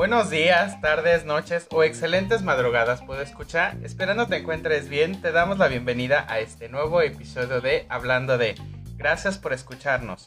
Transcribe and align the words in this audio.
Buenos 0.00 0.30
días, 0.30 0.80
tardes, 0.80 1.26
noches 1.26 1.66
o 1.70 1.84
excelentes 1.84 2.42
madrugadas, 2.42 3.02
puedo 3.02 3.20
escuchar. 3.20 3.76
Esperando 3.84 4.26
te 4.26 4.38
encuentres 4.38 4.88
bien, 4.88 5.20
te 5.20 5.30
damos 5.30 5.58
la 5.58 5.68
bienvenida 5.68 6.26
a 6.28 6.40
este 6.40 6.68
nuevo 6.70 7.02
episodio 7.02 7.60
de 7.60 7.86
Hablando 7.90 8.38
de. 8.38 8.54
Gracias 8.96 9.38
por 9.38 9.52
escucharnos. 9.52 10.26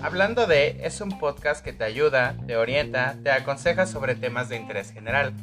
Hablando 0.00 0.46
de 0.46 0.78
es 0.84 1.00
un 1.00 1.18
podcast 1.18 1.64
que 1.64 1.72
te 1.72 1.84
ayuda, 1.84 2.36
te 2.46 2.56
orienta, 2.56 3.16
te 3.22 3.30
aconseja 3.30 3.86
sobre 3.86 4.14
temas 4.14 4.48
de 4.48 4.56
interés 4.56 4.92
general. 4.92 5.34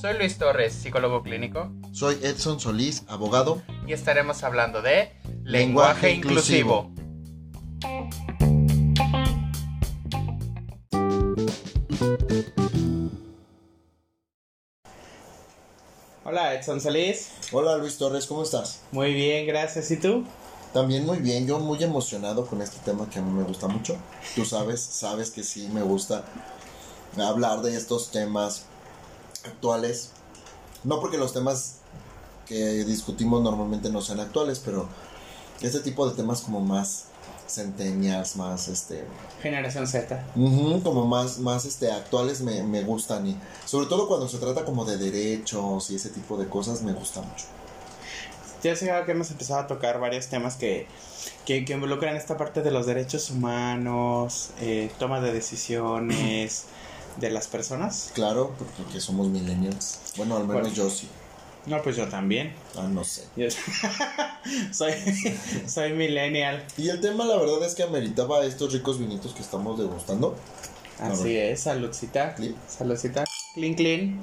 Soy 0.00 0.16
Luis 0.16 0.38
Torres, 0.38 0.72
psicólogo 0.72 1.22
clínico. 1.22 1.72
Soy 1.92 2.14
Edson 2.22 2.60
Solís, 2.60 3.04
abogado. 3.08 3.60
Y 3.86 3.92
estaremos 3.92 4.44
hablando 4.44 4.82
de 4.82 5.12
lenguaje, 5.42 6.12
inclusivo. 6.12 6.94
Hola 16.36 16.52
Edson 16.52 16.82
Solís. 16.82 17.28
Hola 17.50 17.78
Luis 17.78 17.96
Torres, 17.96 18.26
¿cómo 18.26 18.42
estás? 18.42 18.80
Muy 18.92 19.14
bien, 19.14 19.46
gracias. 19.46 19.90
¿Y 19.90 19.96
tú? 19.96 20.22
También 20.74 21.06
muy 21.06 21.16
bien, 21.16 21.46
yo 21.46 21.58
muy 21.58 21.82
emocionado 21.82 22.44
con 22.44 22.60
este 22.60 22.76
tema 22.84 23.08
que 23.08 23.20
a 23.20 23.22
mí 23.22 23.30
me 23.30 23.42
gusta 23.42 23.68
mucho. 23.68 23.96
Tú 24.34 24.44
sabes, 24.44 24.82
sabes 24.82 25.30
que 25.30 25.42
sí 25.42 25.66
me 25.72 25.80
gusta 25.80 26.26
hablar 27.16 27.62
de 27.62 27.74
estos 27.74 28.10
temas 28.10 28.64
actuales. 29.46 30.10
No 30.84 31.00
porque 31.00 31.16
los 31.16 31.32
temas 31.32 31.76
que 32.44 32.84
discutimos 32.84 33.42
normalmente 33.42 33.88
no 33.88 34.02
sean 34.02 34.20
actuales, 34.20 34.60
pero 34.62 34.90
este 35.62 35.80
tipo 35.80 36.06
de 36.06 36.16
temas 36.16 36.42
como 36.42 36.60
más 36.60 37.06
centennials, 37.48 38.36
más 38.36 38.68
este... 38.68 39.04
Generación 39.42 39.86
Z. 39.86 40.24
como 40.82 41.06
más, 41.06 41.38
más 41.38 41.64
este, 41.64 41.90
actuales 41.90 42.40
me, 42.40 42.62
me 42.62 42.82
gustan 42.82 43.26
y 43.26 43.36
sobre 43.64 43.86
todo 43.86 44.08
cuando 44.08 44.28
se 44.28 44.38
trata 44.38 44.64
como 44.64 44.84
de 44.84 44.96
derechos 44.96 45.90
y 45.90 45.96
ese 45.96 46.10
tipo 46.10 46.36
de 46.36 46.48
cosas 46.48 46.82
me 46.82 46.92
gusta 46.92 47.22
mucho. 47.22 47.44
Ya 48.62 48.74
sé 48.74 48.90
que 49.04 49.12
hemos 49.12 49.30
empezado 49.30 49.60
a 49.60 49.66
tocar 49.66 50.00
varios 50.00 50.26
temas 50.26 50.56
que, 50.56 50.86
que, 51.44 51.64
involucran 51.68 52.16
esta 52.16 52.36
parte 52.36 52.62
de 52.62 52.70
los 52.70 52.86
derechos 52.86 53.30
humanos, 53.30 54.50
eh, 54.60 54.90
toma 54.98 55.20
de 55.20 55.32
decisiones 55.32 56.64
de 57.18 57.30
las 57.30 57.46
personas. 57.46 58.10
Claro, 58.14 58.52
porque 58.76 59.00
somos 59.00 59.28
millennials. 59.28 60.00
Bueno, 60.16 60.36
al 60.36 60.46
menos 60.46 60.74
yo 60.74 60.90
sí. 60.90 61.08
No, 61.66 61.82
pues 61.82 61.96
yo 61.96 62.08
también. 62.08 62.52
Ah, 62.76 62.88
no 62.88 63.02
sé. 63.02 63.24
soy, 64.72 64.92
soy 65.66 65.92
millennial. 65.92 66.64
Y 66.76 66.88
el 66.88 67.00
tema, 67.00 67.24
la 67.24 67.36
verdad, 67.36 67.64
es 67.64 67.74
que 67.74 67.82
ameritaba 67.82 68.44
estos 68.44 68.72
ricos 68.72 68.98
vinitos 68.98 69.32
que 69.32 69.42
estamos 69.42 69.78
degustando. 69.78 70.36
Así 71.00 71.36
es, 71.36 71.60
saludcita. 71.60 72.36
Saludcita. 72.68 73.24
Clean, 73.54 73.74
clean. 73.74 74.22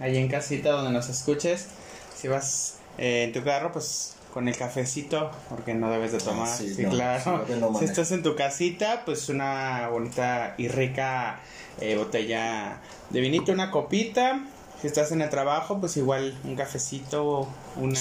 Ahí 0.00 0.16
en 0.16 0.28
casita 0.28 0.72
donde 0.72 0.90
nos 0.90 1.08
escuches. 1.08 1.68
Si 2.16 2.28
vas 2.28 2.78
eh, 2.98 3.24
en 3.24 3.32
tu 3.32 3.42
carro, 3.44 3.72
pues 3.72 4.16
con 4.32 4.48
el 4.48 4.56
cafecito, 4.56 5.30
porque 5.48 5.74
no 5.74 5.88
debes 5.92 6.10
de 6.10 6.18
ah, 6.18 6.24
tomar. 6.24 6.48
sí, 6.48 6.74
claro. 6.90 7.46
si 7.78 7.84
estás 7.84 8.10
en 8.10 8.24
tu 8.24 8.34
casita, 8.34 9.02
pues 9.04 9.28
una 9.28 9.88
bonita 9.90 10.56
y 10.58 10.66
rica 10.66 11.38
eh, 11.80 11.96
botella 11.96 12.80
de 13.10 13.20
vinito, 13.20 13.52
una 13.52 13.70
copita 13.70 14.44
si 14.80 14.86
estás 14.86 15.12
en 15.12 15.22
el 15.22 15.30
trabajo, 15.30 15.80
pues 15.80 15.96
igual 15.96 16.36
un 16.44 16.56
cafecito, 16.56 17.48
una, 17.76 17.98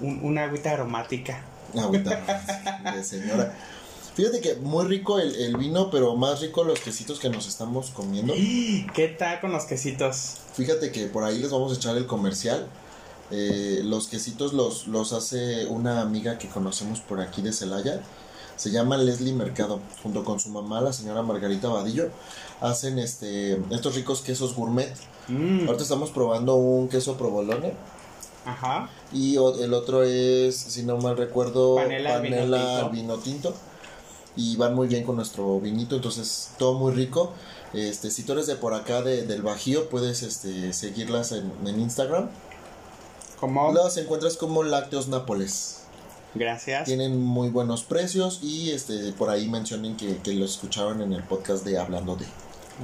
una 0.00 0.44
agüita 0.44 0.72
aromática. 0.72 1.42
Una 1.72 1.84
agüita 1.84 2.92
de 2.94 3.04
señora. 3.04 3.54
Fíjate 4.18 4.40
que 4.40 4.56
muy 4.56 4.84
rico 4.84 5.20
el, 5.20 5.56
vino, 5.56 5.90
pero 5.90 6.16
más 6.16 6.40
rico 6.40 6.64
los 6.64 6.80
quesitos 6.80 7.20
que 7.20 7.30
nos 7.30 7.46
estamos 7.46 7.90
comiendo. 7.90 8.34
¿Qué 8.94 9.14
tal 9.16 9.40
con 9.40 9.52
los 9.52 9.64
quesitos? 9.64 10.38
Fíjate 10.54 10.90
que 10.90 11.06
por 11.06 11.22
ahí 11.22 11.38
les 11.38 11.52
vamos 11.52 11.72
a 11.72 11.76
echar 11.76 11.96
el 11.96 12.06
comercial. 12.06 12.66
Eh, 13.30 13.82
los 13.84 14.08
quesitos 14.08 14.54
los, 14.54 14.88
los 14.88 15.12
hace 15.12 15.66
una 15.66 16.00
amiga 16.00 16.36
que 16.36 16.48
conocemos 16.48 16.98
por 16.98 17.20
aquí 17.20 17.42
de 17.42 17.52
Celaya. 17.52 18.00
Se 18.58 18.70
llama 18.70 18.98
Leslie 18.98 19.32
Mercado, 19.32 19.80
junto 20.02 20.22
con 20.24 20.38
su 20.38 20.50
mamá, 20.50 20.82
la 20.82 20.92
señora 20.92 21.22
Margarita 21.22 21.68
Vadillo. 21.68 22.10
Hacen 22.60 22.98
este 22.98 23.52
estos 23.70 23.94
ricos 23.94 24.20
quesos 24.20 24.54
gourmet 24.54 24.92
Mm. 25.28 25.66
Ahorita 25.66 25.82
estamos 25.82 26.10
probando 26.10 26.56
un 26.56 26.88
queso 26.88 27.16
provolone. 27.16 27.74
Ajá. 28.44 28.90
Y 29.12 29.36
el 29.36 29.74
otro 29.74 30.02
es, 30.02 30.56
si 30.56 30.82
no 30.82 30.96
mal 30.96 31.16
recuerdo, 31.16 31.76
panela, 31.76 32.88
vino, 32.90 33.18
tinto. 33.18 33.54
Y 34.36 34.56
van 34.56 34.74
muy 34.74 34.86
bien 34.86 35.04
con 35.04 35.16
nuestro 35.16 35.60
vinito, 35.60 35.96
entonces 35.96 36.52
todo 36.58 36.74
muy 36.74 36.92
rico. 36.92 37.32
Este, 37.74 38.10
si 38.10 38.22
tú 38.22 38.32
eres 38.32 38.46
de 38.46 38.54
por 38.54 38.72
acá 38.72 39.02
del 39.02 39.42
Bajío, 39.42 39.88
puedes 39.90 40.22
este, 40.22 40.72
seguirlas 40.72 41.32
en, 41.32 41.50
Instagram. 41.66 42.30
¿Cómo? 43.40 43.72
Las 43.72 43.96
encuentras 43.96 44.36
como 44.36 44.62
Lácteos 44.62 45.08
Nápoles. 45.08 45.77
Gracias. 46.38 46.84
Tienen 46.84 47.20
muy 47.20 47.48
buenos 47.48 47.82
precios 47.82 48.40
y 48.42 48.70
este 48.70 49.12
por 49.12 49.30
ahí 49.30 49.48
mencionen 49.48 49.96
que, 49.96 50.16
que 50.18 50.32
lo 50.34 50.44
escucharon 50.44 51.02
en 51.02 51.12
el 51.12 51.22
podcast 51.22 51.64
de 51.64 51.78
Hablando 51.78 52.16
de. 52.16 52.26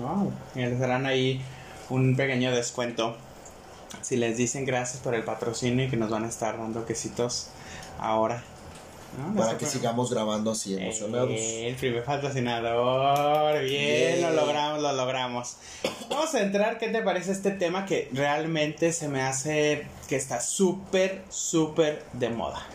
Wow. 0.01 0.33
Y 0.55 0.61
les 0.61 0.79
darán 0.79 1.07
ahí 1.07 1.41
un 1.89 2.17
pequeño 2.17 2.51
descuento 2.51 3.17
si 4.03 4.17
les 4.17 4.37
dicen 4.37 4.65
gracias 4.65 5.03
por 5.03 5.15
el 5.15 5.23
patrocinio 5.25 5.85
y 5.85 5.89
que 5.89 5.97
nos 5.97 6.11
van 6.11 6.25
a 6.25 6.29
estar 6.29 6.59
dando 6.59 6.85
quesitos 6.85 7.49
ahora. 7.99 8.43
Para 9.37 9.57
que 9.57 9.67
sigamos 9.67 10.13
grabando 10.13 10.51
así 10.51 10.75
emocionados. 10.75 11.31
el 11.31 11.77
primer 11.77 12.05
patrocinador. 12.05 13.63
Bien, 13.63 14.21
lo 14.21 14.33
logramos, 14.33 14.83
lo 14.83 14.93
logramos. 14.93 15.57
Vamos 16.11 16.35
a 16.35 16.41
entrar. 16.41 16.79
¿Qué 16.79 16.89
te 16.89 17.01
parece 17.01 17.31
este 17.31 17.53
tema 17.53 17.87
que 17.87 18.09
realmente 18.13 18.93
se 18.93 19.07
me 19.07 19.23
hace 19.23 19.87
que 20.09 20.17
está 20.17 20.41
súper, 20.41 21.23
súper 21.31 22.03
de 22.13 22.31
moda? 22.31 22.67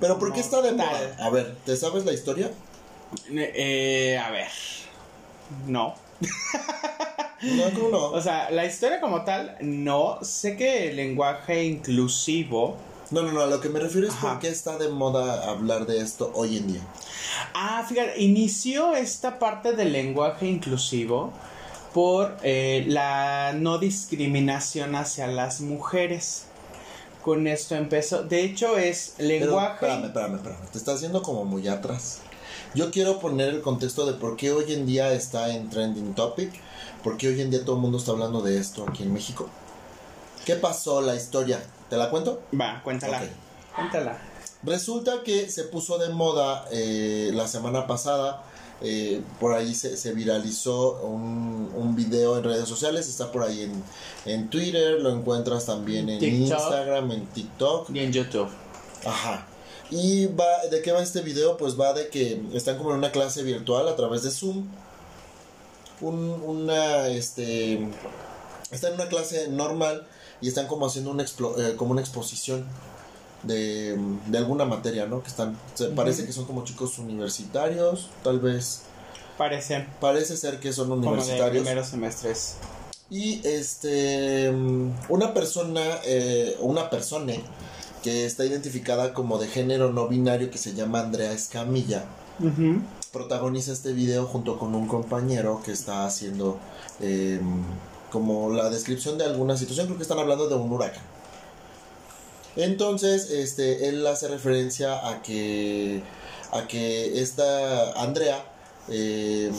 ¿Pero 0.00 0.18
por 0.18 0.32
qué 0.32 0.40
está 0.40 0.62
de 0.62 0.72
moda? 0.72 1.16
A 1.18 1.30
ver, 1.30 1.56
¿te 1.64 1.76
sabes 1.76 2.04
la 2.04 2.12
historia? 2.12 2.50
Eh, 3.30 4.18
a 4.18 4.30
ver. 4.30 4.48
No. 5.66 5.94
No, 7.42 7.98
O 8.12 8.20
sea, 8.20 8.50
la 8.50 8.66
historia 8.66 9.00
como 9.00 9.24
tal, 9.24 9.56
no. 9.62 10.18
Sé 10.22 10.56
que 10.56 10.90
el 10.90 10.96
lenguaje 10.96 11.64
inclusivo. 11.64 12.76
No, 13.10 13.22
no, 13.22 13.32
no, 13.32 13.40
a 13.40 13.46
lo 13.46 13.60
que 13.60 13.70
me 13.70 13.80
refiero 13.80 14.06
es 14.06 14.14
por 14.14 14.38
qué 14.38 14.48
está 14.48 14.76
de 14.76 14.88
moda 14.88 15.48
hablar 15.48 15.86
de 15.86 16.00
esto 16.00 16.30
hoy 16.34 16.58
en 16.58 16.72
día. 16.74 16.80
Ah, 17.54 17.84
fíjate, 17.88 18.20
inició 18.20 18.94
esta 18.94 19.38
parte 19.38 19.72
del 19.72 19.92
lenguaje 19.92 20.46
inclusivo 20.46 21.32
por 21.94 22.36
eh, 22.42 22.84
la 22.86 23.52
no 23.54 23.78
discriminación 23.78 24.94
hacia 24.94 25.26
las 25.26 25.60
mujeres. 25.60 26.44
Con 27.22 27.46
esto 27.46 27.74
empezó. 27.74 28.22
De 28.22 28.42
hecho, 28.42 28.78
es 28.78 29.14
lenguaje. 29.18 29.76
Pero, 29.80 29.92
espérame, 29.92 30.04
espérame, 30.06 30.34
espérame. 30.36 30.70
Te 30.72 30.78
estás 30.78 30.96
haciendo 30.96 31.22
como 31.22 31.44
muy 31.44 31.68
atrás. 31.68 32.20
Yo 32.74 32.90
quiero 32.90 33.18
poner 33.18 33.48
el 33.48 33.62
contexto 33.62 34.06
de 34.06 34.12
por 34.14 34.36
qué 34.36 34.52
hoy 34.52 34.72
en 34.72 34.86
día 34.86 35.12
está 35.12 35.54
en 35.54 35.68
trending 35.68 36.14
topic 36.14 36.52
porque 37.02 37.28
hoy 37.28 37.40
en 37.40 37.50
día 37.50 37.64
todo 37.64 37.76
el 37.76 37.82
mundo 37.82 37.98
está 37.98 38.12
hablando 38.12 38.42
de 38.42 38.58
esto 38.58 38.86
aquí 38.88 39.02
en 39.02 39.12
México. 39.12 39.48
¿Qué 40.44 40.56
pasó 40.56 41.00
la 41.00 41.14
historia? 41.14 41.62
¿Te 41.88 41.96
la 41.96 42.10
cuento? 42.10 42.42
Va, 42.58 42.80
cuéntala. 42.82 43.22
Cuéntala. 43.74 44.18
Resulta 44.62 45.22
que 45.24 45.50
se 45.50 45.64
puso 45.64 45.98
de 45.98 46.10
moda 46.10 46.66
eh, 46.70 47.30
la 47.32 47.48
semana 47.48 47.86
pasada. 47.86 48.44
Eh, 48.82 49.20
por 49.38 49.52
ahí 49.52 49.74
se, 49.74 50.12
viralizó 50.12 51.00
un, 51.02 51.70
un, 51.76 51.94
video 51.94 52.38
en 52.38 52.44
redes 52.44 52.68
sociales. 52.68 53.08
Está 53.08 53.30
por 53.30 53.42
ahí 53.42 53.62
en, 53.62 53.84
en 54.24 54.48
Twitter. 54.48 55.00
Lo 55.00 55.10
encuentras 55.10 55.66
también 55.66 56.08
en 56.08 56.22
Instagram, 56.22 57.10
en 57.12 57.26
TikTok. 57.26 57.90
Y 57.94 57.98
en 58.00 58.12
YouTube. 58.12 58.48
Ajá. 59.04 59.46
¿Y 59.90 60.26
va, 60.26 60.66
de 60.70 60.80
qué 60.82 60.92
va 60.92 61.02
este 61.02 61.20
video? 61.20 61.56
Pues 61.56 61.78
va 61.78 61.92
de 61.92 62.08
que 62.08 62.40
están 62.54 62.78
como 62.78 62.90
en 62.90 62.98
una 62.98 63.10
clase 63.10 63.42
virtual 63.42 63.88
a 63.88 63.96
través 63.96 64.22
de 64.22 64.30
Zoom 64.30 64.66
un, 66.00 66.42
una, 66.44 67.08
este, 67.08 67.88
están 68.70 68.94
en 68.94 69.00
una 69.00 69.08
clase 69.08 69.48
normal 69.48 70.06
y 70.40 70.48
están 70.48 70.66
como 70.66 70.86
haciendo 70.86 71.10
una, 71.10 71.24
eh, 71.24 71.74
como 71.76 71.92
una 71.92 72.00
exposición 72.00 72.66
de, 73.42 73.98
de, 74.26 74.38
alguna 74.38 74.64
materia, 74.64 75.06
¿no? 75.06 75.22
Que 75.22 75.28
están, 75.28 75.56
parece 75.96 76.26
que 76.26 76.32
son 76.32 76.44
como 76.44 76.64
chicos 76.64 76.98
universitarios, 76.98 78.10
tal 78.22 78.40
vez. 78.40 78.82
Parece. 79.38 79.86
Parece 80.00 80.36
ser 80.36 80.60
que 80.60 80.72
son 80.72 80.92
universitarios. 80.92 81.40
Como 81.40 81.52
de 81.52 81.60
primeros 81.60 81.88
semestres. 81.88 82.56
Y 83.08 83.40
este, 83.46 84.50
una 85.08 85.34
persona, 85.34 85.82
eh, 86.04 86.56
una 86.60 86.90
persona 86.90 87.32
que 88.02 88.24
está 88.24 88.44
identificada 88.44 89.12
como 89.12 89.38
de 89.38 89.48
género 89.48 89.92
no 89.92 90.08
binario 90.08 90.50
que 90.50 90.58
se 90.58 90.74
llama 90.74 91.00
Andrea 91.00 91.32
Escamilla 91.32 92.04
protagoniza 93.12 93.72
este 93.72 93.92
video 93.92 94.26
junto 94.26 94.58
con 94.58 94.74
un 94.74 94.86
compañero 94.86 95.60
que 95.64 95.72
está 95.72 96.06
haciendo 96.06 96.58
em, 97.00 97.62
como 98.10 98.50
la 98.50 98.70
descripción 98.70 99.18
de 99.18 99.24
alguna 99.24 99.56
situación, 99.56 99.86
creo 99.86 99.96
que 99.96 100.02
están 100.02 100.18
hablando 100.18 100.48
de 100.48 100.54
un 100.54 100.72
huracán. 100.72 101.02
Entonces, 102.56 103.30
este, 103.30 103.88
él 103.88 104.06
hace 104.06 104.28
referencia 104.28 105.08
a 105.08 105.22
que, 105.22 106.02
a 106.52 106.66
que 106.66 107.20
esta 107.22 107.92
Andrea 108.02 108.44
eh, 108.88 109.50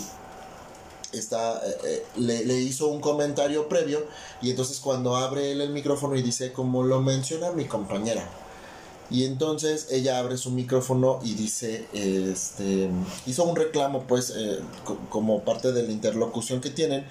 está, 1.11 1.61
eh, 1.65 1.75
eh, 1.85 2.05
le, 2.17 2.57
hizo 2.61 2.87
un 2.87 3.01
comentario 3.01 3.67
previo 3.67 4.05
y 4.41 4.49
entonces 4.51 4.79
cuando 4.79 5.15
abre 5.17 5.51
él 5.51 5.61
el 5.61 5.71
micrófono 5.71 6.15
y 6.15 6.21
dice, 6.21 6.53
como 6.53 6.83
lo 6.83 7.01
menciona 7.01 7.51
mi 7.51 7.65
compañera, 7.65 8.27
y 9.09 9.25
entonces 9.25 9.87
ella 9.91 10.19
abre 10.19 10.37
su 10.37 10.51
micrófono 10.51 11.19
y 11.23 11.33
dice, 11.33 11.85
este, 11.93 12.89
hizo 13.25 13.43
un 13.43 13.55
reclamo 13.57 14.03
pues 14.07 14.33
co- 14.85 14.97
como 15.09 15.41
parte 15.41 15.73
de 15.73 15.83
la 15.83 15.91
interlocución 15.91 16.61
que 16.61 16.69
tienen 16.69 17.05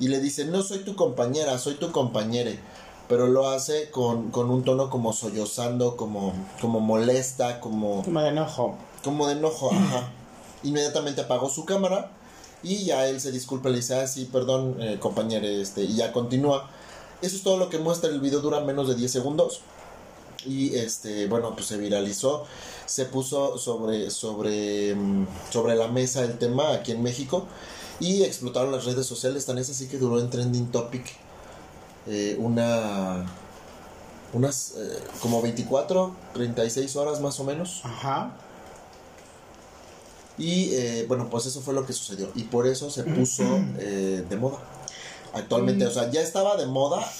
y 0.00 0.08
le 0.08 0.20
dice, 0.20 0.46
no 0.46 0.62
soy 0.62 0.80
tu 0.80 0.96
compañera, 0.96 1.58
soy 1.58 1.74
tu 1.74 1.92
compañere, 1.92 2.58
pero 3.12 3.26
lo 3.26 3.50
hace 3.50 3.90
con, 3.90 4.30
con 4.30 4.48
un 4.48 4.64
tono 4.64 4.88
como 4.88 5.12
sollozando, 5.12 5.98
como, 5.98 6.32
como 6.62 6.80
molesta, 6.80 7.60
como, 7.60 8.02
Como 8.02 8.22
de 8.22 8.30
enojo. 8.30 8.74
como 9.04 9.26
de 9.26 9.34
enojo, 9.34 9.70
ajá. 9.74 10.08
Inmediatamente 10.62 11.20
apagó 11.20 11.50
su 11.50 11.66
cámara 11.66 12.10
y 12.62 12.86
ya 12.86 13.06
él 13.06 13.20
se 13.20 13.30
disculpa, 13.30 13.68
le 13.68 13.76
dice, 13.76 13.96
ah, 13.96 14.06
sí, 14.06 14.30
perdón, 14.32 14.78
eh, 14.80 14.96
compañero, 14.98 15.46
este, 15.46 15.82
y 15.82 15.96
ya 15.96 16.10
continúa. 16.10 16.70
Eso 17.20 17.36
es 17.36 17.42
todo 17.42 17.58
lo 17.58 17.68
que 17.68 17.76
muestra 17.76 18.08
el 18.08 18.18
video, 18.18 18.40
dura 18.40 18.60
menos 18.60 18.88
de 18.88 18.94
10 18.94 19.12
segundos. 19.12 19.60
Y 20.46 20.74
este, 20.76 21.26
bueno, 21.26 21.52
pues 21.52 21.66
se 21.66 21.76
viralizó, 21.76 22.46
se 22.86 23.04
puso 23.04 23.58
sobre, 23.58 24.08
sobre, 24.10 24.94
mm, 24.94 25.26
sobre 25.50 25.76
la 25.76 25.88
mesa 25.88 26.24
el 26.24 26.38
tema 26.38 26.72
aquí 26.72 26.92
en 26.92 27.02
México 27.02 27.44
y 28.00 28.22
explotaron 28.22 28.72
las 28.72 28.86
redes 28.86 29.04
sociales, 29.04 29.44
tan 29.44 29.58
es 29.58 29.68
así 29.68 29.86
que 29.86 29.98
duró 29.98 30.18
en 30.18 30.30
trending 30.30 30.72
topic 30.72 31.04
eh, 32.06 32.36
una, 32.38 33.24
unas 34.32 34.74
eh, 34.76 34.98
como 35.20 35.42
24, 35.42 36.14
36 36.34 36.96
horas 36.96 37.20
más 37.20 37.38
o 37.40 37.44
menos. 37.44 37.80
Ajá. 37.84 38.32
Y 40.38 40.74
eh, 40.74 41.04
bueno, 41.06 41.28
pues 41.30 41.46
eso 41.46 41.60
fue 41.60 41.74
lo 41.74 41.86
que 41.86 41.92
sucedió. 41.92 42.30
Y 42.34 42.44
por 42.44 42.66
eso 42.66 42.90
se 42.90 43.04
puso 43.04 43.44
eh, 43.78 44.24
de 44.28 44.36
moda. 44.36 44.58
Actualmente, 45.34 45.86
o 45.86 45.90
sea, 45.90 46.10
ya 46.10 46.20
estaba 46.20 46.56
de 46.56 46.66
moda, 46.66 47.10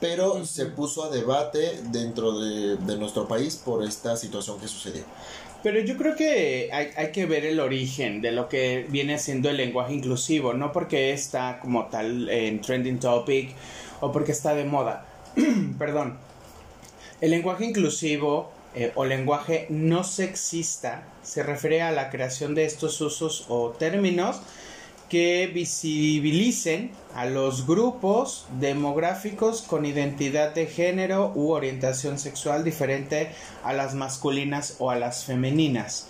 pero 0.00 0.44
se 0.46 0.66
puso 0.66 1.02
a 1.02 1.10
debate 1.10 1.80
dentro 1.90 2.38
de, 2.38 2.76
de 2.76 2.96
nuestro 2.96 3.26
país 3.26 3.56
por 3.56 3.84
esta 3.84 4.16
situación 4.16 4.60
que 4.60 4.68
sucedió. 4.68 5.02
Pero 5.60 5.80
yo 5.80 5.96
creo 5.96 6.14
que 6.14 6.70
hay, 6.72 6.90
hay 6.96 7.10
que 7.10 7.26
ver 7.26 7.44
el 7.44 7.58
origen 7.58 8.20
de 8.20 8.30
lo 8.30 8.48
que 8.48 8.86
viene 8.90 9.18
siendo 9.18 9.50
el 9.50 9.56
lenguaje 9.56 9.92
inclusivo, 9.92 10.54
no 10.54 10.70
porque 10.70 11.12
está 11.12 11.58
como 11.60 11.86
tal 11.86 12.28
en 12.28 12.60
trending 12.60 13.00
topic 13.00 13.56
o 14.00 14.12
porque 14.12 14.32
está 14.32 14.54
de 14.54 14.64
moda. 14.64 15.06
Perdón. 15.78 16.18
El 17.20 17.30
lenguaje 17.30 17.64
inclusivo 17.64 18.52
eh, 18.74 18.92
o 18.94 19.04
lenguaje 19.04 19.66
no 19.70 20.04
sexista 20.04 21.02
se 21.22 21.42
refiere 21.42 21.82
a 21.82 21.90
la 21.90 22.10
creación 22.10 22.54
de 22.54 22.64
estos 22.64 23.00
usos 23.00 23.46
o 23.48 23.70
términos 23.70 24.40
que 25.08 25.50
visibilicen 25.52 26.90
a 27.14 27.26
los 27.26 27.66
grupos 27.66 28.46
demográficos 28.60 29.62
con 29.62 29.86
identidad 29.86 30.54
de 30.54 30.66
género 30.66 31.32
u 31.34 31.50
orientación 31.50 32.18
sexual 32.18 32.62
diferente 32.62 33.30
a 33.64 33.72
las 33.72 33.94
masculinas 33.94 34.76
o 34.78 34.90
a 34.90 34.96
las 34.96 35.24
femeninas. 35.24 36.08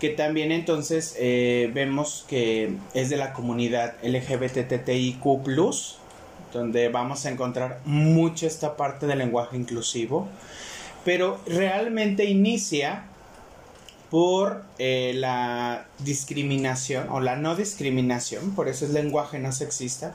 Que 0.00 0.10
también 0.10 0.50
entonces 0.50 1.14
eh, 1.18 1.70
vemos 1.72 2.24
que 2.28 2.74
es 2.94 3.08
de 3.08 3.16
la 3.16 3.32
comunidad 3.32 3.94
LGBTTIQ, 4.02 5.22
donde 6.52 6.88
vamos 6.88 7.26
a 7.26 7.30
encontrar 7.30 7.80
mucho 7.84 8.46
esta 8.46 8.76
parte 8.76 9.06
del 9.06 9.18
lenguaje 9.18 9.56
inclusivo. 9.56 10.28
Pero 11.04 11.40
realmente 11.46 12.24
inicia 12.26 13.04
por 14.12 14.62
eh, 14.78 15.12
la 15.14 15.86
discriminación 16.00 17.08
o 17.08 17.20
la 17.20 17.36
no 17.36 17.56
discriminación, 17.56 18.54
por 18.54 18.68
eso 18.68 18.84
es 18.84 18.90
lenguaje 18.90 19.38
no 19.38 19.52
sexista, 19.52 20.14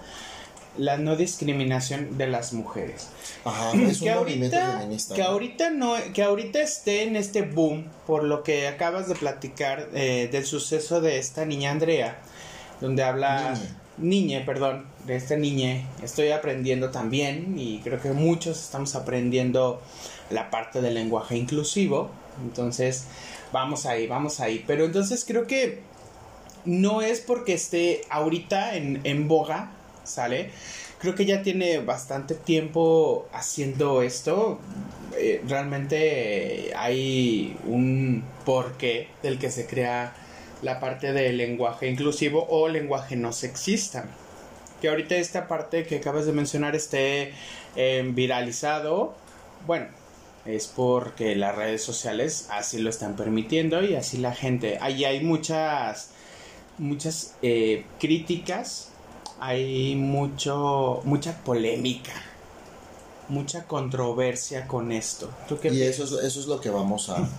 la 0.78 0.98
no 0.98 1.16
discriminación 1.16 2.16
de 2.16 2.28
las 2.28 2.54
mujeres. 2.54 3.08
Ajá, 3.44 3.72
es 3.72 4.02
un 4.02 4.08
que 4.08 4.14
movimiento 4.14 4.56
ahorita, 4.56 4.80
feminista. 4.80 5.16
que 5.16 5.22
¿no? 5.24 5.28
ahorita 5.30 5.70
no, 5.72 5.96
que 6.14 6.24
ahorita 6.24 6.62
esté 6.62 7.04
en 7.04 7.16
este 7.16 7.42
boom 7.42 7.86
por 8.06 8.24
lo 8.24 8.44
que 8.44 8.68
acabas 8.68 9.10
de 9.10 9.16
platicar 9.16 9.90
eh, 9.96 10.30
del 10.32 10.46
suceso 10.46 11.02
de 11.02 11.18
esta 11.18 11.46
niña 11.46 11.72
Andrea, 11.72 12.20
donde 12.80 13.02
habla. 13.04 13.56
Niñe, 13.98 14.42
perdón, 14.42 14.86
de 15.06 15.16
esta 15.16 15.36
niñe. 15.36 15.86
Estoy 16.04 16.30
aprendiendo 16.30 16.92
también 16.92 17.56
y 17.58 17.80
creo 17.80 18.02
que 18.02 18.12
muchos 18.12 18.64
estamos 18.64 18.96
aprendiendo 18.96 19.82
la 20.30 20.50
parte 20.50 20.82
del 20.82 20.94
lenguaje 20.94 21.38
inclusivo. 21.38 22.10
Entonces, 22.44 23.06
vamos 23.52 23.86
ahí, 23.86 24.08
vamos 24.08 24.40
ahí. 24.40 24.64
Pero 24.68 24.86
entonces 24.86 25.26
creo 25.26 25.48
que 25.48 25.82
no 26.66 27.02
es 27.02 27.22
porque 27.22 27.54
esté 27.54 28.02
ahorita 28.10 28.76
en, 28.76 29.02
en 29.04 29.28
boga, 29.28 29.72
¿sale? 30.04 30.52
Creo 31.00 31.16
que 31.16 31.26
ya 31.26 31.44
tiene 31.44 31.80
bastante 31.80 32.36
tiempo 32.36 33.28
haciendo 33.32 34.02
esto. 34.02 34.60
Eh, 35.18 35.42
realmente 35.48 36.74
hay 36.76 37.56
un 37.66 38.24
porqué 38.46 39.08
del 39.24 39.40
que 39.40 39.52
se 39.52 39.66
crea 39.68 40.16
la 40.62 40.80
parte 40.80 41.14
del 41.14 41.38
lenguaje 41.38 41.88
inclusivo 41.90 42.46
o 42.50 42.68
lenguaje 42.68 43.16
no 43.16 43.34
sexista. 43.34 44.06
Que 44.82 44.90
ahorita 44.90 45.16
esta 45.16 45.48
parte 45.48 45.86
que 45.86 45.98
acabas 45.98 46.26
de 46.26 46.34
mencionar 46.34 46.76
esté 46.76 47.34
eh, 47.76 48.04
viralizado, 48.14 49.16
bueno, 49.66 49.88
es 50.46 50.68
porque 50.68 51.36
las 51.36 51.56
redes 51.56 51.84
sociales 51.84 52.48
así 52.52 52.80
lo 52.80 52.90
están 52.90 53.16
permitiendo 53.16 53.84
y 53.84 53.96
así 53.96 54.18
la 54.18 54.34
gente. 54.34 54.78
Ahí 54.82 55.04
hay 55.06 55.22
muchas, 55.24 56.12
muchas 56.78 57.36
eh, 57.42 57.86
críticas, 58.00 58.94
hay 59.40 59.96
mucho, 59.96 61.02
mucha 61.06 61.44
polémica, 61.44 62.14
mucha 63.28 63.66
controversia 63.68 64.68
con 64.68 64.92
esto. 64.92 65.30
¿Tú 65.48 65.60
qué 65.60 65.70
Y 65.70 65.72
piensas? 65.72 65.90
eso 65.90 66.04
es, 66.04 66.26
eso 66.26 66.40
es 66.40 66.46
lo 66.48 66.62
que 66.62 66.70
vamos 66.70 67.10
a, 67.10 67.30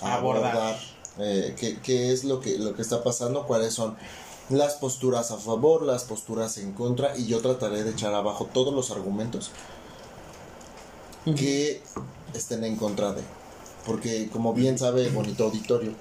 a 0.00 0.14
Abordar. 0.14 0.56
abordar. 0.56 0.95
Eh, 1.18 1.54
¿qué, 1.58 1.78
qué 1.80 2.12
es 2.12 2.24
lo 2.24 2.40
que, 2.40 2.58
lo 2.58 2.74
que 2.74 2.82
está 2.82 3.02
pasando? 3.02 3.46
¿Cuáles 3.46 3.74
son 3.74 3.96
las 4.48 4.74
posturas 4.74 5.30
a 5.30 5.36
favor, 5.36 5.82
las 5.82 6.04
posturas 6.04 6.58
en 6.58 6.72
contra? 6.72 7.16
Y 7.16 7.26
yo 7.26 7.40
trataré 7.40 7.84
de 7.84 7.90
echar 7.90 8.14
abajo 8.14 8.48
todos 8.52 8.74
los 8.74 8.90
argumentos 8.90 9.50
que 11.34 11.82
estén 12.34 12.64
en 12.64 12.76
contra 12.76 13.12
de. 13.12 13.22
Porque 13.84 14.28
como 14.30 14.52
bien 14.52 14.78
sabe 14.78 15.06
el 15.06 15.12
bonito 15.12 15.44
auditorio, 15.44 15.92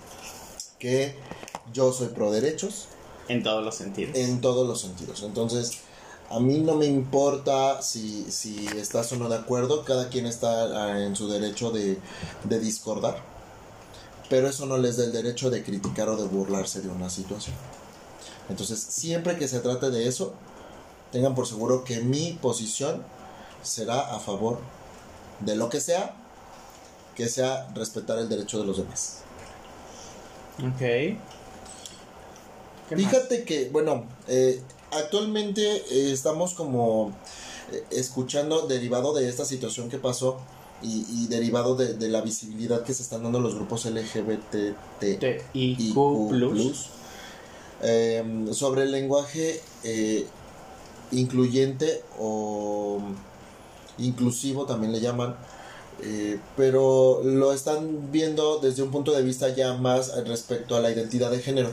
que 0.80 1.16
yo 1.74 1.94
soy 1.94 2.08
pro 2.08 2.32
derechos 2.32 2.88
En 3.28 3.42
todos 3.44 3.64
los 3.64 3.76
sentidos. 3.76 4.16
en 4.16 4.42
todos 4.42 4.68
los 4.68 4.82
sentidos. 4.82 5.24
Entonces, 5.24 5.80
a 6.30 6.40
mí 6.40 6.60
no 6.60 6.76
me 6.76 6.86
importa 6.86 7.82
si, 7.82 8.26
si 8.32 8.68
estás 8.78 9.12
o 9.12 9.16
no 9.16 9.30
de 9.30 9.36
acuerdo, 9.36 9.84
cada 9.84 10.10
quien 10.10 10.26
está 10.26 10.86
ah, 10.86 11.04
en 11.04 11.16
su 11.16 11.28
derecho 11.28 11.72
de, 11.72 12.00
de 12.44 12.60
discordar, 12.60 13.24
pero 14.30 14.48
eso 14.50 14.66
no 14.66 14.78
les 14.78 14.98
da 14.98 15.04
el 15.04 15.12
derecho 15.12 15.50
de 15.50 15.64
criticar 15.64 16.10
o 16.10 16.18
de 16.18 16.28
burlarse 16.28 16.82
de 16.82 16.90
una 16.90 17.10
situación. 17.10 17.56
Entonces, 18.50 18.80
siempre 18.80 19.38
que 19.38 19.48
se 19.48 19.60
trate 19.60 19.90
de 19.90 20.08
eso, 20.08 20.34
tengan 21.12 21.36
por 21.36 21.48
seguro 21.48 21.84
que 21.84 22.02
mi 22.02 22.34
posición 22.34 23.04
será 23.64 24.16
a 24.16 24.20
favor 24.20 24.60
de 25.40 25.56
lo 25.56 25.70
que 25.70 25.80
sea, 25.80 26.16
que 27.16 27.28
sea 27.28 27.68
respetar 27.74 28.20
el 28.20 28.30
derecho 28.30 28.60
de 28.60 28.66
los 28.66 28.78
demás. 28.78 29.20
Ok. 30.60 31.18
Fíjate 32.96 33.44
que, 33.44 33.70
bueno, 33.70 34.06
eh, 34.28 34.62
actualmente 34.92 35.62
eh, 35.62 36.12
estamos 36.12 36.54
como 36.54 37.14
eh, 37.72 37.84
escuchando, 37.90 38.68
derivado 38.68 39.14
de 39.14 39.28
esta 39.28 39.44
situación 39.44 39.90
que 39.90 39.98
pasó 39.98 40.40
y, 40.84 41.06
y 41.10 41.28
derivado 41.28 41.76
de, 41.76 41.94
de 41.94 42.10
la 42.10 42.22
visibilidad 42.22 42.84
que 42.84 42.94
se 42.94 43.02
están 43.04 43.24
dando 43.24 43.40
los 43.40 43.56
grupos 43.56 43.86
LGBT 43.86 44.76
TIQ 45.00 45.94
plus. 46.30 46.86
eh, 47.82 48.46
sobre 48.52 48.84
el 48.84 48.92
lenguaje 48.92 49.62
eh, 49.84 50.26
incluyente 51.12 52.04
o 52.20 53.00
inclusivo 53.98 54.66
también 54.66 54.92
le 54.92 55.00
llaman 55.00 55.36
eh, 56.04 56.40
pero 56.58 57.22
lo 57.24 57.54
están 57.54 58.12
viendo 58.12 58.60
desde 58.60 58.84
un 58.84 58.92
punto 58.92 59.14
de 59.14 59.24
vista 59.24 59.48
ya 59.56 59.76
más 59.76 60.12
respecto 60.28 60.76
a 60.76 60.82
la 60.82 60.92
identidad 60.92 61.32
de 61.32 61.40
género 61.40 61.70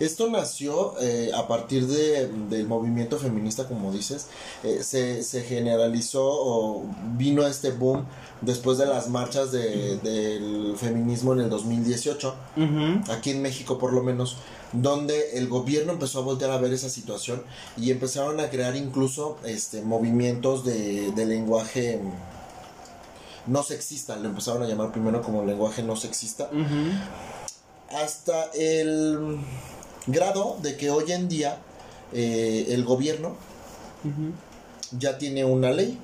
esto 0.00 0.28
nació 0.30 0.94
eh, 1.00 1.30
a 1.34 1.46
partir 1.48 1.86
de, 1.86 2.28
del 2.48 2.66
movimiento 2.66 3.18
feminista, 3.18 3.66
como 3.68 3.92
dices, 3.92 4.26
eh, 4.64 4.80
se, 4.82 5.22
se 5.22 5.42
generalizó 5.42 6.22
o 6.24 6.84
vino 7.16 7.46
este 7.46 7.70
boom 7.70 8.04
después 8.40 8.78
de 8.78 8.86
las 8.86 9.08
marchas 9.08 9.52
de- 9.52 9.96
del 9.98 10.74
feminismo 10.76 11.32
en 11.34 11.40
el 11.40 11.50
2018 11.50 12.34
Ujú. 12.56 13.12
aquí 13.12 13.30
en 13.30 13.42
México 13.42 13.78
por 13.78 13.92
lo 13.92 14.02
menos, 14.02 14.36
donde 14.72 15.36
el 15.38 15.48
gobierno 15.48 15.92
empezó 15.92 16.20
a 16.20 16.22
voltear 16.22 16.50
a 16.50 16.56
ver 16.58 16.72
esa 16.72 16.88
situación 16.88 17.42
y 17.76 17.90
empezaron 17.90 18.40
a 18.40 18.48
crear 18.50 18.74
incluso 18.76 19.36
este 19.44 19.82
movimientos 19.82 20.64
de, 20.64 21.12
de 21.12 21.26
lenguaje 21.26 22.00
no 23.46 23.62
sexista, 23.62 24.16
lo 24.16 24.28
empezaron 24.28 24.62
a 24.62 24.66
llamar 24.66 24.92
primero 24.92 25.20
como 25.20 25.44
lenguaje 25.44 25.82
no 25.82 25.96
sexista, 25.96 26.48
hasta 27.90 28.44
el 28.54 29.38
Grado 30.06 30.58
de 30.62 30.76
que 30.76 30.90
hoy 30.90 31.12
en 31.12 31.28
día 31.28 31.58
eh, 32.12 32.66
el 32.70 32.84
gobierno 32.84 33.36
ya 34.98 35.16
tiene 35.18 35.44
una 35.44 35.70
ley, 35.70 35.98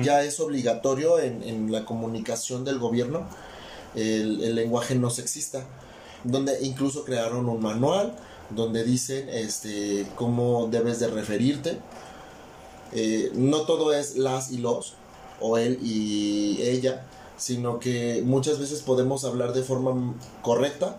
ya 0.00 0.22
es 0.22 0.38
obligatorio 0.40 1.18
en, 1.18 1.42
en, 1.42 1.72
la 1.72 1.84
comunicación 1.84 2.64
del 2.64 2.78
gobierno 2.78 3.26
el, 3.94 4.42
el, 4.42 4.54
lenguaje 4.54 4.94
no 4.94 5.10
sexista, 5.10 5.66
donde 6.24 6.58
incluso 6.62 7.04
crearon 7.04 7.48
un 7.48 7.60
manual 7.60 8.16
donde 8.50 8.84
dicen 8.84 9.28
este, 9.28 10.06
cómo 10.14 10.68
debes 10.70 11.00
de 11.00 11.08
referirte. 11.08 11.78
Eh, 12.92 13.32
no 13.34 13.62
todo 13.62 13.92
es 13.92 14.16
las 14.16 14.52
y 14.52 14.58
los, 14.58 14.94
o 15.40 15.58
él 15.58 15.78
y 15.82 16.62
ella, 16.62 17.04
sino 17.36 17.80
que 17.80 18.22
muchas 18.24 18.58
veces 18.58 18.82
podemos 18.82 19.24
hablar 19.24 19.52
de 19.52 19.62
forma 19.62 20.14
correcta 20.42 20.98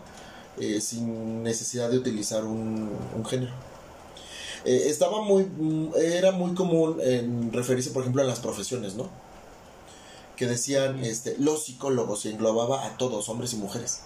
eh, 0.59 0.81
sin 0.81 1.43
necesidad 1.43 1.89
de 1.89 1.97
utilizar 1.97 2.43
un, 2.45 2.89
un 3.15 3.25
género. 3.25 3.53
Eh, 4.65 4.89
estaba 4.89 5.21
muy, 5.21 5.47
era 5.95 6.31
muy 6.31 6.53
común 6.53 6.97
en 7.01 7.53
referirse, 7.53 7.91
por 7.91 8.01
ejemplo, 8.01 8.21
a 8.21 8.25
las 8.25 8.39
profesiones, 8.39 8.95
¿no? 8.95 9.09
Que 10.35 10.45
decían 10.45 11.03
este, 11.03 11.35
los 11.39 11.65
psicólogos 11.65 12.25
y 12.25 12.29
englobaba 12.29 12.85
a 12.85 12.97
todos, 12.97 13.29
hombres 13.29 13.53
y 13.53 13.57
mujeres. 13.57 14.01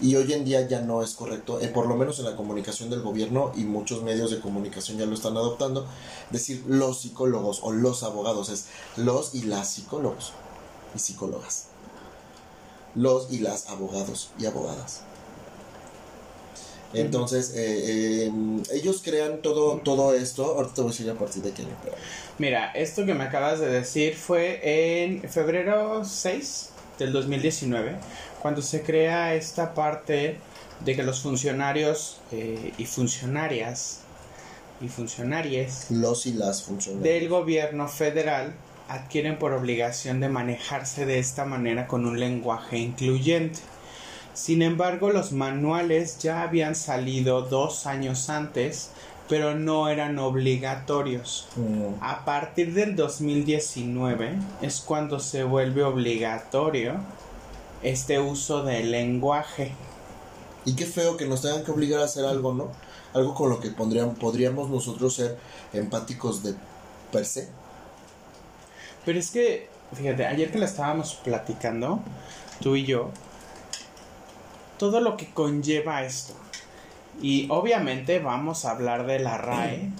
Y 0.00 0.16
hoy 0.16 0.32
en 0.32 0.44
día 0.44 0.66
ya 0.66 0.80
no 0.80 1.02
es 1.02 1.14
correcto, 1.14 1.60
eh, 1.60 1.68
por 1.68 1.86
lo 1.86 1.94
menos 1.94 2.18
en 2.18 2.24
la 2.24 2.34
comunicación 2.34 2.90
del 2.90 3.00
gobierno 3.00 3.52
y 3.54 3.62
muchos 3.62 4.02
medios 4.02 4.32
de 4.32 4.40
comunicación 4.40 4.98
ya 4.98 5.06
lo 5.06 5.14
están 5.14 5.36
adoptando, 5.36 5.86
decir 6.30 6.64
los 6.66 7.00
psicólogos 7.00 7.60
o 7.62 7.70
los 7.70 8.02
abogados, 8.02 8.48
es 8.48 8.66
los 8.96 9.36
y 9.36 9.42
las 9.42 9.70
psicólogos 9.70 10.32
y 10.96 10.98
psicólogas. 10.98 11.66
Los 12.96 13.30
y 13.30 13.38
las 13.38 13.68
abogados 13.68 14.30
y 14.36 14.46
abogadas. 14.46 15.02
Entonces, 16.94 17.52
eh, 17.54 18.26
eh, 18.26 18.32
ellos 18.72 19.02
crean 19.04 19.42
todo, 19.42 19.80
todo 19.84 20.14
esto. 20.14 20.44
Ahorita 20.56 20.74
te 20.74 20.80
voy 20.80 20.88
a 20.88 20.92
decir 20.92 21.10
a 21.10 21.14
partir 21.14 21.42
de 21.42 21.52
qué 21.52 21.62
año. 21.62 21.76
Mira, 22.38 22.72
esto 22.72 23.04
que 23.04 23.14
me 23.14 23.24
acabas 23.24 23.60
de 23.60 23.68
decir 23.68 24.16
fue 24.16 25.02
en 25.04 25.28
febrero 25.28 26.04
6 26.04 26.70
del 26.98 27.12
2019, 27.12 27.96
cuando 28.40 28.62
se 28.62 28.82
crea 28.82 29.34
esta 29.34 29.74
parte 29.74 30.38
de 30.84 30.96
que 30.96 31.02
los 31.02 31.20
funcionarios 31.20 32.20
eh, 32.32 32.72
y 32.78 32.86
funcionarias 32.86 34.00
y 34.80 34.88
funcionarias 34.88 35.86
los 35.90 36.26
y 36.26 36.34
las 36.34 36.62
funcionarias 36.62 37.02
del 37.02 37.28
gobierno 37.28 37.88
federal 37.88 38.54
adquieren 38.88 39.38
por 39.38 39.52
obligación 39.52 40.20
de 40.20 40.28
manejarse 40.28 41.04
de 41.04 41.18
esta 41.18 41.44
manera 41.44 41.86
con 41.86 42.06
un 42.06 42.18
lenguaje 42.18 42.78
incluyente. 42.78 43.60
Sin 44.38 44.62
embargo, 44.62 45.10
los 45.10 45.32
manuales 45.32 46.20
ya 46.20 46.42
habían 46.42 46.76
salido 46.76 47.42
dos 47.42 47.86
años 47.86 48.30
antes, 48.30 48.90
pero 49.28 49.56
no 49.56 49.88
eran 49.88 50.20
obligatorios. 50.20 51.48
Mm. 51.56 52.00
A 52.00 52.24
partir 52.24 52.72
del 52.72 52.94
2019 52.94 54.38
es 54.62 54.80
cuando 54.80 55.18
se 55.18 55.42
vuelve 55.42 55.82
obligatorio 55.82 57.00
este 57.82 58.20
uso 58.20 58.62
del 58.62 58.92
lenguaje. 58.92 59.72
Y 60.64 60.76
qué 60.76 60.86
feo 60.86 61.16
que 61.16 61.26
nos 61.26 61.42
tengan 61.42 61.64
que 61.64 61.72
obligar 61.72 62.00
a 62.00 62.04
hacer 62.04 62.24
algo, 62.24 62.54
¿no? 62.54 62.68
Algo 63.14 63.34
con 63.34 63.50
lo 63.50 63.58
que 63.58 63.70
pondrían, 63.70 64.14
podríamos 64.14 64.70
nosotros 64.70 65.14
ser 65.14 65.36
empáticos 65.72 66.44
de 66.44 66.54
per 67.10 67.26
se. 67.26 67.48
Pero 69.04 69.18
es 69.18 69.32
que, 69.32 69.68
fíjate, 69.94 70.26
ayer 70.26 70.52
que 70.52 70.58
la 70.60 70.66
estábamos 70.66 71.14
platicando, 71.24 71.98
tú 72.62 72.76
y 72.76 72.84
yo, 72.84 73.10
todo 74.78 75.00
lo 75.00 75.16
que 75.16 75.28
conlleva 75.30 76.04
esto. 76.04 76.34
Y 77.20 77.48
obviamente 77.50 78.20
vamos 78.20 78.64
a 78.64 78.70
hablar 78.70 79.06
de 79.06 79.18
la 79.18 79.38
RAE, 79.38 79.90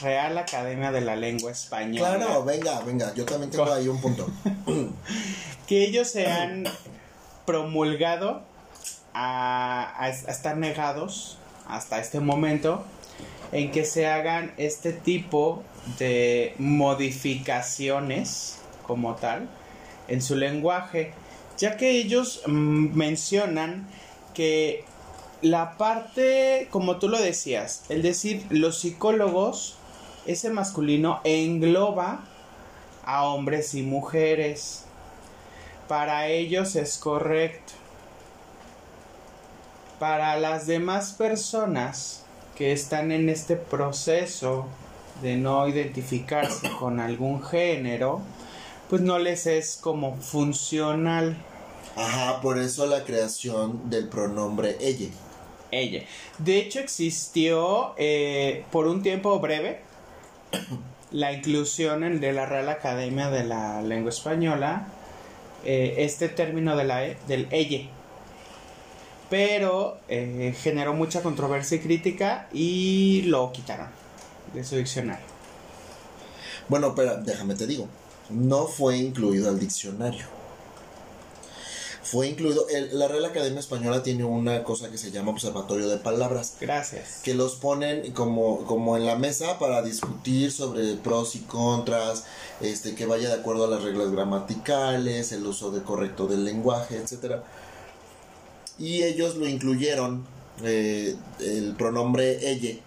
Real 0.00 0.38
Academia 0.38 0.92
de 0.92 1.00
la 1.00 1.16
Lengua 1.16 1.50
Española. 1.50 2.16
Claro, 2.16 2.44
venga, 2.44 2.78
venga, 2.80 3.12
yo 3.14 3.24
también 3.24 3.50
tengo 3.50 3.72
ahí 3.72 3.88
un 3.88 4.00
punto. 4.00 4.28
que 5.66 5.84
ellos 5.84 6.08
se 6.08 6.28
han 6.28 6.64
promulgado 7.44 8.42
a, 9.12 9.92
a, 9.98 10.08
estar 10.08 10.56
negados 10.56 11.38
hasta 11.66 11.98
este 11.98 12.20
momento 12.20 12.84
en 13.52 13.72
que 13.72 13.84
se 13.84 14.06
hagan 14.06 14.54
este 14.56 14.92
tipo 14.92 15.64
de 15.98 16.54
modificaciones 16.58 18.58
como 18.86 19.16
tal 19.16 19.48
en 20.08 20.22
su 20.22 20.36
lenguaje, 20.36 21.12
ya 21.56 21.76
que 21.76 21.90
ellos 21.90 22.42
mm, 22.46 22.96
mencionan 22.96 23.88
que 24.38 24.84
la 25.42 25.76
parte, 25.76 26.68
como 26.70 26.98
tú 26.98 27.08
lo 27.08 27.20
decías, 27.20 27.82
el 27.88 28.02
decir 28.02 28.46
los 28.50 28.78
psicólogos, 28.78 29.78
ese 30.26 30.50
masculino 30.50 31.20
engloba 31.24 32.20
a 33.04 33.24
hombres 33.24 33.74
y 33.74 33.82
mujeres. 33.82 34.84
Para 35.88 36.28
ellos 36.28 36.76
es 36.76 36.98
correcto. 36.98 37.72
Para 39.98 40.38
las 40.38 40.68
demás 40.68 41.14
personas 41.14 42.24
que 42.54 42.70
están 42.70 43.10
en 43.10 43.28
este 43.28 43.56
proceso 43.56 44.66
de 45.20 45.36
no 45.36 45.66
identificarse 45.66 46.70
con 46.78 47.00
algún 47.00 47.42
género, 47.42 48.20
pues 48.88 49.02
no 49.02 49.18
les 49.18 49.48
es 49.48 49.76
como 49.82 50.16
funcional. 50.18 51.36
Ajá, 51.98 52.40
por 52.40 52.58
eso 52.58 52.86
la 52.86 53.02
creación 53.02 53.90
del 53.90 54.06
pronombre 54.06 54.76
ella. 54.80 55.08
Ella. 55.72 56.04
De 56.38 56.58
hecho, 56.58 56.78
existió 56.78 57.94
eh, 57.98 58.64
por 58.70 58.86
un 58.86 59.02
tiempo 59.02 59.40
breve 59.40 59.80
la 61.10 61.32
inclusión 61.32 62.04
en, 62.04 62.20
de 62.20 62.32
la 62.32 62.46
Real 62.46 62.68
Academia 62.68 63.30
de 63.30 63.42
la 63.42 63.82
Lengua 63.82 64.10
Española, 64.10 64.86
eh, 65.64 65.96
este 65.98 66.28
término 66.28 66.76
de 66.76 66.84
la, 66.84 67.04
e, 67.04 67.18
del 67.26 67.48
ella. 67.50 67.88
Pero 69.28 69.98
eh, 70.08 70.54
generó 70.56 70.94
mucha 70.94 71.20
controversia 71.20 71.78
y 71.78 71.80
crítica 71.80 72.48
y 72.52 73.22
lo 73.22 73.50
quitaron 73.50 73.88
de 74.54 74.62
su 74.62 74.76
diccionario. 74.76 75.26
Bueno, 76.68 76.94
pero 76.94 77.16
déjame 77.16 77.56
te 77.56 77.66
digo, 77.66 77.88
no 78.30 78.68
fue 78.68 78.98
incluido 78.98 79.48
al 79.48 79.58
diccionario 79.58 80.37
fue 82.10 82.28
incluido. 82.28 82.66
El, 82.68 82.98
la 82.98 83.06
Real 83.06 83.24
Academia 83.26 83.60
Española 83.60 84.02
tiene 84.02 84.24
una 84.24 84.64
cosa 84.64 84.90
que 84.90 84.96
se 84.96 85.10
llama 85.10 85.32
Observatorio 85.32 85.88
de 85.88 85.98
Palabras. 85.98 86.54
Gracias. 86.60 87.20
Que 87.22 87.34
los 87.34 87.56
ponen 87.56 88.12
como, 88.12 88.64
como 88.64 88.96
en 88.96 89.04
la 89.04 89.16
mesa 89.16 89.58
para 89.58 89.82
discutir 89.82 90.50
sobre 90.50 90.94
pros 90.94 91.34
y 91.36 91.40
contras, 91.40 92.24
este, 92.60 92.94
que 92.94 93.04
vaya 93.04 93.28
de 93.28 93.34
acuerdo 93.34 93.66
a 93.66 93.68
las 93.68 93.82
reglas 93.82 94.10
gramaticales, 94.10 95.32
el 95.32 95.46
uso 95.46 95.70
de 95.70 95.82
correcto 95.82 96.26
del 96.26 96.44
lenguaje, 96.44 96.96
etcétera. 96.96 97.44
Y 98.78 99.02
ellos 99.02 99.36
lo 99.36 99.46
incluyeron, 99.46 100.24
eh, 100.62 101.14
el 101.40 101.74
pronombre 101.74 102.50
ella, 102.50 102.78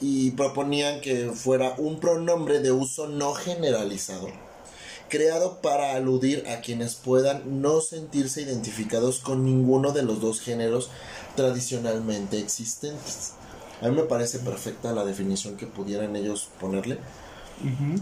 y 0.00 0.30
proponían 0.30 1.00
que 1.00 1.30
fuera 1.32 1.74
un 1.78 2.00
pronombre 2.00 2.60
de 2.60 2.72
uso 2.72 3.08
no 3.08 3.34
generalizado 3.34 4.45
creado 5.08 5.60
para 5.60 5.94
aludir 5.94 6.44
a 6.48 6.60
quienes 6.60 6.94
puedan 6.94 7.62
no 7.62 7.80
sentirse 7.80 8.42
identificados 8.42 9.20
con 9.20 9.44
ninguno 9.44 9.92
de 9.92 10.02
los 10.02 10.20
dos 10.20 10.40
géneros 10.40 10.90
tradicionalmente 11.34 12.38
existentes. 12.38 13.32
A 13.82 13.88
mí 13.88 13.96
me 13.96 14.04
parece 14.04 14.38
perfecta 14.38 14.92
la 14.92 15.04
definición 15.04 15.56
que 15.56 15.66
pudieran 15.66 16.16
ellos 16.16 16.48
ponerle. 16.60 16.98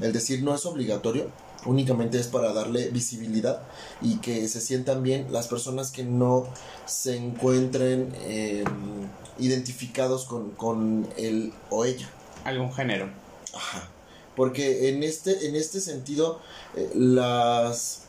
El 0.00 0.12
decir 0.12 0.42
no 0.42 0.52
es 0.52 0.66
obligatorio, 0.66 1.30
únicamente 1.64 2.18
es 2.18 2.26
para 2.26 2.52
darle 2.52 2.88
visibilidad 2.90 3.62
y 4.02 4.16
que 4.16 4.48
se 4.48 4.60
sientan 4.60 5.04
bien 5.04 5.28
las 5.30 5.46
personas 5.46 5.92
que 5.92 6.02
no 6.02 6.48
se 6.86 7.16
encuentren 7.16 8.12
eh, 8.22 8.64
identificados 9.38 10.24
con, 10.24 10.50
con 10.50 11.08
él 11.16 11.52
o 11.70 11.84
ella. 11.84 12.08
Algún 12.44 12.72
género. 12.72 13.08
Ajá 13.54 13.93
porque 14.36 14.88
en 14.88 15.02
este, 15.02 15.46
en 15.46 15.56
este 15.56 15.80
sentido 15.80 16.40
eh, 16.76 16.90
las, 16.94 18.02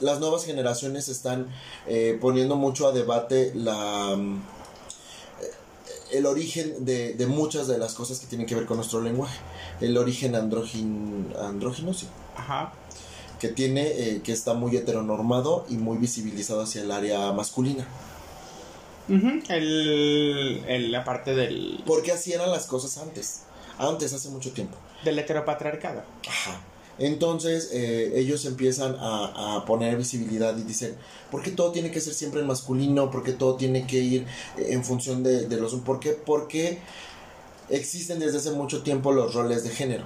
las 0.00 0.20
nuevas 0.20 0.44
generaciones 0.44 1.08
están 1.08 1.48
eh, 1.86 2.18
poniendo 2.20 2.56
mucho 2.56 2.86
a 2.86 2.92
debate 2.92 3.52
la, 3.54 4.16
mm, 4.16 4.42
el 6.12 6.26
origen 6.26 6.84
de, 6.84 7.14
de, 7.14 7.26
muchas 7.26 7.66
de 7.66 7.78
las 7.78 7.94
cosas 7.94 8.20
que 8.20 8.26
tienen 8.26 8.46
que 8.46 8.54
ver 8.54 8.66
con 8.66 8.76
nuestro 8.76 9.00
lenguaje. 9.00 9.38
El 9.80 9.96
origen 9.98 10.34
andrógino, 10.34 11.38
andrógino 11.40 11.92
sí. 11.92 12.06
Ajá. 12.36 12.72
Que 13.40 13.48
tiene, 13.48 13.86
eh, 13.86 14.22
que 14.22 14.32
está 14.32 14.54
muy 14.54 14.76
heteronormado 14.76 15.66
y 15.68 15.76
muy 15.76 15.98
visibilizado 15.98 16.62
hacia 16.62 16.82
el 16.82 16.90
área 16.90 17.32
masculina. 17.32 17.86
el, 19.08 20.64
el, 20.66 20.92
la 20.92 21.04
parte 21.04 21.34
del... 21.34 21.82
Porque 21.86 22.12
así 22.12 22.32
eran 22.32 22.50
las 22.50 22.66
cosas 22.66 22.96
antes. 22.98 23.42
Antes, 23.78 24.12
hace 24.14 24.30
mucho 24.30 24.52
tiempo. 24.52 24.78
Del 25.04 25.18
heteropatriarcado. 25.18 26.02
Ajá. 26.28 26.60
Entonces 26.98 27.70
eh, 27.72 28.12
ellos 28.14 28.46
empiezan 28.46 28.96
a, 28.98 29.56
a, 29.56 29.64
poner 29.66 29.96
visibilidad 29.96 30.56
y 30.56 30.62
dicen, 30.62 30.96
¿por 31.30 31.42
qué 31.42 31.50
todo 31.50 31.70
tiene 31.70 31.90
que 31.90 32.00
ser 32.00 32.14
siempre 32.14 32.40
en 32.40 32.46
masculino? 32.46 33.10
¿Por 33.10 33.22
qué 33.22 33.32
todo 33.32 33.56
tiene 33.56 33.86
que 33.86 33.98
ir 33.98 34.26
en 34.56 34.82
función 34.82 35.22
de, 35.22 35.46
de 35.46 35.56
los... 35.58 35.74
¿Por 35.74 36.00
qué? 36.00 36.12
Porque 36.12 36.78
existen 37.68 38.18
desde 38.18 38.38
hace 38.38 38.50
mucho 38.52 38.82
tiempo 38.82 39.12
los 39.12 39.34
roles 39.34 39.64
de 39.64 39.70
género. 39.70 40.04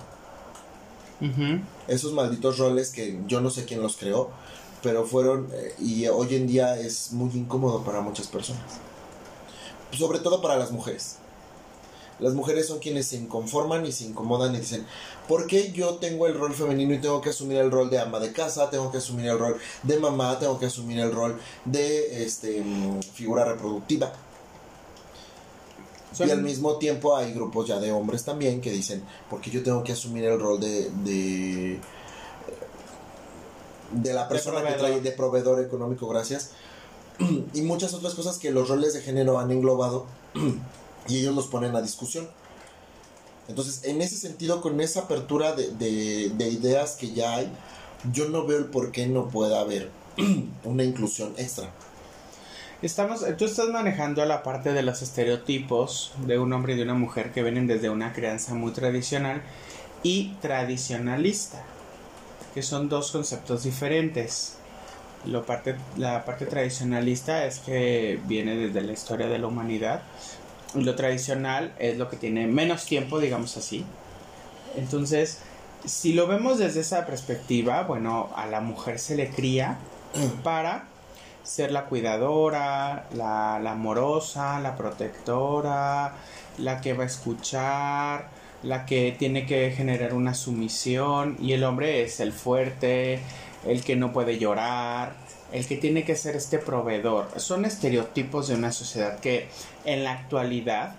Esos 1.87 2.15
malditos 2.15 2.57
roles 2.57 2.91
que 2.91 3.21
yo 3.27 3.43
no 3.43 3.51
sé 3.51 3.67
quién 3.67 3.83
los 3.83 3.99
creó, 3.99 4.31
pero 4.83 5.05
fueron 5.05 5.51
eh, 5.53 5.75
y 5.79 6.07
hoy 6.07 6.35
en 6.35 6.47
día 6.47 6.81
es 6.81 7.13
muy 7.13 7.31
incómodo 7.35 7.85
para 7.85 8.01
muchas 8.01 8.27
personas. 8.27 8.65
Sobre 9.93 10.21
todo 10.21 10.41
para 10.41 10.57
las 10.57 10.73
mujeres. 10.73 11.20
Las 12.21 12.35
mujeres 12.35 12.67
son 12.67 12.79
quienes 12.79 13.07
se 13.07 13.17
inconforman 13.17 13.87
y 13.87 13.93
se 13.93 14.05
incomodan 14.05 14.55
y 14.55 14.59
dicen, 14.59 14.87
¿por 15.27 15.47
qué 15.47 15.73
yo 15.73 15.97
tengo 15.97 16.27
el 16.27 16.39
rol 16.39 16.55
femenino 16.55 16.95
y 16.95 16.99
tengo 16.99 17.21
que 17.21 17.31
asumir 17.31 17.59
el 17.59 17.71
rol 17.71 17.89
de 17.89 17.99
ama 17.99 18.21
de 18.21 18.33
casa, 18.33 18.69
tengo 18.71 18.91
que 18.91 18.99
asumir 18.99 19.27
el 19.27 19.39
rol 19.39 19.57
de 19.83 19.99
mamá, 19.99 20.39
tengo 20.39 20.59
que 20.59 20.67
asumir 20.67 21.01
el 21.01 21.13
rol 21.13 21.41
de 21.65 22.23
este, 22.25 22.61
mm, 22.61 23.03
figura 23.03 23.45
reproductiva? 23.45 24.13
Y 26.19 26.31
al 26.31 26.43
mismo 26.43 26.77
tiempo 26.77 27.17
hay 27.17 27.33
grupos 27.33 27.69
ya 27.69 27.79
de 27.79 27.93
hombres 27.93 28.25
también 28.25 28.61
que 28.61 28.71
dicen, 28.71 29.03
¿por 29.31 29.41
qué 29.41 29.51
yo 29.51 29.63
tengo 29.63 29.83
que 29.83 29.93
asumir 29.93 30.25
el 30.25 30.39
rol 30.39 30.61
de, 30.61 30.91
de, 31.05 31.81
de 33.93 34.13
la 34.13 34.29
persona 34.29 34.67
que 34.67 34.75
trae 34.75 35.01
de 35.01 35.13
proveedor 35.13 35.61
económico, 35.61 36.09
gracias? 36.09 36.51
y 37.55 37.63
muchas 37.63 37.95
otras 37.95 38.15
cosas 38.15 38.39
que 38.39 38.51
los 38.51 38.69
roles 38.69 38.93
de 38.95 39.01
género 39.03 39.39
han 39.39 39.51
englobado 39.51 40.07
y 41.09 41.19
ellos 41.19 41.35
los 41.35 41.47
ponen 41.47 41.75
a 41.77 41.83
discusión. 41.83 42.29
Entonces, 43.49 43.85
en 43.85 44.01
ese 44.01 44.17
sentido, 44.17 44.61
con 44.61 44.81
esa 44.81 45.01
apertura 45.01 45.53
de, 45.53 45.73
de, 46.31 46.49
ideas 46.49 46.97
que 46.97 47.13
ya 47.13 47.35
hay, 47.35 47.53
yo 48.13 48.29
no 48.29 48.47
veo 48.47 48.59
el 48.59 48.67
por 48.67 48.93
qué 48.93 49.07
no 49.09 49.29
pueda 49.29 49.61
haber 49.61 49.91
una 50.65 50.85
inclusión 50.85 51.35
extra. 51.37 51.71
Estamos, 52.83 53.25
tú 53.37 53.45
estás 53.45 53.69
manejando 53.69 54.25
la 54.25 54.43
parte 54.43 54.73
de 54.73 54.83
los 54.83 55.03
estereotipos 55.03 56.13
de 56.27 56.39
un 56.39 56.53
hombre 56.53 56.73
y 56.73 56.77
de 56.77 56.85
una 56.85 56.95
mujer 56.95 57.33
que 57.33 57.43
vienen 57.43 57.67
desde 57.67 57.91
una 57.91 58.13
crianza 58.13 58.55
muy 58.55 58.73
tradicional 58.73 59.43
y 60.03 60.35
tradicionalista, 60.41 61.63
que 62.55 62.63
son 62.63 62.89
dos 62.89 63.11
conceptos 63.11 63.65
diferentes. 63.65 64.55
Lo 65.27 65.45
parte, 65.45 65.77
la 65.99 66.25
parte 66.25 66.47
tradicionalista 66.47 67.45
es 67.45 67.59
que 67.59 68.19
viene 68.27 68.57
desde 68.57 68.81
la 68.81 68.93
historia 68.93 69.27
de 69.27 69.39
la 69.39 69.49
humanidad, 69.49 70.03
lo 70.75 70.95
tradicional 70.95 71.73
es 71.79 71.99
lo 71.99 72.09
que 72.09 72.17
tiene 72.17 72.47
menos 72.47 72.85
tiempo, 72.85 73.19
digamos 73.19 73.57
así. 73.57 73.85
Entonces, 74.77 75.41
si 75.85 76.13
lo 76.13 76.27
vemos 76.27 76.59
desde 76.59 76.81
esa 76.81 77.07
perspectiva, 77.07 77.83
bueno, 77.85 78.31
a 78.37 78.47
la 78.47 78.61
mujer 78.61 78.99
se 78.99 79.17
le 79.17 79.31
cría 79.31 79.79
para 80.43 80.85
ser 81.43 81.73
la 81.73 81.87
cuidadora, 81.87 83.07
la, 83.15 83.59
la 83.63 83.73
amorosa, 83.73 84.61
la 84.61 84.77
protectora, 84.77 86.15
la 86.59 86.81
que 86.81 86.93
va 86.93 87.05
a 87.05 87.07
escuchar, 87.07 88.29
la 88.63 88.85
que 88.87 89.17
tiene 89.19 89.47
que 89.47 89.73
generar 89.73 90.15
una 90.15 90.35
sumisión. 90.35 91.37
Y 91.41 91.53
el 91.53 91.65
hombre 91.65 92.03
es 92.03 92.21
el 92.21 92.33
fuerte, 92.33 93.21
el 93.67 93.83
que 93.83 93.97
no 93.97 94.13
puede 94.13 94.39
llorar, 94.39 95.15
el 95.53 95.67
que 95.67 95.77
tiene 95.77 96.05
que 96.05 96.17
ser 96.17 96.37
este 96.37 96.59
proveedor. 96.59 97.29
Son 97.37 97.65
estereotipos 97.65 98.49
de 98.49 98.55
una 98.55 98.73
sociedad 98.73 99.19
que 99.21 99.49
en 99.85 100.05
la 100.05 100.13
actualidad 100.13 100.95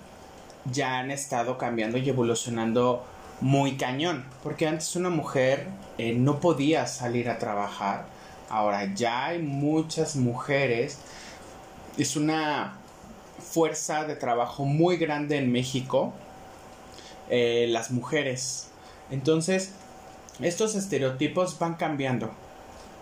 ya 0.72 1.00
han 1.00 1.12
estado 1.12 1.58
cambiando 1.58 1.98
y 1.98 2.10
evolucionando 2.10 3.03
muy 3.39 3.77
cañón. 3.77 4.25
Porque 4.43 4.67
antes 4.67 4.96
una 4.96 5.10
mujer 5.10 5.67
eh, 5.98 6.13
no 6.13 6.39
podía 6.39 6.86
salir 6.88 7.29
a 7.29 7.39
trabajar. 7.39 8.05
Ahora 8.50 8.93
ya 8.93 9.27
hay 9.27 9.39
muchas 9.39 10.15
mujeres. 10.15 11.00
Es 11.98 12.15
una 12.15 12.77
fuerza 13.39 14.03
de 14.03 14.15
trabajo 14.15 14.65
muy 14.65 14.98
grande 14.98 15.38
en 15.38 15.51
México. 15.51 16.13
Eh, 17.29 17.68
las 17.70 17.92
mujeres. 17.92 18.68
Entonces, 19.09 19.72
estos 20.42 20.75
estereotipos 20.75 21.57
van 21.59 21.75
cambiando 21.75 22.31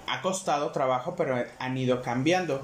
ha 0.10 0.22
costado 0.22 0.72
trabajo, 0.72 1.16
pero 1.16 1.38
han 1.60 1.78
ido 1.78 2.02
cambiando. 2.02 2.62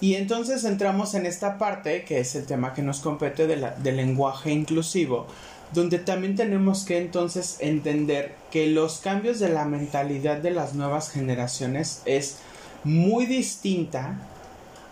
Y 0.00 0.14
entonces 0.14 0.64
entramos 0.64 1.14
en 1.14 1.26
esta 1.26 1.58
parte, 1.58 2.04
que 2.04 2.20
es 2.20 2.34
el 2.36 2.46
tema 2.46 2.72
que 2.72 2.82
nos 2.82 3.00
compete 3.00 3.46
del 3.46 3.96
lenguaje 3.96 4.52
inclusivo, 4.52 5.26
donde 5.72 5.98
también 5.98 6.36
tenemos 6.36 6.84
que 6.84 6.98
entonces 6.98 7.56
entender 7.60 8.34
que 8.50 8.68
los 8.68 8.98
cambios 8.98 9.40
de 9.40 9.48
la 9.48 9.64
mentalidad 9.64 10.36
de 10.36 10.52
las 10.52 10.74
nuevas 10.74 11.10
generaciones 11.10 12.02
es 12.04 12.38
muy 12.84 13.26
distinta 13.26 14.16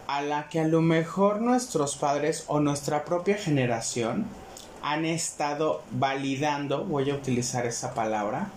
a 0.09 0.23
la 0.23 0.49
que 0.49 0.61
a 0.61 0.67
lo 0.67 0.83
mejor 0.83 1.41
nuestros 1.41 1.97
padres 1.97 2.45
o 2.49 2.61
nuestra 2.61 3.05
propia 3.05 3.37
generación 3.37 4.27
han 4.83 5.05
estado 5.05 5.83
validando, 5.93 6.85
voy 6.85 7.11
a 7.11 7.15
utilizar 7.15 7.67
esa 7.67 7.95
palabra, 7.95 8.49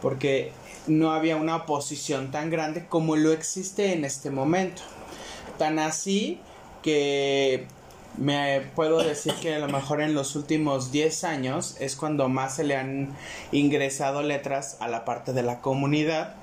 porque 0.00 0.52
no 0.86 1.12
había 1.12 1.36
una 1.36 1.56
oposición 1.56 2.30
tan 2.30 2.50
grande 2.50 2.86
como 2.86 3.16
lo 3.16 3.32
existe 3.32 3.92
en 3.92 4.04
este 4.04 4.30
momento. 4.30 4.82
Tan 5.58 5.78
así 5.78 6.40
que 6.82 7.66
me 8.16 8.60
puedo 8.74 9.02
decir 9.02 9.32
que 9.40 9.54
a 9.54 9.58
lo 9.58 9.68
mejor 9.68 10.00
en 10.02 10.14
los 10.14 10.36
últimos 10.36 10.92
10 10.92 11.24
años 11.24 11.76
es 11.80 11.96
cuando 11.96 12.28
más 12.28 12.56
se 12.56 12.64
le 12.64 12.76
han 12.76 13.16
ingresado 13.52 14.22
letras 14.22 14.76
a 14.80 14.88
la 14.88 15.04
parte 15.04 15.32
de 15.32 15.42
la 15.42 15.60
comunidad 15.60 16.36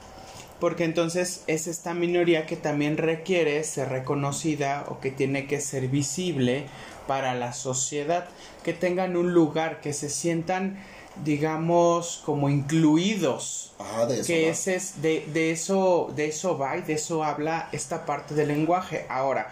porque 0.59 0.83
entonces 0.83 1.43
es 1.47 1.67
esta 1.67 1.93
minoría 1.93 2.45
que 2.45 2.57
también 2.57 2.97
requiere 2.97 3.63
ser 3.63 3.89
reconocida 3.89 4.85
o 4.89 4.99
que 4.99 5.11
tiene 5.11 5.47
que 5.47 5.61
ser 5.61 5.87
visible 5.87 6.65
para 7.07 7.33
la 7.33 7.53
sociedad, 7.53 8.27
que 8.63 8.73
tengan 8.73 9.15
un 9.15 9.33
lugar, 9.33 9.79
que 9.81 9.93
se 9.93 10.09
sientan 10.09 10.77
digamos, 11.23 12.21
como 12.25 12.49
incluidos. 12.49 13.73
Ah, 13.79 14.05
de 14.05 14.15
eso 14.15 14.27
que 14.27 14.49
ese 14.49 14.75
es, 14.75 15.01
de, 15.01 15.25
de, 15.33 15.51
eso, 15.51 16.11
de 16.15 16.27
eso 16.27 16.57
va 16.57 16.77
y 16.77 16.81
de 16.81 16.93
eso 16.93 17.23
habla 17.23 17.69
esta 17.71 18.05
parte 18.05 18.33
del 18.33 18.49
lenguaje. 18.49 19.05
Ahora, 19.09 19.51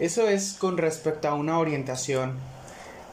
eso 0.00 0.28
es 0.28 0.54
con 0.54 0.78
respecto 0.78 1.28
a 1.28 1.34
una 1.34 1.58
orientación, 1.58 2.38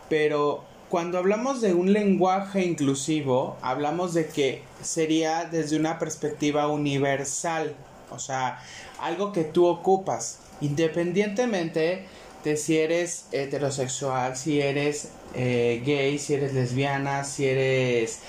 pero 0.09 0.63
cuando 0.89 1.17
hablamos 1.17 1.61
de 1.61 1.73
un 1.73 1.93
lenguaje 1.93 2.63
inclusivo, 2.63 3.57
hablamos 3.61 4.13
de 4.13 4.27
que 4.27 4.61
sería 4.81 5.45
desde 5.45 5.77
una 5.77 5.97
perspectiva 5.97 6.67
universal, 6.67 7.75
o 8.11 8.19
sea, 8.19 8.59
algo 8.99 9.31
que 9.31 9.43
tú 9.43 9.65
ocupas, 9.65 10.39
independientemente 10.61 12.05
de 12.43 12.55
si 12.55 12.77
eres 12.77 13.25
heterosexual, 13.31 14.37
si 14.37 14.61
eres 14.61 15.09
eh, 15.35 15.81
gay, 15.85 16.17
si 16.17 16.33
eres 16.33 16.53
lesbiana, 16.53 17.23
si 17.23 17.47
eres 17.47 18.19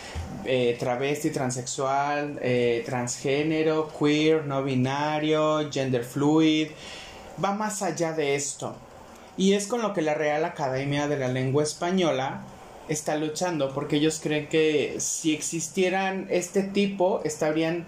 eh, 0.44 0.76
travesti, 0.78 1.30
transexual, 1.30 2.38
eh, 2.42 2.82
transgénero, 2.84 3.88
queer, 3.88 4.44
no 4.46 4.62
binario, 4.62 5.70
gender 5.70 6.04
fluid, 6.04 6.68
va 7.42 7.52
más 7.52 7.82
allá 7.82 8.12
de 8.12 8.34
esto. 8.34 8.74
Y 9.36 9.52
es 9.52 9.66
con 9.66 9.82
lo 9.82 9.92
que 9.92 10.02
la 10.02 10.14
Real 10.14 10.44
Academia 10.44 11.08
de 11.08 11.18
la 11.18 11.28
Lengua 11.28 11.62
Española 11.62 12.42
está 12.88 13.16
luchando, 13.16 13.74
porque 13.74 13.96
ellos 13.96 14.20
creen 14.22 14.48
que 14.48 14.96
si 14.98 15.34
existieran 15.34 16.26
este 16.30 16.62
tipo, 16.62 17.20
estarían 17.24 17.86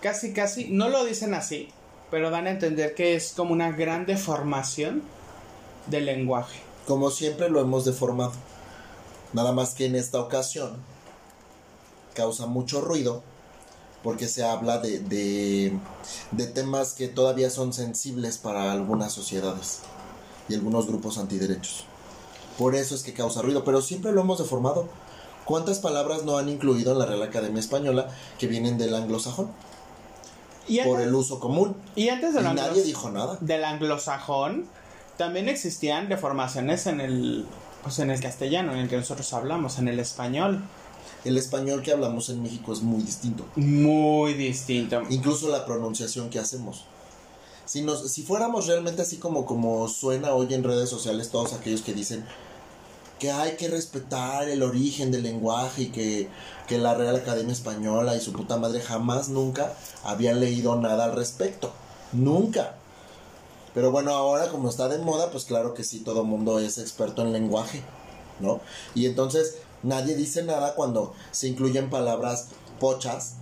casi, 0.00 0.32
casi, 0.32 0.68
no 0.68 0.88
lo 0.88 1.04
dicen 1.04 1.34
así, 1.34 1.68
pero 2.10 2.30
dan 2.30 2.46
a 2.46 2.50
entender 2.50 2.94
que 2.94 3.14
es 3.14 3.32
como 3.32 3.52
una 3.52 3.72
gran 3.72 4.04
deformación 4.04 5.02
del 5.86 6.06
lenguaje. 6.06 6.60
Como 6.86 7.10
siempre 7.10 7.48
lo 7.48 7.60
hemos 7.60 7.84
deformado. 7.84 8.32
Nada 9.32 9.52
más 9.52 9.74
que 9.74 9.86
en 9.86 9.96
esta 9.96 10.20
ocasión 10.20 10.76
causa 12.14 12.46
mucho 12.46 12.80
ruido 12.80 13.22
porque 14.02 14.28
se 14.28 14.44
habla 14.44 14.78
de, 14.78 14.98
de, 14.98 16.46
temas 16.46 16.92
que 16.92 17.08
todavía 17.08 17.50
son 17.50 17.72
sensibles 17.72 18.36
para 18.36 18.72
algunas 18.72 19.12
sociedades 19.12 19.80
y 20.48 20.54
algunos 20.54 20.86
grupos 20.86 21.18
antiderechos. 21.18 21.84
Por 22.58 22.74
eso 22.74 22.94
es 22.94 23.04
que 23.04 23.14
causa 23.14 23.42
ruido, 23.42 23.64
pero 23.64 23.80
siempre 23.80 24.12
lo 24.12 24.22
hemos 24.22 24.38
deformado. 24.38 24.88
¿Cuántas 25.44 25.78
palabras 25.78 26.24
no 26.24 26.36
han 26.36 26.48
incluido 26.48 26.92
en 26.92 26.98
la 26.98 27.06
Real 27.06 27.22
Academia 27.22 27.60
Española 27.60 28.08
que 28.38 28.48
vienen 28.48 28.76
del 28.76 28.94
anglosajón? 28.94 29.50
por 30.84 31.00
el 31.00 31.14
uso 31.14 31.40
común. 31.40 31.76
Y 31.96 32.08
antes 32.08 32.34
del 32.34 32.44
nadie 32.54 32.82
dijo 32.82 33.10
nada. 33.10 33.36
Del 33.40 33.64
anglosajón 33.64 34.66
también 35.16 35.48
existían 35.48 36.08
deformaciones 36.08 36.86
en 36.86 37.00
el, 37.00 37.46
pues 37.82 37.98
en 37.98 38.10
el 38.10 38.20
castellano, 38.20 38.72
en 38.72 38.78
el 38.78 38.88
que 38.88 38.96
nosotros 38.96 39.32
hablamos, 39.32 39.78
en 39.78 39.88
el 39.88 39.98
español. 39.98 40.62
El 41.24 41.36
español 41.36 41.82
que 41.82 41.92
hablamos 41.92 42.28
en 42.30 42.42
México 42.42 42.72
es 42.72 42.82
muy 42.82 43.02
distinto. 43.02 43.44
Muy 43.56 44.34
distinto. 44.34 45.02
Incluso 45.10 45.48
la 45.48 45.64
pronunciación 45.64 46.30
que 46.30 46.38
hacemos. 46.38 46.84
Si, 47.64 47.82
nos, 47.82 48.10
si 48.10 48.22
fuéramos 48.22 48.66
realmente 48.66 49.02
así 49.02 49.18
como, 49.18 49.46
como 49.46 49.88
suena 49.88 50.32
hoy 50.32 50.52
en 50.52 50.64
redes 50.64 50.90
sociales 50.90 51.30
todos 51.30 51.52
aquellos 51.52 51.82
que 51.82 51.94
dicen 51.94 52.24
que 53.20 53.30
hay 53.30 53.54
que 53.56 53.68
respetar 53.68 54.48
el 54.48 54.64
origen 54.64 55.12
del 55.12 55.22
lenguaje 55.22 55.82
y 55.82 55.86
que, 55.90 56.28
que 56.66 56.78
la 56.78 56.94
Real 56.94 57.14
Academia 57.14 57.52
Española 57.52 58.16
y 58.16 58.20
su 58.20 58.32
puta 58.32 58.56
madre 58.56 58.80
jamás, 58.80 59.28
nunca 59.28 59.74
habían 60.02 60.40
leído 60.40 60.74
nada 60.74 61.04
al 61.04 61.14
respecto. 61.14 61.72
Nunca. 62.12 62.74
Pero 63.74 63.90
bueno, 63.90 64.12
ahora 64.12 64.48
como 64.48 64.68
está 64.68 64.88
de 64.88 64.98
moda, 64.98 65.30
pues 65.30 65.44
claro 65.44 65.72
que 65.74 65.84
sí, 65.84 66.00
todo 66.00 66.24
mundo 66.24 66.58
es 66.58 66.78
experto 66.78 67.22
en 67.22 67.32
lenguaje, 67.32 67.82
¿no? 68.40 68.60
Y 68.94 69.06
entonces 69.06 69.56
nadie 69.82 70.14
dice 70.14 70.42
nada 70.42 70.74
cuando 70.74 71.14
se 71.30 71.48
incluyen 71.48 71.88
palabras 71.90 72.48
pochas 72.78 73.34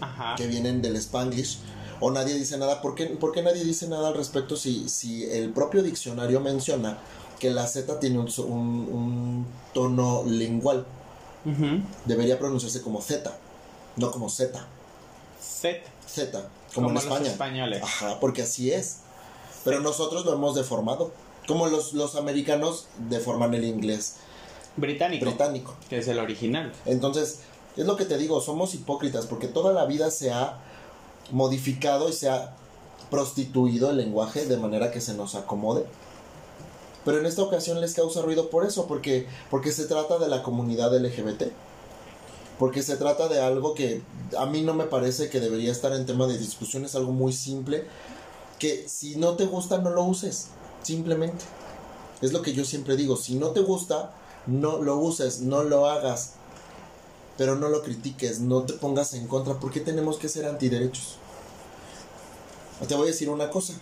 Ajá. 0.00 0.34
que 0.36 0.46
vienen 0.48 0.82
del 0.82 0.96
spanglish 0.96 1.58
o 2.00 2.10
nadie 2.10 2.34
dice 2.34 2.58
nada. 2.58 2.80
¿Por 2.82 2.94
qué, 2.94 3.06
por 3.06 3.32
qué 3.32 3.42
nadie 3.42 3.62
dice 3.62 3.86
nada 3.86 4.08
al 4.08 4.14
respecto 4.14 4.56
si, 4.56 4.88
si 4.88 5.24
el 5.24 5.52
propio 5.52 5.82
diccionario 5.82 6.40
menciona 6.40 6.98
que 7.38 7.50
la 7.50 7.66
Z 7.66 8.00
tiene 8.00 8.18
un, 8.18 8.28
un- 8.38 8.88
un 8.92 9.46
tono 9.72 10.24
lingual? 10.26 10.84
Debería 12.04 12.38
pronunciarse 12.38 12.82
como 12.82 13.00
Z, 13.00 13.32
no 13.96 14.10
como 14.10 14.28
Z. 14.28 14.66
Z. 15.40 15.78
Z, 16.06 16.48
como, 16.74 16.88
en 16.88 16.94
los 16.94 17.04
España. 17.04 17.30
españoles. 17.30 17.82
Ajá, 17.82 18.18
porque 18.20 18.42
así 18.42 18.70
es. 18.72 18.98
Pero 19.64 19.80
nosotros 19.80 20.24
lo 20.24 20.32
hemos 20.32 20.54
deformado. 20.54 21.12
Como 21.46 21.66
los, 21.66 21.92
los 21.94 22.16
americanos 22.16 22.86
deforman 23.08 23.54
el 23.54 23.64
inglés 23.64 24.16
Británico. 24.76 25.24
británico. 25.24 25.74
Que 25.88 25.98
es 25.98 26.08
el 26.08 26.18
original. 26.18 26.72
Entonces, 26.86 27.40
es 27.76 27.86
lo 27.86 27.96
que 27.96 28.04
te 28.04 28.18
digo, 28.18 28.40
somos 28.40 28.74
hipócritas 28.74 29.26
porque 29.26 29.48
toda 29.48 29.72
la 29.72 29.84
vida 29.84 30.10
se 30.10 30.30
ha 30.30 30.58
modificado 31.30 32.08
y 32.08 32.12
se 32.12 32.28
ha 32.28 32.54
prostituido 33.10 33.90
el 33.90 33.96
lenguaje 33.96 34.46
de 34.46 34.56
manera 34.56 34.90
que 34.90 35.00
se 35.00 35.14
nos 35.14 35.34
acomode. 35.34 35.84
Pero 37.04 37.18
en 37.18 37.26
esta 37.26 37.42
ocasión 37.42 37.80
les 37.80 37.94
causa 37.94 38.22
ruido 38.22 38.50
por 38.50 38.64
eso, 38.66 38.86
porque, 38.86 39.26
porque 39.50 39.72
se 39.72 39.86
trata 39.86 40.18
de 40.18 40.28
la 40.28 40.42
comunidad 40.42 40.94
LGBT. 40.96 41.44
Porque 42.58 42.82
se 42.82 42.96
trata 42.96 43.28
de 43.28 43.40
algo 43.40 43.74
que 43.74 44.02
a 44.38 44.44
mí 44.46 44.60
no 44.60 44.74
me 44.74 44.84
parece 44.84 45.30
que 45.30 45.40
debería 45.40 45.72
estar 45.72 45.92
en 45.94 46.04
tema 46.04 46.26
de 46.26 46.36
discusión, 46.36 46.84
es 46.84 46.94
algo 46.94 47.12
muy 47.12 47.32
simple, 47.32 47.86
que 48.60 48.88
si 48.88 49.16
no 49.16 49.34
te 49.34 49.46
gusta 49.46 49.78
no 49.78 49.90
lo 49.90 50.04
uses, 50.04 50.48
simplemente. 50.82 51.44
Es 52.22 52.32
lo 52.32 52.42
que 52.42 52.52
yo 52.52 52.64
siempre 52.64 52.94
digo, 52.96 53.16
si 53.16 53.34
no 53.34 53.48
te 53.48 53.60
gusta, 53.60 54.12
no 54.46 54.80
lo 54.82 54.96
uses, 54.96 55.40
no 55.40 55.64
lo 55.64 55.86
hagas, 55.86 56.34
pero 57.38 57.56
no 57.56 57.68
lo 57.68 57.82
critiques, 57.82 58.38
no 58.40 58.62
te 58.62 58.74
pongas 58.74 59.14
en 59.14 59.26
contra. 59.26 59.54
¿Por 59.54 59.72
qué 59.72 59.80
tenemos 59.80 60.18
que 60.18 60.28
ser 60.28 60.44
antiderechos? 60.46 61.16
Te 62.86 62.94
voy 62.94 63.04
a 63.04 63.10
decir 63.10 63.28
una 63.30 63.50
cosa. 63.50 63.74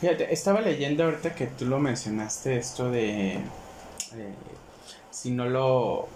Fíjate, 0.00 0.32
estaba 0.32 0.60
leyendo 0.60 1.04
ahorita 1.04 1.34
que 1.34 1.46
tú 1.46 1.66
lo 1.66 1.78
mencionaste, 1.78 2.56
esto 2.56 2.90
de. 2.90 3.34
eh, 3.34 3.40
si 5.10 5.30
no 5.30 5.46
lo. 5.46 6.08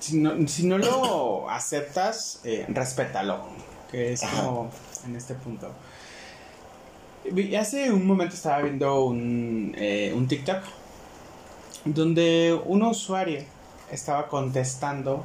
Si 0.00 0.16
no, 0.16 0.46
si 0.48 0.66
no 0.66 0.78
lo 0.78 1.50
aceptas, 1.50 2.40
eh, 2.44 2.64
respétalo. 2.68 3.40
Que 3.90 4.12
es 4.12 4.22
Ajá. 4.22 4.44
como 4.44 4.70
en 5.04 5.16
este 5.16 5.34
punto. 5.34 5.68
Hace 7.58 7.92
un 7.92 8.06
momento 8.06 8.34
estaba 8.34 8.62
viendo 8.62 9.04
un, 9.04 9.74
eh, 9.76 10.12
un 10.16 10.26
TikTok 10.26 10.62
donde 11.84 12.58
un 12.66 12.82
usuario 12.82 13.40
estaba 13.90 14.28
contestando 14.28 15.24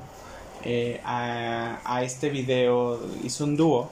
eh, 0.64 1.00
a, 1.06 1.80
a 1.86 2.04
este 2.04 2.30
video, 2.30 3.00
hizo 3.24 3.44
un 3.46 3.56
dúo 3.56 3.90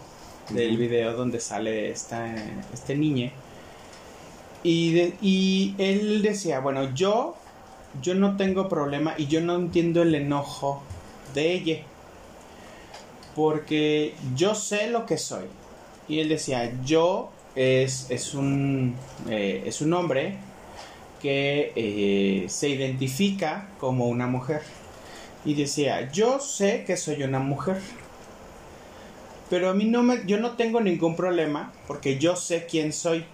del 0.49 0.77
video 0.77 1.13
donde 1.13 1.39
sale 1.39 1.89
esta, 1.91 2.33
este 2.73 2.95
niño. 2.95 3.31
Y, 4.63 4.93
de- 4.93 5.13
y 5.21 5.75
él 5.77 6.21
decía, 6.21 6.59
bueno, 6.59 6.93
yo, 6.93 7.35
yo 8.01 8.13
no 8.15 8.35
tengo 8.37 8.67
problema 8.69 9.15
y 9.17 9.27
yo 9.27 9.41
no 9.41 9.55
entiendo 9.55 10.01
el 10.01 10.13
enojo 10.15 10.81
de 11.33 11.53
ella. 11.53 11.77
Porque 13.35 14.15
yo 14.35 14.55
sé 14.55 14.87
lo 14.89 15.05
que 15.05 15.17
soy. 15.17 15.45
Y 16.07 16.19
él 16.19 16.29
decía, 16.29 16.71
yo 16.83 17.29
es, 17.55 18.07
es, 18.09 18.33
un, 18.33 18.95
eh, 19.29 19.63
es 19.65 19.81
un 19.81 19.93
hombre 19.93 20.37
que 21.21 21.71
eh, 21.75 22.49
se 22.49 22.69
identifica 22.69 23.67
como 23.79 24.07
una 24.07 24.27
mujer. 24.27 24.61
Y 25.43 25.55
decía, 25.55 26.11
yo 26.11 26.39
sé 26.39 26.83
que 26.85 26.97
soy 26.97 27.23
una 27.23 27.39
mujer. 27.39 27.79
Pero 29.49 29.69
a 29.69 29.73
mí 29.73 29.85
no 29.85 30.01
me, 30.01 30.25
yo 30.25 30.39
no 30.39 30.51
tengo 30.51 30.79
ningún 30.79 31.15
problema 31.15 31.73
porque 31.87 32.17
yo 32.17 32.35
sé 32.35 32.65
quién 32.65 32.93
soy. 32.93 33.25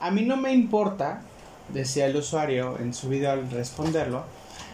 A 0.00 0.10
mí 0.10 0.22
no 0.22 0.36
me 0.36 0.52
importa, 0.52 1.22
decía 1.68 2.06
el 2.06 2.16
usuario 2.16 2.76
en 2.78 2.92
su 2.92 3.08
video 3.08 3.30
al 3.30 3.50
responderlo, 3.50 4.24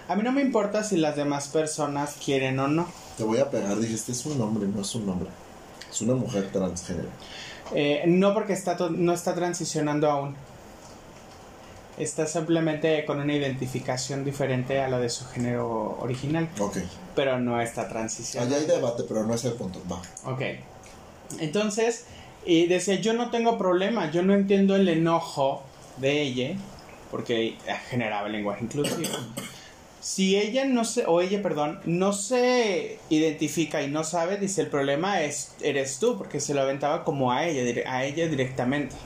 a 0.08 0.16
mí 0.16 0.22
no 0.24 0.32
me 0.32 0.40
importa 0.40 0.82
si 0.82 0.96
las 0.96 1.14
demás 1.14 1.48
personas 1.48 2.16
quieren 2.24 2.58
o 2.58 2.66
no. 2.66 2.88
Te 3.16 3.22
voy 3.22 3.38
a 3.38 3.50
pegar, 3.50 3.78
dijiste, 3.78 4.10
es 4.10 4.26
un 4.26 4.40
hombre, 4.40 4.66
no 4.66 4.80
es 4.80 4.94
un 4.94 5.08
hombre. 5.08 5.28
Es 5.88 6.00
una 6.00 6.14
mujer 6.14 6.50
transgénero. 6.50 7.10
Eh, 7.74 8.02
no 8.06 8.34
porque 8.34 8.52
está 8.52 8.76
no 8.90 9.12
está 9.12 9.34
transicionando 9.34 10.10
aún. 10.10 10.36
Está 11.98 12.26
simplemente 12.26 13.04
con 13.04 13.20
una 13.20 13.34
identificación 13.34 14.24
diferente 14.24 14.80
a 14.80 14.88
la 14.88 14.98
de 14.98 15.10
su 15.10 15.26
género 15.26 15.98
original, 16.00 16.48
Ok. 16.58 16.78
pero 17.14 17.38
no 17.38 17.60
está 17.60 17.88
transicionando. 17.88 18.54
Allá 18.56 18.64
hay 18.64 18.70
debate, 18.70 19.02
pero 19.06 19.24
no 19.24 19.34
es 19.34 19.44
el 19.44 19.52
punto. 19.52 19.80
Va. 19.90 20.00
Ok. 20.32 20.42
Entonces, 21.40 22.06
y 22.46 22.66
decía, 22.66 22.94
yo 22.96 23.12
no 23.12 23.30
tengo 23.30 23.58
problema, 23.58 24.10
yo 24.10 24.22
no 24.22 24.32
entiendo 24.34 24.76
el 24.76 24.88
enojo 24.88 25.62
de 25.98 26.22
ella, 26.22 26.56
porque 27.10 27.56
generaba 27.90 28.26
el 28.28 28.32
lenguaje 28.32 28.64
inclusivo. 28.64 29.10
Si 30.00 30.36
ella 30.36 30.64
no 30.64 30.84
se, 30.84 31.04
o 31.06 31.20
ella, 31.20 31.42
perdón, 31.42 31.80
no 31.84 32.12
se 32.12 32.98
identifica 33.10 33.82
y 33.82 33.88
no 33.88 34.02
sabe, 34.02 34.38
dice, 34.38 34.62
el 34.62 34.68
problema 34.68 35.22
es, 35.22 35.52
eres 35.60 35.98
tú, 35.98 36.16
porque 36.16 36.40
se 36.40 36.54
lo 36.54 36.62
aventaba 36.62 37.04
como 37.04 37.32
a 37.32 37.46
ella, 37.46 37.82
a 37.90 38.04
ella 38.04 38.26
directamente. 38.26 38.96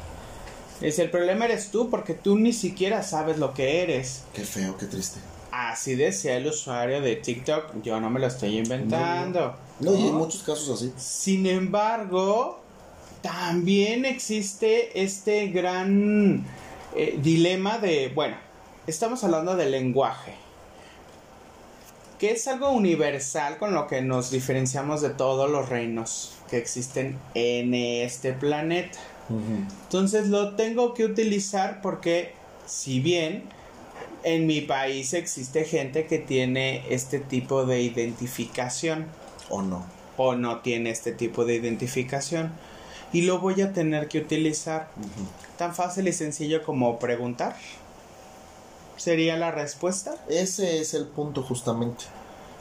Dice, 0.80 1.02
el 1.02 1.10
problema 1.10 1.46
eres 1.46 1.70
tú, 1.70 1.90
porque 1.90 2.14
tú 2.14 2.38
ni 2.38 2.52
siquiera 2.52 3.02
sabes 3.02 3.38
lo 3.38 3.54
que 3.54 3.82
eres. 3.82 4.22
Qué 4.34 4.42
feo, 4.42 4.76
qué 4.76 4.86
triste. 4.86 5.18
Así 5.50 5.94
decía 5.94 6.36
el 6.36 6.46
usuario 6.46 7.00
de 7.00 7.16
TikTok, 7.16 7.82
yo 7.82 8.00
no 8.00 8.10
me 8.10 8.20
lo 8.20 8.26
estoy 8.26 8.58
inventando. 8.58 9.54
No, 9.80 9.94
y 9.94 10.02
hay 10.04 10.12
muchos 10.12 10.42
casos 10.42 10.70
así. 10.70 10.92
Sin 10.96 11.46
embargo, 11.46 12.60
también 13.22 14.04
existe 14.04 15.00
este 15.02 15.48
gran 15.48 16.44
eh, 16.94 17.18
dilema 17.22 17.78
de, 17.78 18.12
bueno, 18.14 18.36
estamos 18.86 19.24
hablando 19.24 19.56
del 19.56 19.70
lenguaje, 19.70 20.34
que 22.24 22.30
es 22.30 22.48
algo 22.48 22.70
universal 22.70 23.58
con 23.58 23.74
lo 23.74 23.86
que 23.86 24.00
nos 24.00 24.30
diferenciamos 24.30 25.02
de 25.02 25.10
todos 25.10 25.50
los 25.50 25.68
reinos 25.68 26.32
que 26.48 26.56
existen 26.56 27.18
en 27.34 27.74
este 27.74 28.32
planeta. 28.32 28.98
Entonces 29.28 30.28
lo 30.28 30.54
tengo 30.54 30.94
que 30.94 31.04
utilizar 31.04 31.82
porque 31.82 32.32
si 32.64 33.00
bien 33.00 33.42
en 34.22 34.46
mi 34.46 34.62
país 34.62 35.12
existe 35.12 35.64
gente 35.64 36.06
que 36.06 36.18
tiene 36.18 36.82
este 36.88 37.18
tipo 37.18 37.66
de 37.66 37.82
identificación, 37.82 39.04
¿O 39.50 39.60
no? 39.60 39.84
o 40.16 40.34
no 40.34 40.60
tiene 40.60 40.88
este 40.88 41.12
tipo 41.12 41.44
de 41.44 41.56
identificación 41.56 42.52
y 43.12 43.20
lo 43.20 43.38
voy 43.38 43.60
a 43.60 43.74
tener 43.74 44.08
que 44.08 44.20
utilizar 44.20 44.88
tan 45.58 45.74
fácil 45.74 46.08
y 46.08 46.12
sencillo 46.14 46.62
como 46.62 46.98
preguntar 46.98 47.54
sería 48.96 49.36
la 49.36 49.50
respuesta 49.50 50.16
Ese 50.28 50.80
es 50.80 50.94
el 50.94 51.06
punto 51.06 51.42
justamente. 51.42 52.04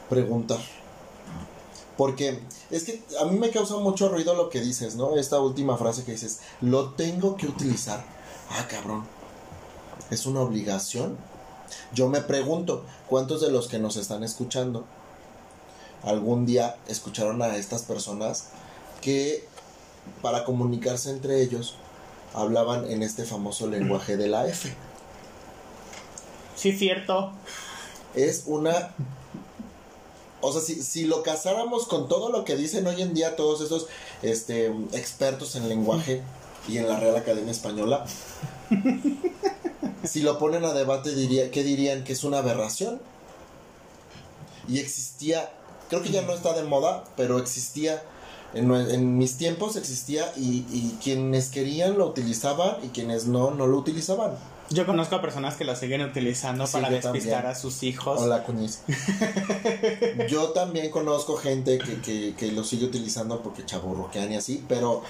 Preguntar. 0.09 0.59
Porque 1.97 2.39
es 2.71 2.83
que 2.83 3.03
a 3.21 3.25
mí 3.25 3.37
me 3.37 3.51
causa 3.51 3.77
mucho 3.77 4.09
ruido 4.09 4.33
lo 4.35 4.49
que 4.49 4.61
dices, 4.61 4.95
¿no? 4.95 5.15
Esta 5.15 5.39
última 5.39 5.77
frase 5.77 6.03
que 6.03 6.13
dices, 6.13 6.39
lo 6.61 6.91
tengo 6.91 7.37
que 7.37 7.47
utilizar. 7.47 8.03
Ah, 8.49 8.67
cabrón. 8.67 9.05
¿Es 10.09 10.25
una 10.25 10.41
obligación? 10.41 11.17
Yo 11.93 12.09
me 12.09 12.21
pregunto, 12.21 12.83
¿cuántos 13.07 13.41
de 13.41 13.51
los 13.51 13.67
que 13.67 13.79
nos 13.79 13.95
están 13.95 14.23
escuchando 14.23 14.85
algún 16.03 16.45
día 16.45 16.77
escucharon 16.87 17.41
a 17.41 17.55
estas 17.55 17.83
personas 17.83 18.49
que 19.01 19.47
para 20.21 20.43
comunicarse 20.43 21.09
entre 21.11 21.41
ellos 21.41 21.75
hablaban 22.33 22.89
en 22.89 23.03
este 23.03 23.23
famoso 23.23 23.67
lenguaje 23.67 24.17
de 24.17 24.27
la 24.27 24.47
F? 24.47 24.73
Sí 26.63 26.71
cierto 26.71 27.33
es 28.15 28.43
una... 28.45 28.93
O 30.41 30.51
sea, 30.51 30.61
si, 30.61 30.81
si 30.81 31.05
lo 31.05 31.23
casáramos 31.23 31.87
con 31.87 32.09
todo 32.09 32.29
lo 32.29 32.43
que 32.43 32.57
dicen 32.57 32.85
hoy 32.85 33.01
en 33.01 33.13
día 33.13 33.37
todos 33.37 33.61
esos 33.61 33.87
este, 34.21 34.67
expertos 34.91 35.55
en 35.55 35.69
lenguaje 35.69 36.21
y 36.67 36.77
en 36.77 36.89
la 36.89 36.99
Real 36.99 37.15
Academia 37.15 37.51
Española, 37.51 38.05
si 40.03 40.21
lo 40.21 40.37
ponen 40.39 40.65
a 40.65 40.73
debate, 40.73 41.15
diría, 41.15 41.49
¿qué 41.49 41.63
dirían? 41.63 42.03
Que 42.03 42.11
es 42.11 42.25
una 42.25 42.39
aberración. 42.39 43.01
Y 44.67 44.79
existía, 44.79 45.49
creo 45.89 46.01
que 46.01 46.09
ya 46.09 46.23
no 46.23 46.33
está 46.33 46.51
de 46.53 46.63
moda, 46.63 47.05
pero 47.15 47.39
existía, 47.39 48.03
en, 48.53 49.17
mis 49.17 49.37
tiempos 49.37 49.77
existía 49.77 50.33
y, 50.35 50.65
y 50.69 50.97
quienes 51.01 51.49
querían 51.49 51.97
lo 51.97 52.05
utilizaban 52.07 52.83
y 52.83 52.89
quienes 52.89 53.27
no, 53.27 53.51
no 53.51 53.65
lo 53.65 53.77
utilizaban. 53.77 54.33
Yo 54.69 54.85
conozco 54.85 55.15
a 55.15 55.21
personas 55.21 55.55
que 55.55 55.65
lo 55.65 55.75
siguen 55.75 56.01
utilizando 56.01 56.65
Sí, 56.65 56.73
para 56.73 56.89
despistar 56.89 57.33
también. 57.33 57.45
a 57.51 57.55
sus 57.55 57.83
hijos. 57.83 58.19
Hola, 58.19 58.43
Cuñiz. 58.43 58.81
Yo 60.29 60.49
también 60.49 60.89
conozco 60.89 61.35
gente 61.37 61.77
que, 61.77 62.01
que, 62.01 62.33
que 62.35 62.51
lo 62.51 62.63
sigue 62.63 62.85
utilizando 62.85 63.41
porque 63.43 63.65
chaburroquean 63.65 64.31
y 64.31 64.35
así, 64.37 64.63
pero. 64.67 65.03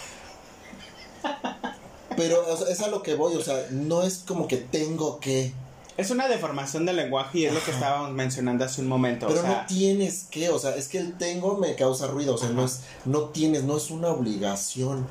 Pero 2.15 2.45
o 2.47 2.57
sea, 2.57 2.67
es 2.67 2.79
a 2.81 2.87
lo 2.89 3.01
que 3.01 3.15
voy, 3.15 3.35
o 3.35 3.41
sea, 3.41 3.67
no 3.71 4.03
es 4.03 4.23
como 4.27 4.47
que 4.47 4.57
tengo 4.57 5.19
que. 5.19 5.53
Es 5.95 6.09
una 6.09 6.27
deformación 6.27 6.87
del 6.87 6.95
lenguaje 6.95 7.39
y 7.39 7.45
es 7.45 7.53
lo 7.53 7.63
que 7.63 7.69
estábamos 7.69 8.11
mencionando 8.11 8.65
hace 8.65 8.81
un 8.81 8.87
momento. 8.87 9.27
Pero 9.27 9.41
o 9.41 9.43
sea, 9.43 9.61
no 9.61 9.65
tienes 9.67 10.23
que, 10.31 10.49
o 10.49 10.57
sea, 10.57 10.75
es 10.75 10.87
que 10.87 10.97
el 10.97 11.17
tengo 11.17 11.57
me 11.57 11.75
causa 11.75 12.07
ruido, 12.07 12.33
o 12.33 12.37
sea, 12.37 12.49
no 12.49 12.65
es, 12.65 12.79
no 13.05 13.25
tienes, 13.25 13.63
no 13.63 13.77
es 13.77 13.91
una 13.91 14.07
obligación. 14.09 15.05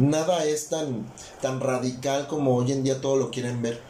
Nada 0.00 0.44
es 0.44 0.68
tan, 0.68 1.06
tan 1.40 1.60
radical 1.60 2.26
como 2.26 2.56
hoy 2.56 2.72
en 2.72 2.82
día 2.82 3.00
todo 3.00 3.16
lo 3.16 3.30
quieren 3.30 3.62
ver. 3.62 3.80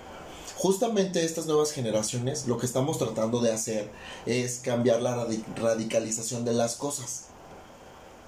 Justamente 0.56 1.24
estas 1.24 1.46
nuevas 1.46 1.72
generaciones 1.72 2.46
lo 2.46 2.58
que 2.58 2.66
estamos 2.66 2.98
tratando 2.98 3.40
de 3.40 3.52
hacer 3.52 3.90
es 4.26 4.58
cambiar 4.58 5.00
la 5.02 5.16
radi- 5.16 5.44
radicalización 5.56 6.44
de 6.44 6.52
las 6.52 6.76
cosas. 6.76 7.28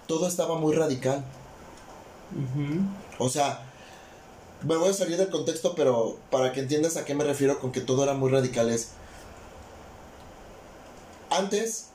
Todo 0.06 0.26
estaba 0.26 0.58
muy 0.58 0.74
radical. 0.74 1.24
O 3.18 3.28
sea, 3.28 3.67
me 4.62 4.76
voy 4.76 4.90
a 4.90 4.92
salir 4.92 5.16
del 5.16 5.30
contexto, 5.30 5.74
pero 5.74 6.18
para 6.30 6.52
que 6.52 6.60
entiendas 6.60 6.96
a 6.96 7.04
qué 7.04 7.14
me 7.14 7.24
refiero 7.24 7.60
con 7.60 7.72
que 7.72 7.80
todo 7.80 8.02
era 8.02 8.14
muy 8.14 8.30
radical 8.30 8.70
es... 8.70 8.88
Antes, 11.30 11.86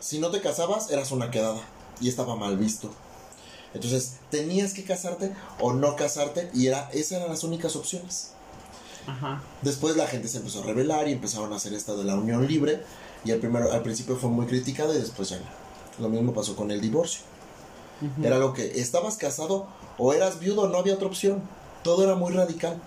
si 0.00 0.18
no 0.18 0.30
te 0.30 0.40
casabas, 0.40 0.90
eras 0.90 1.10
una 1.10 1.30
quedada 1.30 1.60
y 2.00 2.08
estaba 2.08 2.36
mal 2.36 2.58
visto. 2.58 2.90
Entonces, 3.74 4.18
tenías 4.30 4.74
que 4.74 4.84
casarte 4.84 5.34
o 5.58 5.72
no 5.72 5.96
casarte 5.96 6.50
y 6.52 6.66
era, 6.66 6.90
esas 6.92 7.12
eran 7.18 7.30
las 7.30 7.42
únicas 7.42 7.74
opciones. 7.74 8.32
Ajá. 9.06 9.42
Después 9.62 9.96
la 9.96 10.06
gente 10.06 10.28
se 10.28 10.38
empezó 10.38 10.62
a 10.62 10.66
rebelar 10.66 11.08
y 11.08 11.12
empezaron 11.12 11.52
a 11.52 11.56
hacer 11.56 11.72
esta 11.72 11.94
de 11.94 12.04
la 12.04 12.14
unión 12.14 12.46
libre 12.46 12.82
y 13.24 13.32
al, 13.32 13.38
primero, 13.38 13.72
al 13.72 13.82
principio 13.82 14.16
fue 14.16 14.30
muy 14.30 14.46
criticada 14.46 14.94
y 14.94 14.98
después 15.00 15.30
ya. 15.30 15.40
Lo 15.98 16.08
mismo 16.08 16.32
pasó 16.32 16.54
con 16.54 16.70
el 16.70 16.80
divorcio. 16.80 17.22
Era 18.20 18.38
lo 18.38 18.52
que 18.52 18.80
estabas 18.80 19.16
casado 19.16 19.68
o 19.96 20.12
eras 20.12 20.40
viudo, 20.40 20.68
no 20.68 20.78
había 20.78 20.94
otra 20.94 21.06
opción. 21.06 21.42
Todo 21.82 22.04
era 22.04 22.14
muy 22.14 22.32
radical. 22.32 22.80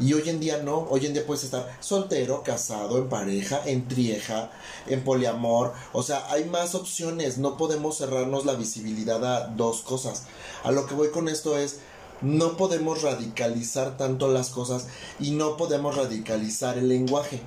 Y 0.00 0.12
hoy 0.12 0.28
en 0.28 0.40
día 0.40 0.58
no, 0.64 0.88
hoy 0.90 1.06
en 1.06 1.12
día 1.12 1.24
puedes 1.24 1.44
estar 1.44 1.76
soltero, 1.78 2.42
casado, 2.42 2.98
en 2.98 3.08
pareja, 3.08 3.62
en 3.64 3.86
trieja, 3.86 4.50
en 4.88 5.04
poliamor, 5.04 5.72
o 5.92 6.02
sea, 6.02 6.26
hay 6.32 6.46
más 6.46 6.74
opciones, 6.74 7.38
no 7.38 7.56
podemos 7.56 7.96
cerrarnos 7.96 8.44
la 8.44 8.54
visibilidad 8.54 9.24
a 9.24 9.46
dos 9.46 9.82
cosas. 9.82 10.24
A 10.64 10.72
lo 10.72 10.86
que 10.86 10.96
voy 10.96 11.10
con 11.10 11.28
esto 11.28 11.56
es, 11.56 11.78
no 12.22 12.56
podemos 12.56 13.02
radicalizar 13.02 13.96
tanto 13.96 14.26
las 14.32 14.50
cosas 14.50 14.88
y 15.20 15.30
no 15.30 15.56
podemos 15.56 15.94
radicalizar 15.94 16.76
el 16.76 16.88
lenguaje, 16.88 17.40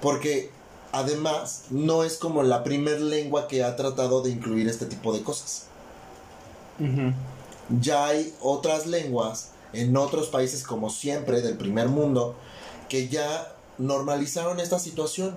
porque 0.00 0.50
además 0.92 1.64
no 1.70 2.04
es 2.04 2.16
como 2.16 2.42
la 2.42 2.64
primer 2.64 3.02
lengua 3.02 3.48
que 3.48 3.64
ha 3.64 3.76
tratado 3.76 4.22
de 4.22 4.30
incluir 4.30 4.66
este 4.66 4.86
tipo 4.86 5.12
de 5.12 5.22
cosas. 5.22 5.66
Ya 7.68 8.06
hay 8.06 8.34
otras 8.40 8.86
lenguas 8.86 9.50
en 9.72 9.96
otros 9.96 10.28
países 10.28 10.62
como 10.62 10.90
siempre 10.90 11.42
del 11.42 11.56
primer 11.56 11.88
mundo 11.88 12.36
que 12.88 13.08
ya 13.08 13.54
normalizaron 13.78 14.60
esta 14.60 14.78
situación. 14.78 15.36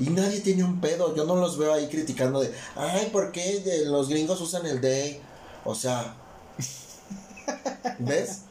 Y 0.00 0.10
nadie 0.10 0.40
tiene 0.40 0.64
un 0.64 0.80
pedo. 0.80 1.14
Yo 1.14 1.24
no 1.24 1.36
los 1.36 1.56
veo 1.56 1.72
ahí 1.72 1.88
criticando 1.88 2.40
de 2.40 2.52
ay 2.74 3.10
por 3.12 3.30
qué 3.32 3.62
los 3.86 4.08
gringos 4.08 4.40
usan 4.40 4.66
el 4.66 4.80
day 4.80 5.20
o 5.64 5.74
sea 5.74 6.14
ves 7.98 8.42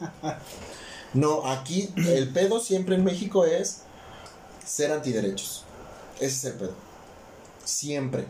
no 1.14 1.46
aquí 1.46 1.90
el 1.96 2.28
pedo 2.30 2.60
siempre 2.60 2.94
en 2.96 3.04
México 3.04 3.44
es 3.44 3.82
ser 4.64 4.92
antiderechos. 4.92 5.64
Ese 6.16 6.26
es 6.26 6.44
el 6.44 6.52
pedo. 6.54 6.74
Siempre. 7.64 8.26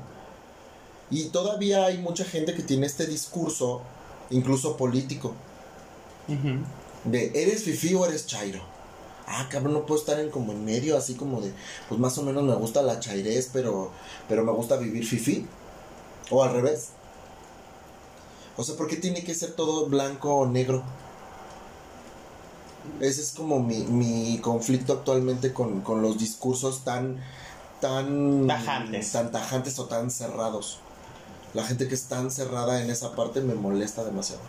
Y 1.10 1.24
todavía 1.26 1.86
hay 1.86 1.98
mucha 1.98 2.24
gente 2.24 2.54
que 2.54 2.62
tiene 2.62 2.86
este 2.86 3.06
discurso 3.06 3.82
incluso 4.30 4.76
político, 4.76 5.34
de 7.04 7.32
eres 7.34 7.62
fifi 7.64 7.94
o 7.94 8.04
eres 8.06 8.26
chairo. 8.26 8.60
Ah, 9.26 9.46
cabrón, 9.50 9.74
no 9.74 9.84
puedo 9.84 10.00
estar 10.00 10.18
en 10.20 10.30
como 10.30 10.52
en 10.52 10.64
medio, 10.64 10.96
así 10.96 11.14
como 11.14 11.40
de, 11.42 11.52
pues 11.88 12.00
más 12.00 12.16
o 12.16 12.22
menos 12.22 12.44
me 12.44 12.54
gusta 12.54 12.80
la 12.82 12.98
chairez, 12.98 13.50
pero, 13.52 13.90
pero 14.26 14.42
me 14.42 14.52
gusta 14.52 14.76
vivir 14.78 15.04
fifi. 15.06 15.46
O 16.30 16.42
al 16.42 16.52
revés. 16.52 16.90
O 18.56 18.64
sea, 18.64 18.74
¿por 18.76 18.88
qué 18.88 18.96
tiene 18.96 19.22
que 19.24 19.34
ser 19.34 19.52
todo 19.52 19.86
blanco 19.86 20.34
o 20.34 20.46
negro? 20.46 20.82
Ese 23.00 23.20
es 23.20 23.32
como 23.32 23.60
mi, 23.60 23.78
mi 23.84 24.38
conflicto 24.38 24.94
actualmente 24.94 25.52
con, 25.52 25.82
con 25.82 26.00
los 26.02 26.18
discursos 26.18 26.84
tan, 26.84 27.18
tan 27.80 28.46
Tajantes. 28.46 29.12
tan 29.12 29.30
tajantes 29.30 29.78
o 29.78 29.84
tan 29.86 30.10
cerrados. 30.10 30.80
La 31.54 31.64
gente 31.64 31.88
que 31.88 31.94
es 31.94 32.04
tan 32.04 32.30
cerrada 32.30 32.82
en 32.82 32.90
esa 32.90 33.14
parte 33.16 33.40
me 33.40 33.54
molesta 33.54 34.04
demasiado. 34.04 34.42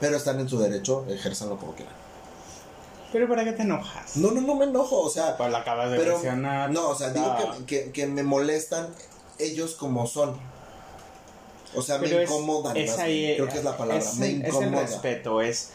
Pero 0.00 0.16
están 0.16 0.38
en 0.40 0.48
su 0.48 0.58
derecho, 0.58 1.04
ejérzanlo 1.08 1.56
como 1.58 1.74
quieran. 1.74 1.94
Pero 3.12 3.28
¿para 3.28 3.44
qué 3.44 3.52
te 3.52 3.62
enojas? 3.62 4.16
No, 4.16 4.30
no, 4.30 4.40
no 4.42 4.54
me 4.56 4.64
enojo, 4.66 5.00
o 5.00 5.08
sea, 5.10 5.36
Pues 5.36 5.50
lo 5.50 5.56
acabas 5.56 5.90
de 5.90 5.96
pero 5.96 6.12
mencionar. 6.14 6.70
no, 6.70 6.88
o 6.90 6.94
sea, 6.94 7.10
digo 7.10 7.34
que, 7.66 7.84
que, 7.84 7.92
que 7.92 8.06
me 8.06 8.22
molestan 8.22 8.88
ellos 9.38 9.74
como 9.74 10.06
son. 10.06 10.36
O 11.74 11.82
sea, 11.82 11.98
me 11.98 12.08
Pero 12.08 12.20
es- 12.20 12.30
incomodan. 12.30 12.76
es 12.76 12.90
más 12.90 12.98
ahí, 13.00 13.18
bien. 13.20 13.34
Creo 13.36 13.48
que 13.48 13.58
es 13.58 13.64
la 13.64 13.76
palabra. 13.76 14.02
es 14.02 14.14
me 14.16 14.26
el- 14.30 14.42
es 14.42 14.48
el 14.48 14.54
incomoda. 14.54 14.82
respeto, 14.82 15.40
es. 15.40 15.70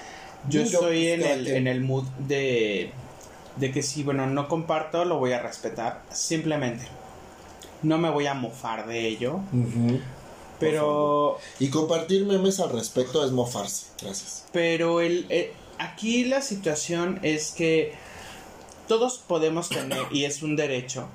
Yo 0.49 0.61
Yo, 0.61 0.65
estoy 0.79 1.15
pues, 1.17 1.19
en 1.19 1.21
el, 1.25 1.47
en 1.47 1.67
el 1.67 1.81
mood 1.81 2.03
de, 2.19 2.91
de 3.57 3.71
que 3.71 3.83
si, 3.83 4.03
bueno, 4.03 4.25
no 4.27 4.47
comparto, 4.47 5.05
lo 5.05 5.17
voy 5.19 5.33
a 5.33 5.39
respetar. 5.39 6.01
Simplemente. 6.11 6.85
No 7.83 7.97
me 7.97 8.09
voy 8.09 8.27
a 8.27 8.33
mofar 8.33 8.87
de 8.87 9.07
ello. 9.07 9.39
Pero. 10.59 11.37
Y 11.59 11.69
compartir 11.69 12.25
memes 12.25 12.59
al 12.59 12.71
respecto 12.71 13.25
es 13.25 13.31
mofarse. 13.31 13.87
Gracias. 14.01 14.45
Pero 14.51 15.01
el, 15.01 15.25
eh, 15.29 15.53
aquí 15.79 16.23
la 16.25 16.41
situación 16.41 17.19
es 17.23 17.51
que 17.51 17.93
todos 18.87 19.17
podemos 19.19 19.69
tener, 19.69 20.03
y 20.11 20.25
es 20.25 20.43
un 20.43 20.55
derecho, 20.55 21.07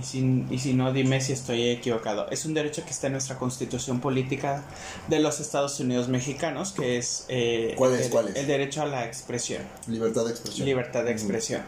y 0.00 0.02
si, 0.02 0.44
y 0.50 0.58
si 0.58 0.72
no, 0.72 0.92
dime 0.92 1.20
si 1.20 1.32
estoy 1.34 1.68
equivocado, 1.68 2.28
es 2.30 2.46
un 2.46 2.54
derecho 2.54 2.82
que 2.84 2.90
está 2.90 3.08
en 3.08 3.12
nuestra 3.12 3.38
constitución 3.38 4.00
política 4.00 4.64
de 5.08 5.20
los 5.20 5.38
Estados 5.38 5.78
Unidos 5.78 6.08
mexicanos, 6.08 6.72
que 6.72 6.96
es, 6.96 7.26
eh, 7.28 7.74
¿Cuál 7.76 7.92
el, 7.92 8.00
es? 8.00 8.08
¿Cuál 8.08 8.28
es? 8.28 8.36
el 8.36 8.46
derecho 8.46 8.82
a 8.82 8.86
la 8.86 9.04
expresión, 9.04 9.62
Libertad 9.86 10.24
de 10.24 10.30
expresión. 10.30 10.66
libertad 10.66 11.04
de 11.04 11.12
expresión. 11.12 11.62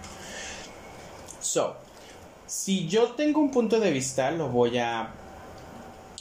So, 1.41 1.77
si 2.47 2.89
yo 2.89 3.13
tengo 3.13 3.41
un 3.41 3.51
punto 3.51 3.81
de 3.81 3.91
vista, 3.91 4.31
lo 4.31 4.49
voy 4.49 4.79
a 4.79 5.11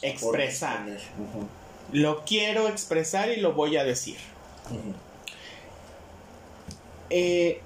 expresar. 0.01 0.85
Lo 1.91 2.23
quiero 2.25 2.67
expresar 2.67 3.29
y 3.29 3.37
lo 3.37 3.53
voy 3.53 3.77
a 3.77 3.83
decir. 3.83 4.17
Eh, 7.09 7.61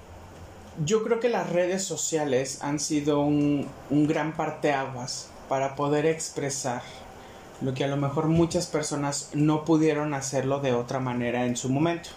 yo 0.84 1.02
creo 1.02 1.20
que 1.20 1.28
las 1.28 1.50
redes 1.50 1.82
sociales 1.82 2.58
han 2.62 2.78
sido 2.78 3.20
un, 3.20 3.66
un 3.90 4.06
gran 4.06 4.36
parteaguas 4.36 5.28
para 5.48 5.74
poder 5.74 6.06
expresar 6.06 6.82
lo 7.60 7.74
que 7.74 7.84
a 7.84 7.88
lo 7.88 7.96
mejor 7.96 8.26
muchas 8.26 8.66
personas 8.66 9.30
no 9.34 9.64
pudieron 9.64 10.14
hacerlo 10.14 10.60
de 10.60 10.72
otra 10.72 11.00
manera 11.00 11.46
en 11.46 11.56
su 11.56 11.68
momento. 11.68 12.10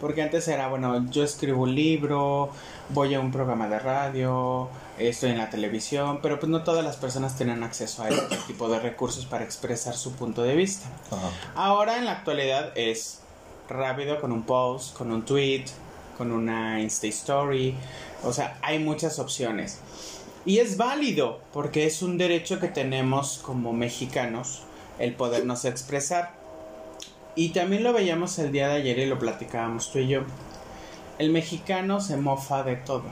Porque 0.00 0.22
antes 0.22 0.48
era, 0.48 0.68
bueno, 0.68 1.10
yo 1.10 1.22
escribo 1.22 1.62
un 1.62 1.74
libro, 1.74 2.50
voy 2.88 3.14
a 3.14 3.20
un 3.20 3.30
programa 3.30 3.68
de 3.68 3.78
radio, 3.78 4.68
estoy 4.98 5.30
en 5.30 5.38
la 5.38 5.50
televisión, 5.50 6.20
pero 6.22 6.40
pues 6.40 6.50
no 6.50 6.62
todas 6.64 6.84
las 6.84 6.96
personas 6.96 7.36
tienen 7.36 7.62
acceso 7.62 8.02
a 8.02 8.08
este 8.08 8.36
tipo 8.46 8.68
de 8.68 8.80
recursos 8.80 9.26
para 9.26 9.44
expresar 9.44 9.94
su 9.94 10.12
punto 10.12 10.42
de 10.42 10.56
vista. 10.56 10.88
Ajá. 11.10 11.30
Ahora 11.54 11.98
en 11.98 12.06
la 12.06 12.12
actualidad 12.12 12.72
es 12.76 13.20
rápido 13.68 14.20
con 14.20 14.32
un 14.32 14.42
post, 14.42 14.96
con 14.96 15.12
un 15.12 15.24
tweet, 15.24 15.66
con 16.18 16.32
una 16.32 16.80
Insta 16.80 17.06
Story. 17.06 17.74
O 18.24 18.32
sea, 18.32 18.58
hay 18.62 18.78
muchas 18.78 19.18
opciones. 19.18 19.78
Y 20.44 20.58
es 20.58 20.76
válido 20.76 21.40
porque 21.52 21.86
es 21.86 22.02
un 22.02 22.18
derecho 22.18 22.60
que 22.60 22.68
tenemos 22.68 23.38
como 23.38 23.72
mexicanos 23.72 24.62
el 24.98 25.14
podernos 25.14 25.64
expresar. 25.64 26.39
Y 27.40 27.48
también 27.48 27.84
lo 27.84 27.94
veíamos 27.94 28.38
el 28.38 28.52
día 28.52 28.68
de 28.68 28.74
ayer 28.74 28.98
y 28.98 29.06
lo 29.06 29.18
platicábamos 29.18 29.90
tú 29.90 29.98
y 29.98 30.08
yo. 30.08 30.20
El 31.18 31.30
mexicano 31.30 31.98
se 32.02 32.18
mofa 32.18 32.64
de 32.64 32.76
todo. 32.76 33.04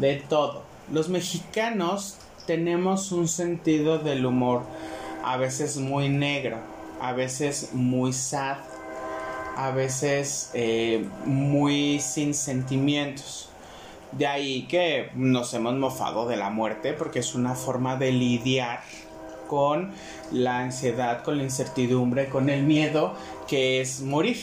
De 0.00 0.14
todo. 0.26 0.62
Los 0.90 1.10
mexicanos 1.10 2.16
tenemos 2.46 3.12
un 3.12 3.28
sentido 3.28 3.98
del 3.98 4.24
humor 4.24 4.62
a 5.22 5.36
veces 5.36 5.76
muy 5.76 6.08
negro, 6.08 6.56
a 6.98 7.12
veces 7.12 7.74
muy 7.74 8.14
sad, 8.14 8.56
a 9.54 9.70
veces 9.70 10.50
eh, 10.54 11.06
muy 11.26 12.00
sin 12.00 12.32
sentimientos. 12.32 13.50
De 14.12 14.26
ahí 14.26 14.62
que 14.62 15.10
nos 15.14 15.52
hemos 15.52 15.74
mofado 15.74 16.26
de 16.26 16.38
la 16.38 16.48
muerte 16.48 16.94
porque 16.94 17.18
es 17.18 17.34
una 17.34 17.54
forma 17.54 17.96
de 17.96 18.12
lidiar 18.12 18.80
con 19.54 19.92
la 20.32 20.58
ansiedad, 20.58 21.22
con 21.22 21.36
la 21.36 21.44
incertidumbre, 21.44 22.28
con 22.28 22.50
el 22.50 22.64
miedo 22.64 23.14
que 23.46 23.80
es 23.80 24.00
morir. 24.00 24.38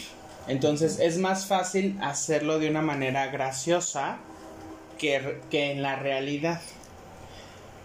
Entonces 0.48 1.00
es 1.00 1.18
más 1.18 1.48
fácil 1.48 1.98
hacerlo 2.02 2.60
de 2.60 2.70
una 2.70 2.82
manera 2.82 3.28
graciosa 3.28 4.20
que, 4.98 5.42
que 5.50 5.74
en 5.74 5.82
la 5.82 5.98
realidad. 5.98 6.62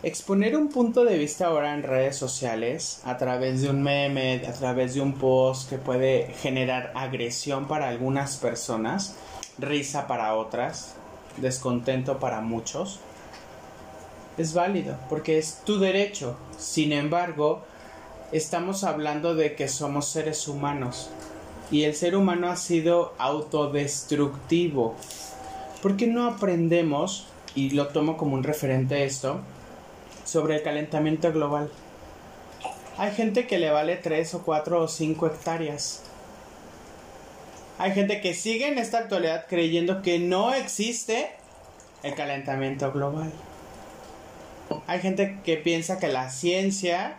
Exponer 0.05 0.57
un 0.57 0.69
punto 0.69 1.05
de 1.05 1.19
vista 1.19 1.47
ahora 1.47 1.75
en 1.75 1.83
redes 1.83 2.15
sociales, 2.15 3.01
a 3.05 3.17
través 3.17 3.63
de 3.63 3.71
un 3.71 3.83
meme, 3.83 4.43
a 4.47 4.53
través 4.53 4.95
de 4.95 5.01
un 5.01 5.15
post 5.15 5.69
que 5.69 5.79
puede 5.79 6.33
generar 6.43 6.93
agresión 6.95 7.67
para 7.67 7.89
algunas 7.89 8.37
personas, 8.37 9.17
risa 9.59 10.07
para 10.07 10.37
otras, 10.37 10.95
descontento 11.39 12.21
para 12.21 12.41
muchos, 12.41 13.01
es 14.39 14.55
válido, 14.55 14.99
porque 15.09 15.39
es 15.39 15.63
tu 15.65 15.79
derecho. 15.79 16.37
Sin 16.59 16.93
embargo, 16.93 17.63
estamos 18.33 18.85
hablando 18.85 19.35
de 19.35 19.55
que 19.55 19.69
somos 19.69 20.09
seres 20.09 20.49
humanos 20.49 21.11
y 21.71 21.85
el 21.85 21.95
ser 21.95 22.17
humano 22.17 22.49
ha 22.49 22.57
sido 22.57 23.15
autodestructivo. 23.19 24.95
¿Por 25.83 25.97
qué 25.97 26.07
no 26.07 26.27
aprendemos, 26.27 27.27
y 27.55 27.71
lo 27.71 27.89
tomo 27.89 28.17
como 28.17 28.35
un 28.35 28.45
referente 28.45 29.05
esto, 29.05 29.41
sobre 30.25 30.57
el 30.57 30.63
calentamiento 30.63 31.33
global? 31.33 31.71
Hay 32.99 33.13
gente 33.13 33.47
que 33.47 33.59
le 33.59 33.71
vale 33.71 33.97
3 33.97 34.35
o 34.35 34.43
4 34.43 34.83
o 34.83 34.89
5 34.89 35.27
hectáreas. 35.27 36.03
Hay 37.79 37.93
gente 37.93 38.23
que 38.23 38.33
sigue 38.33 38.69
en 38.69 38.79
esta 38.79 38.99
actualidad 38.99 39.47
creyendo 39.49 40.01
que 40.01 40.19
no 40.19 40.55
existe 40.55 41.31
el 42.03 42.15
calentamiento 42.15 42.91
global. 42.91 43.31
Hay 44.87 45.01
gente 45.01 45.39
que 45.45 45.57
piensa 45.57 45.99
que 45.99 46.09
la 46.09 46.31
ciencia 46.31 47.17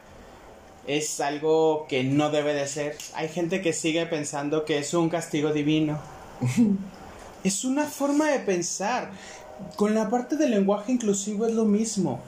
es 0.88 1.20
algo 1.20 1.86
que 1.88 2.04
no 2.04 2.30
debe 2.30 2.54
de 2.54 2.68
ser. 2.68 2.98
Hay 3.14 3.30
gente 3.30 3.62
que 3.62 3.74
sigue 3.74 4.06
pensando 4.06 4.66
que 4.66 4.80
es 4.80 4.94
un 4.94 5.10
castigo 5.10 5.52
divino. 5.52 6.00
es 7.44 7.66
una 7.66 7.86
forma 7.86 8.30
de 8.32 8.40
pensar. 8.40 9.12
Con 9.76 9.96
la 9.96 10.10
parte 10.10 10.38
del 10.38 10.52
lenguaje 10.52 10.92
inclusivo 10.92 11.46
es 11.46 11.54
lo 11.54 11.66
mismo. 11.66 12.20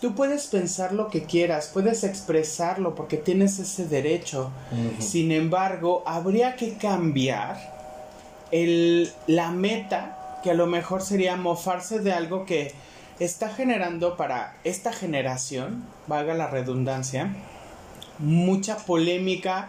Tú 0.00 0.14
puedes 0.14 0.46
pensar 0.48 0.92
lo 0.92 1.08
que 1.08 1.24
quieras, 1.24 1.70
puedes 1.72 2.02
expresarlo 2.02 2.94
porque 2.96 3.16
tienes 3.16 3.60
ese 3.60 3.86
derecho. 3.86 4.50
Sin 4.98 5.30
embargo, 5.30 6.02
habría 6.06 6.56
que 6.56 6.74
cambiar 6.74 7.56
el, 8.50 9.12
la 9.28 9.52
meta, 9.52 10.40
que 10.42 10.50
a 10.50 10.54
lo 10.54 10.66
mejor 10.66 11.02
sería 11.02 11.36
mofarse 11.36 12.00
de 12.00 12.12
algo 12.12 12.44
que 12.46 12.72
está 13.24 13.50
generando 13.50 14.16
para 14.16 14.56
esta 14.64 14.92
generación, 14.92 15.84
valga 16.06 16.34
la 16.34 16.48
redundancia, 16.48 17.34
mucha 18.18 18.76
polémica, 18.78 19.68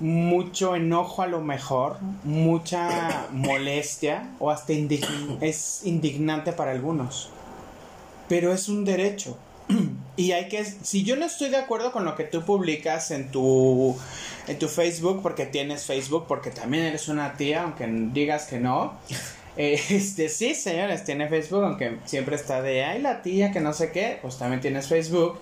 mucho 0.00 0.76
enojo 0.76 1.22
a 1.22 1.26
lo 1.26 1.40
mejor, 1.40 1.98
mucha 2.24 3.26
molestia 3.32 4.30
o 4.38 4.50
hasta 4.50 4.72
es 5.40 5.82
indignante 5.84 6.52
para 6.52 6.72
algunos. 6.72 7.30
Pero 8.28 8.52
es 8.52 8.68
un 8.68 8.84
derecho. 8.84 9.36
y 10.16 10.32
hay 10.32 10.48
que 10.48 10.64
si 10.64 11.04
yo 11.04 11.16
no 11.16 11.24
estoy 11.24 11.48
de 11.48 11.56
acuerdo 11.56 11.90
con 11.90 12.04
lo 12.04 12.14
que 12.16 12.24
tú 12.24 12.42
publicas 12.42 13.10
en 13.10 13.30
tu 13.30 13.96
en 14.46 14.58
tu 14.58 14.68
Facebook 14.68 15.22
porque 15.22 15.46
tienes 15.46 15.86
Facebook 15.86 16.26
porque 16.28 16.50
también 16.50 16.84
eres 16.84 17.08
una 17.08 17.32
tía 17.38 17.62
aunque 17.62 17.86
digas 17.86 18.44
que 18.44 18.60
no 18.60 18.92
eh, 19.56 19.80
este 19.90 20.28
sí 20.28 20.54
señores 20.54 21.04
tiene 21.04 21.28
Facebook 21.28 21.64
aunque 21.64 21.98
siempre 22.04 22.36
está 22.36 22.62
de 22.62 22.84
ay 22.84 23.00
la 23.00 23.22
tía 23.22 23.52
que 23.52 23.60
no 23.60 23.72
sé 23.72 23.92
qué 23.92 24.18
pues 24.22 24.38
también 24.38 24.60
tienes 24.60 24.88
Facebook 24.88 25.38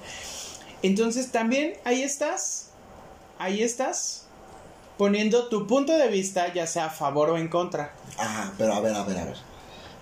entonces 0.82 1.30
también 1.30 1.74
ahí 1.84 2.02
estás, 2.02 2.70
ahí 3.38 3.62
estás 3.62 4.24
poniendo 4.98 5.48
tu 5.48 5.66
punto 5.66 5.96
de 5.96 6.08
vista, 6.08 6.52
ya 6.52 6.66
sea 6.66 6.86
a 6.86 6.90
favor 6.90 7.30
o 7.30 7.38
en 7.38 7.48
contra. 7.48 7.94
Ah, 8.18 8.52
pero 8.58 8.74
a 8.74 8.80
ver, 8.80 8.94
a 8.94 9.04
ver, 9.04 9.18
a 9.18 9.24
ver. 9.24 9.36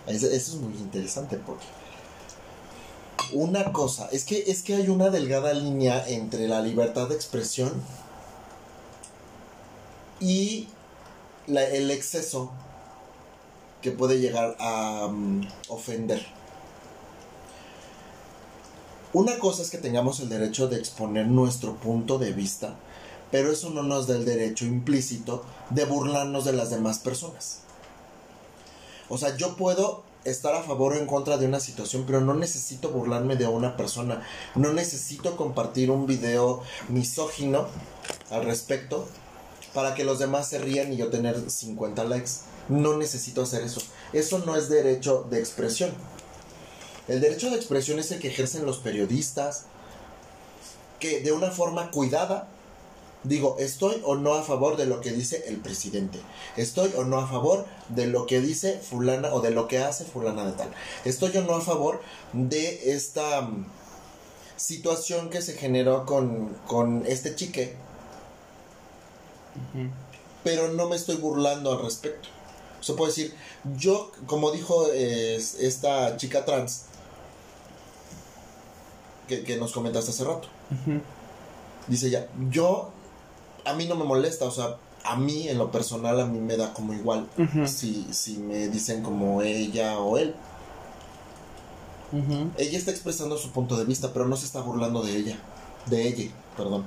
Eso, 0.07 0.27
es 0.27 0.55
muy 0.55 0.75
interesante 0.79 1.37
porque 1.37 1.67
una 3.33 3.73
cosa, 3.73 4.09
es 4.11 4.25
que, 4.25 4.45
es 4.47 4.63
que 4.63 4.75
hay 4.75 4.89
una 4.89 5.11
delgada 5.11 5.53
línea 5.53 6.03
entre 6.09 6.49
la 6.49 6.63
libertad 6.63 7.09
de 7.09 7.15
expresión 7.15 7.71
y 10.19 10.69
el 11.47 11.91
exceso 11.91 12.53
que 13.83 13.91
puede 13.91 14.21
llegar 14.21 14.57
a 14.59 15.09
mm, 15.11 15.49
ofender. 15.69 16.27
Una 19.13 19.39
cosa 19.39 19.63
es 19.63 19.71
que 19.71 19.79
tengamos 19.79 20.21
el 20.21 20.29
derecho 20.29 20.69
de 20.69 20.77
exponer 20.77 21.27
nuestro 21.27 21.75
punto 21.77 22.19
de 22.19 22.33
vista, 22.33 22.77
pero 23.33 23.51
eso 23.51 23.71
no 23.71 23.83
nos 23.83 24.07
da 24.07 24.15
el 24.15 24.25
derecho 24.25 24.67
implícito 24.67 25.45
de 25.71 25.85
burlarnos 25.85 26.45
de 26.45 26.53
las 26.53 26.71
demás 26.71 27.01
personas. 27.01 27.61
O 29.09 29.19
sea, 29.19 29.37
yo 29.37 29.57
puedo 29.57 30.05
estar 30.25 30.55
a 30.55 30.63
favor 30.63 30.93
o 30.93 30.97
en 30.97 31.07
contra 31.07 31.39
de 31.39 31.47
una 31.47 31.59
situación, 31.59 32.05
pero 32.07 32.21
no 32.21 32.35
necesito 32.35 32.91
burlarme 32.91 33.37
de 33.37 33.47
una 33.47 33.77
persona, 33.77 34.23
no 34.55 34.73
necesito 34.73 35.37
compartir 35.37 35.91
un 35.91 36.07
video 36.07 36.63
misógino 36.89 37.67
al 38.31 38.45
respecto 38.45 39.09
para 39.75 39.95
que 39.95 40.05
los 40.05 40.19
demás 40.19 40.49
se 40.49 40.59
rían 40.59 40.93
y 40.93 40.97
yo 40.97 41.09
tener 41.09 41.51
50 41.51 42.05
likes. 42.05 42.31
No 42.69 42.97
necesito 42.97 43.43
hacer 43.43 43.63
eso. 43.63 43.81
Eso 44.13 44.41
no 44.41 44.57
es 44.57 44.69
derecho 44.69 45.27
de 45.31 45.39
expresión. 45.39 45.93
El 47.09 47.21
derecho 47.21 47.51
de 47.51 47.57
expresión 47.57 47.99
es 47.99 48.11
el 48.13 48.21
que 48.21 48.29
ejercen 48.29 48.65
los 48.65 48.79
periodistas, 48.79 49.65
que 50.99 51.21
de 51.21 51.33
una 51.33 51.51
forma 51.51 51.91
cuidada 51.91 52.49
digo, 53.23 53.57
estoy 53.59 54.01
o 54.05 54.15
no 54.15 54.35
a 54.35 54.43
favor 54.43 54.77
de 54.77 54.87
lo 54.87 55.01
que 55.01 55.13
dice 55.13 55.45
el 55.47 55.57
presidente. 55.57 56.19
Estoy 56.57 56.93
o 56.97 57.05
no 57.05 57.19
a 57.19 57.29
favor 57.29 57.67
de 57.89 58.07
lo 58.07 58.27
que 58.27 58.41
dice 58.41 58.79
fulana 58.79 59.33
o 59.33 59.41
de 59.41 59.51
lo 59.51 59.69
que 59.69 59.79
hace 59.79 60.05
fulana 60.05 60.45
de 60.47 60.53
tal. 60.53 60.71
Estoy 61.05 61.37
o 61.37 61.43
no 61.43 61.55
a 61.55 61.61
favor 61.61 62.01
de 62.33 62.93
esta 62.93 63.43
mm, 63.43 63.67
situación 64.57 65.31
que 65.31 65.43
se 65.43 65.55
generó 65.55 66.07
con, 66.07 67.05
este 67.07 67.35
chique. 67.35 67.77
Pero 70.45 70.73
no 70.73 70.89
me 70.89 70.97
estoy 70.97 71.17
burlando 71.17 71.73
al 71.73 71.83
respecto. 71.83 72.29
O 72.81 72.83
sea, 72.83 72.97
puedo 72.97 73.09
decir, 73.09 73.35
yo, 73.77 74.11
como 74.27 74.51
dijo 74.51 74.87
esta 74.93 76.17
chica 76.17 76.45
trans, 76.45 76.87
que, 79.27 79.57
nos 79.57 79.73
comentaste 79.73 80.11
hace 80.11 80.25
rato. 80.25 80.49
Dice 81.87 82.11
ya, 82.11 82.29
yo, 82.51 82.91
a 83.65 83.75
mí 83.75 83.87
no 83.87 83.97
me 83.97 84.05
molesta, 84.05 84.47
o 84.47 84.51
sea, 84.51 84.77
a 85.05 85.17
mí 85.17 85.49
en 85.49 85.59
lo 85.59 85.71
personal 85.71 86.21
a 86.21 86.27
mí 86.27 86.41
me 86.41 86.57
da 86.57 86.73
como 86.75 86.93
igual 86.93 87.27
si, 87.67 88.07
si 88.13 88.37
me 88.39 88.69
dicen 88.69 89.03
como 89.03 89.43
ella 89.43 89.99
o 89.99 90.19
él. 90.19 90.35
Ella 92.59 92.79
está 92.79 92.91
expresando 92.91 93.39
su 93.39 93.51
punto 93.51 93.77
de 93.77 93.85
vista, 93.85 94.13
pero 94.13 94.27
no 94.27 94.37
se 94.37 94.47
está 94.47 94.61
burlando 94.61 95.03
de 95.03 95.17
ella, 95.17 95.39
de 95.87 96.09
ella, 96.09 96.31
perdón. 96.57 96.85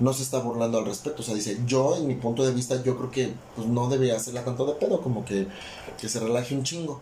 No 0.00 0.12
se 0.12 0.22
está 0.22 0.38
burlando 0.38 0.78
al 0.78 0.86
respecto, 0.86 1.22
o 1.22 1.24
sea, 1.24 1.34
dice, 1.34 1.58
yo 1.66 1.96
en 1.96 2.06
mi 2.06 2.14
punto 2.16 2.44
de 2.44 2.52
vista 2.52 2.82
yo 2.82 2.96
creo 2.96 3.10
que 3.10 3.32
pues, 3.54 3.68
no 3.68 3.88
debería 3.88 4.16
hacerla 4.16 4.44
tanto 4.44 4.66
de 4.66 4.74
pedo, 4.74 5.00
como 5.00 5.24
que, 5.24 5.46
que 6.00 6.08
se 6.08 6.20
relaje 6.20 6.54
un 6.54 6.64
chingo. 6.64 7.00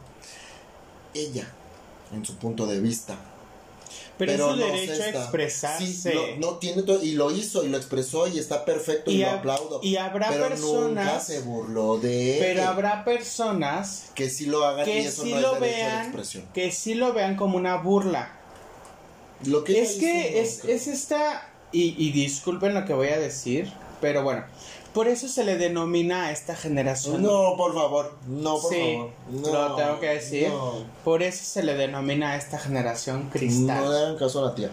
Ella, 1.15 1.49
en 2.13 2.25
su 2.25 2.37
punto 2.37 2.67
de 2.67 2.81
vista, 2.81 3.19
pero, 4.21 4.33
es 4.33 4.41
su 4.41 4.57
derecho 4.57 5.03
a 5.03 5.09
expresarse. 5.09 6.37
no, 6.39 6.59
tiene 6.59 6.83
todo, 6.83 7.03
y 7.03 7.13
lo 7.13 7.31
hizo 7.31 7.65
y 7.65 7.69
lo 7.69 7.79
expresó 7.79 8.29
y 8.29 8.39
está 8.39 8.67
perfecto 8.67 9.11
y, 9.11 9.19
lo 9.19 9.31
aplaudo. 9.31 9.81
Y 9.83 9.97
habrá 9.97 10.29
pero 10.29 10.49
personas. 10.49 11.07
Nunca 11.07 11.21
se 11.21 11.41
burló 11.41 11.99
de 11.99 12.37
Pero 12.39 12.65
habrá 12.65 13.05
personas 13.05 14.11
que 14.15 14.29
sí 14.29 14.45
lo 14.45 14.65
hagan 14.67 14.85
que 14.85 15.01
y 15.01 15.07
eso 15.07 15.23
sí 15.23 15.33
no 15.33 15.41
lo 15.41 15.55
es 15.55 15.61
vean, 15.61 16.03
expresión. 16.03 16.45
Que 16.53 16.71
sí 16.71 16.95
lo 16.95 17.15
vean 17.15 17.37
como 17.37 17.57
una 17.57 17.77
burla. 17.77 18.37
Lo 19.47 19.65
que 19.65 19.81
es 19.81 19.95
que 19.95 20.43
es, 20.43 20.65
es 20.67 20.87
esta. 20.87 21.50
Y, 21.73 21.95
y 21.99 22.13
disculpen 22.13 22.75
lo 22.75 22.85
que 22.85 22.95
voy 22.95 23.09
a 23.09 23.19
decir, 23.19 23.73
pero 24.01 24.23
bueno. 24.23 24.45
Por 24.93 25.07
eso 25.07 25.29
se 25.29 25.45
le 25.45 25.57
denomina 25.57 26.25
a 26.25 26.33
esta 26.33 26.57
generación. 26.57 27.23
No, 27.23 27.55
por 27.57 27.73
favor, 27.75 28.19
no, 28.27 28.59
por 28.59 28.75
favor. 28.75 29.11
No, 29.31 29.69
lo 29.69 29.77
tengo 29.77 30.01
que 30.01 30.09
decir. 30.09 30.49
Por 31.05 31.23
eso 31.23 31.45
se 31.45 31.63
le 31.63 31.77
denomina 31.77 32.33
a 32.33 32.37
esta 32.37 32.59
generación 32.59 33.31
cristal. 33.31 33.85
No 33.85 33.93
le 33.93 33.99
hagan 33.99 34.17
caso 34.19 34.45
a 34.45 34.49
la 34.49 34.55
tía. 34.57 34.71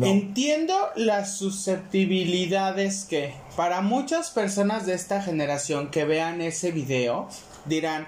Entiendo 0.00 0.74
las 0.96 1.36
susceptibilidades 1.36 3.04
que 3.04 3.34
para 3.56 3.80
muchas 3.80 4.30
personas 4.30 4.86
de 4.86 4.94
esta 4.94 5.22
generación 5.22 5.90
que 5.90 6.04
vean 6.04 6.40
ese 6.40 6.70
video 6.70 7.28
dirán, 7.64 8.06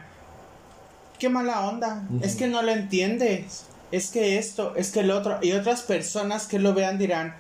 qué 1.18 1.28
mala 1.28 1.68
onda, 1.68 2.08
es 2.22 2.36
que 2.36 2.46
no 2.46 2.62
lo 2.62 2.72
entiendes, 2.72 3.66
es 3.92 4.10
que 4.10 4.38
esto, 4.38 4.74
es 4.76 4.90
que 4.90 5.00
el 5.00 5.10
otro, 5.10 5.38
y 5.42 5.52
otras 5.52 5.82
personas 5.82 6.46
que 6.46 6.58
lo 6.58 6.74
vean 6.74 6.98
dirán, 6.98 7.36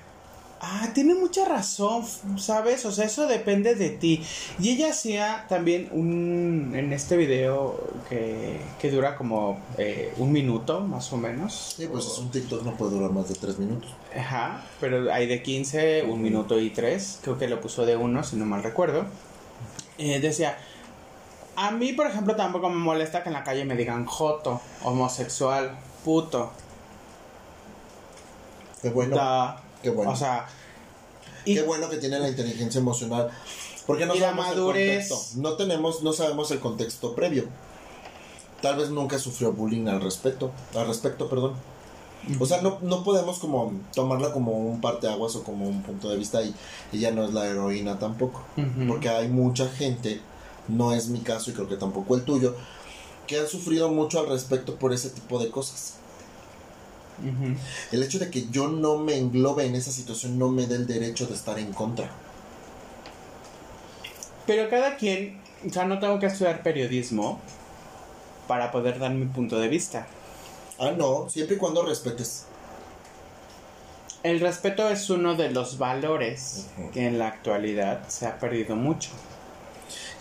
Ah, 0.64 0.90
tiene 0.94 1.16
mucha 1.16 1.44
razón, 1.44 2.04
¿sabes? 2.38 2.86
O 2.86 2.92
sea, 2.92 3.06
eso 3.06 3.26
depende 3.26 3.74
de 3.74 3.90
ti. 3.90 4.22
Y 4.60 4.70
ella 4.70 4.90
hacía 4.90 5.44
también 5.48 5.88
un. 5.90 6.72
En 6.76 6.92
este 6.92 7.16
video 7.16 7.80
que, 8.08 8.60
que 8.80 8.88
dura 8.92 9.16
como 9.16 9.58
eh, 9.76 10.14
un 10.18 10.30
minuto, 10.30 10.78
más 10.78 11.12
o 11.12 11.16
menos. 11.16 11.74
Sí, 11.76 11.88
pues 11.88 12.06
es 12.06 12.16
un 12.18 12.30
TikTok, 12.30 12.62
no 12.62 12.76
puede 12.76 12.92
durar 12.92 13.10
más 13.10 13.28
de 13.28 13.34
tres 13.34 13.58
minutos. 13.58 13.90
Ajá, 14.16 14.62
pero 14.78 15.12
hay 15.12 15.26
de 15.26 15.42
15, 15.42 16.04
un 16.04 16.22
minuto 16.22 16.60
y 16.60 16.70
tres. 16.70 17.18
Creo 17.22 17.36
que 17.36 17.48
lo 17.48 17.60
puso 17.60 17.84
de 17.84 17.96
uno, 17.96 18.22
si 18.22 18.36
no 18.36 18.46
mal 18.46 18.62
recuerdo. 18.62 19.06
eh, 19.98 20.20
decía, 20.20 20.56
a 21.56 21.72
mí, 21.72 21.92
por 21.92 22.06
ejemplo, 22.06 22.36
tampoco 22.36 22.70
me 22.70 22.76
molesta 22.76 23.24
que 23.24 23.30
en 23.30 23.34
la 23.34 23.42
calle 23.42 23.64
me 23.64 23.74
digan 23.74 24.06
joto, 24.06 24.60
homosexual, 24.84 25.76
puto. 26.04 26.50
Qué 28.80 28.90
bueno. 28.90 29.16
da- 29.16 29.62
Qué 29.82 29.90
bueno. 29.90 30.12
O 30.12 30.16
sea, 30.16 30.46
y- 31.44 31.54
Qué 31.54 31.62
bueno 31.62 31.88
que 31.88 31.96
tiene 31.96 32.18
la 32.20 32.28
inteligencia 32.28 32.80
emocional. 32.80 33.30
Porque 33.86 34.06
no 34.06 34.14
sabemos 34.14 34.46
madurez. 34.46 35.04
el 35.04 35.08
contexto. 35.08 35.40
No 35.40 35.54
tenemos, 35.56 36.02
no 36.02 36.12
sabemos 36.12 36.50
el 36.52 36.60
contexto 36.60 37.14
previo. 37.14 37.44
Tal 38.60 38.76
vez 38.76 38.90
nunca 38.90 39.18
sufrió 39.18 39.52
bullying 39.52 39.88
al 39.88 40.00
respecto, 40.00 40.52
al 40.76 40.86
respecto, 40.86 41.28
perdón. 41.28 41.54
O 42.38 42.46
sea, 42.46 42.62
no, 42.62 42.78
no 42.82 43.02
podemos 43.02 43.40
como 43.40 43.72
tomarla 43.92 44.32
como 44.32 44.52
un 44.52 44.80
parteaguas 44.80 45.34
o 45.34 45.42
como 45.42 45.66
un 45.68 45.82
punto 45.82 46.08
de 46.08 46.16
vista 46.16 46.40
y 46.42 46.54
ella 46.92 47.10
no 47.10 47.24
es 47.24 47.32
la 47.32 47.46
heroína 47.46 47.98
tampoco. 47.98 48.42
Porque 48.86 49.08
hay 49.08 49.26
mucha 49.26 49.68
gente, 49.68 50.20
no 50.68 50.92
es 50.92 51.08
mi 51.08 51.18
caso 51.18 51.50
y 51.50 51.54
creo 51.54 51.68
que 51.68 51.76
tampoco 51.76 52.14
el 52.14 52.22
tuyo, 52.24 52.54
que 53.32 53.38
han 53.38 53.48
sufrido 53.48 53.88
mucho 53.88 54.20
al 54.20 54.28
respecto 54.28 54.76
por 54.76 54.92
ese 54.92 55.08
tipo 55.08 55.38
de 55.38 55.50
cosas. 55.50 55.94
El 57.90 58.02
hecho 58.02 58.18
de 58.18 58.30
que 58.30 58.48
yo 58.50 58.68
no 58.68 58.98
me 58.98 59.16
englobe 59.16 59.64
en 59.64 59.74
esa 59.74 59.90
situación 59.90 60.38
no 60.38 60.50
me 60.50 60.66
da 60.66 60.74
el 60.74 60.86
derecho 60.86 61.26
de 61.26 61.34
estar 61.34 61.58
en 61.58 61.72
contra. 61.72 62.10
Pero 64.46 64.68
cada 64.68 64.96
quien, 64.96 65.40
o 65.66 65.72
sea, 65.72 65.86
no 65.86 65.98
tengo 65.98 66.18
que 66.18 66.26
estudiar 66.26 66.62
periodismo 66.62 67.40
para 68.48 68.70
poder 68.70 68.98
dar 68.98 69.12
mi 69.12 69.24
punto 69.24 69.58
de 69.58 69.68
vista. 69.68 70.06
Ah, 70.78 70.90
no, 70.90 71.30
siempre 71.30 71.56
y 71.56 71.58
cuando 71.58 71.86
respetes. 71.86 72.44
El 74.22 74.40
respeto 74.40 74.90
es 74.90 75.08
uno 75.08 75.36
de 75.36 75.50
los 75.50 75.78
valores 75.78 76.66
que 76.92 77.06
en 77.06 77.18
la 77.18 77.28
actualidad 77.28 78.06
se 78.08 78.26
ha 78.26 78.38
perdido 78.38 78.76
mucho. 78.76 79.08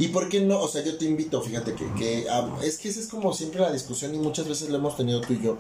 ¿Y 0.01 0.07
por 0.07 0.29
qué 0.29 0.41
no? 0.41 0.59
O 0.59 0.67
sea, 0.67 0.83
yo 0.83 0.97
te 0.97 1.05
invito, 1.05 1.39
fíjate 1.43 1.75
que, 1.75 1.85
que 1.93 2.25
es 2.63 2.79
que 2.79 2.89
esa 2.89 2.99
es 2.99 3.07
como 3.07 3.35
siempre 3.35 3.61
la 3.61 3.71
discusión 3.71 4.15
y 4.15 4.17
muchas 4.17 4.47
veces 4.47 4.69
la 4.69 4.79
hemos 4.79 4.97
tenido 4.97 5.21
tú 5.21 5.33
y 5.33 5.43
yo. 5.43 5.59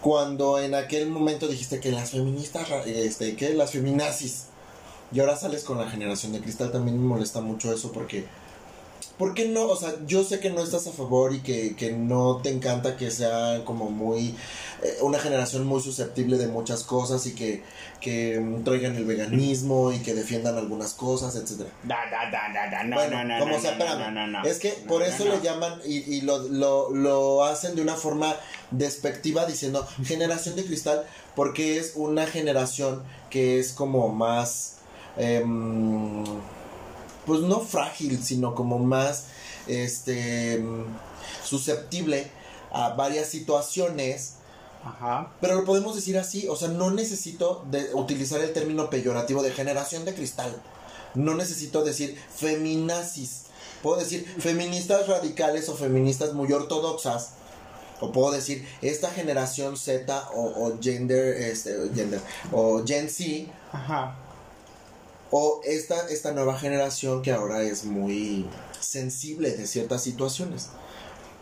Cuando 0.00 0.58
en 0.58 0.74
aquel 0.74 1.08
momento 1.08 1.46
dijiste 1.46 1.78
que 1.78 1.92
las 1.92 2.10
feministas, 2.10 2.68
este, 2.84 3.36
que 3.36 3.54
las 3.54 3.70
feminazis, 3.70 4.46
y 5.12 5.20
ahora 5.20 5.36
sales 5.36 5.62
con 5.62 5.78
la 5.78 5.88
generación 5.88 6.32
de 6.32 6.40
cristal, 6.40 6.72
también 6.72 7.00
me 7.00 7.06
molesta 7.06 7.40
mucho 7.40 7.72
eso 7.72 7.92
porque... 7.92 8.26
¿Por 9.18 9.34
qué 9.34 9.46
no? 9.48 9.66
O 9.66 9.76
sea, 9.76 9.94
yo 10.06 10.24
sé 10.24 10.40
que 10.40 10.50
no 10.50 10.62
estás 10.62 10.86
a 10.86 10.92
favor 10.92 11.34
y 11.34 11.40
que, 11.40 11.76
que 11.76 11.92
no 11.92 12.40
te 12.42 12.50
encanta 12.50 12.96
que 12.96 13.10
sea 13.10 13.62
como 13.64 13.90
muy... 13.90 14.34
eh, 14.82 14.96
una 15.02 15.18
generación 15.18 15.64
muy 15.66 15.80
susceptible 15.80 16.38
de 16.38 16.48
muchas 16.48 16.82
cosas 16.82 17.24
y 17.26 17.34
que, 17.34 17.62
que 18.00 18.40
mm, 18.40 18.64
traigan 18.64 18.96
el 18.96 19.04
veganismo 19.04 19.92
y 19.92 20.00
que 20.00 20.14
defiendan 20.14 20.56
algunas 20.58 20.94
cosas, 20.94 21.36
etcétera. 21.36 21.70
Da, 21.84 21.98
da, 22.10 22.30
da, 22.30 22.52
da, 22.52 22.70
da, 22.70 22.84
no, 22.84 22.96
Bueno, 22.96 23.22
no, 23.22 23.34
no, 23.34 23.38
como 23.40 23.54
no, 23.56 23.60
sea, 23.60 23.76
no, 23.76 23.84
espérame. 23.84 24.14
no, 24.14 24.26
no, 24.26 24.42
no. 24.42 24.44
es 24.48 24.58
que 24.58 24.70
por 24.88 25.02
eso 25.02 25.24
le 25.24 25.40
llaman 25.40 25.80
y, 25.84 25.98
y 26.16 26.20
lo, 26.22 26.38
lo, 26.48 26.90
lo 26.90 27.44
hacen 27.44 27.76
de 27.76 27.82
una 27.82 27.94
forma 27.94 28.34
despectiva 28.72 29.46
diciendo 29.46 29.86
generación 30.04 30.56
de 30.56 30.64
cristal 30.64 31.04
porque 31.36 31.78
es 31.78 31.92
una 31.94 32.26
generación 32.26 33.02
que 33.30 33.60
es 33.60 33.72
como 33.72 34.08
más, 34.08 34.78
em, 35.16 36.24
pues 37.26 37.40
no 37.40 37.60
frágil, 37.60 38.22
sino 38.22 38.54
como 38.54 38.78
más, 38.78 39.26
este, 39.66 40.64
susceptible 41.44 42.30
a 42.72 42.90
varias 42.90 43.28
situaciones. 43.28 44.34
Ajá. 44.84 45.32
Pero 45.40 45.54
lo 45.56 45.64
podemos 45.64 45.94
decir 45.94 46.18
así, 46.18 46.48
o 46.48 46.56
sea, 46.56 46.68
no 46.68 46.90
necesito 46.90 47.64
de 47.70 47.94
utilizar 47.94 48.40
el 48.40 48.52
término 48.52 48.90
peyorativo 48.90 49.42
de 49.42 49.52
generación 49.52 50.04
de 50.04 50.14
cristal. 50.14 50.60
No 51.14 51.34
necesito 51.34 51.84
decir 51.84 52.18
feminazis. 52.34 53.42
Puedo 53.82 53.98
decir 53.98 54.24
feministas 54.38 55.06
radicales 55.08 55.68
o 55.68 55.76
feministas 55.76 56.32
muy 56.32 56.52
ortodoxas. 56.52 57.32
O 58.00 58.10
puedo 58.10 58.32
decir 58.32 58.66
esta 58.80 59.10
generación 59.10 59.76
Z 59.76 60.30
o, 60.34 60.66
o 60.66 60.78
gender, 60.80 61.36
este, 61.36 61.76
gender, 61.94 62.20
o 62.50 62.82
Gen 62.84 63.08
Z, 63.08 63.52
Ajá. 63.70 64.16
O 65.32 65.60
esta, 65.64 66.08
esta 66.08 66.30
nueva 66.32 66.56
generación 66.58 67.22
que 67.22 67.32
ahora 67.32 67.62
es 67.62 67.84
muy 67.84 68.46
sensible 68.78 69.50
de 69.50 69.66
ciertas 69.66 70.02
situaciones. 70.04 70.68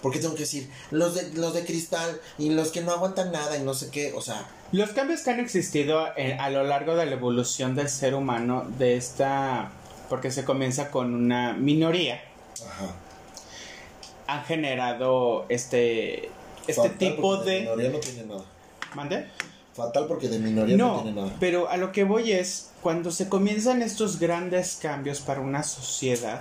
Porque 0.01 0.19
tengo 0.19 0.33
que 0.35 0.41
decir, 0.41 0.71
los 0.91 1.15
de, 1.15 1.31
los 1.35 1.53
de 1.53 1.65
cristal 1.67 2.19
y 2.39 2.49
los 2.51 2.71
que 2.73 2.81
no 2.81 2.93
aguantan 2.93 3.33
nada 3.33 3.59
y 3.59 3.63
no 3.63 3.75
sé 3.75 3.91
qué, 3.91 4.15
o 4.15 4.23
sea, 4.23 4.47
Los 4.73 4.91
cambios 4.91 5.21
que 5.21 5.31
han 5.31 5.41
existido 5.41 6.07
en- 6.17 6.41
a 6.41 6.49
lo 6.49 6.63
largo 6.63 6.95
de 6.97 7.05
la 7.05 7.13
evolución 7.17 7.75
del 7.75 7.89
ser 7.91 8.15
humano, 8.15 8.65
de 8.79 8.97
esta, 8.97 9.73
porque 10.09 10.31
se 10.31 10.45
comienza 10.45 10.91
con 10.91 11.13
una 11.15 11.53
minoría, 11.53 12.23
Ajá. 12.67 12.95
han 14.27 14.45
generado 14.45 15.45
este, 15.49 16.31
este 16.67 16.75
Fatal 16.75 16.97
tipo 16.99 17.21
porque 17.37 17.51
de... 17.51 17.61
minoría 17.61 17.91
no 17.91 17.99
tiene 17.99 18.23
nada. 18.25 18.45
¿Mande? 18.95 19.27
Fatal 19.75 20.07
porque 20.07 20.29
de 20.29 20.39
minoría 20.39 20.77
no, 20.77 20.97
No, 20.97 21.03
tiene 21.03 21.21
nada. 21.21 21.37
pero 21.41 21.69
a 21.69 21.77
lo 21.77 21.93
que 21.93 22.05
voy 22.05 22.33
es, 22.33 22.70
cuando 22.83 23.11
se 23.11 23.29
comienzan 23.29 23.83
estos 23.83 24.19
grandes 24.19 24.79
cambios 24.81 25.21
para 25.21 25.41
una 25.41 25.63
sociedad, 25.63 26.41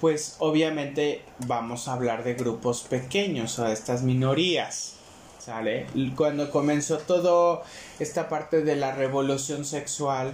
pues 0.00 0.36
obviamente 0.38 1.22
vamos 1.46 1.88
a 1.88 1.94
hablar 1.94 2.22
de 2.22 2.34
grupos 2.34 2.82
pequeños 2.82 3.58
o 3.58 3.64
de 3.64 3.72
estas 3.72 4.02
minorías, 4.02 4.94
¿sale? 5.40 5.86
Cuando 6.16 6.50
comenzó 6.52 6.98
todo 6.98 7.62
esta 7.98 8.28
parte 8.28 8.62
de 8.62 8.76
la 8.76 8.92
revolución 8.92 9.64
sexual, 9.64 10.32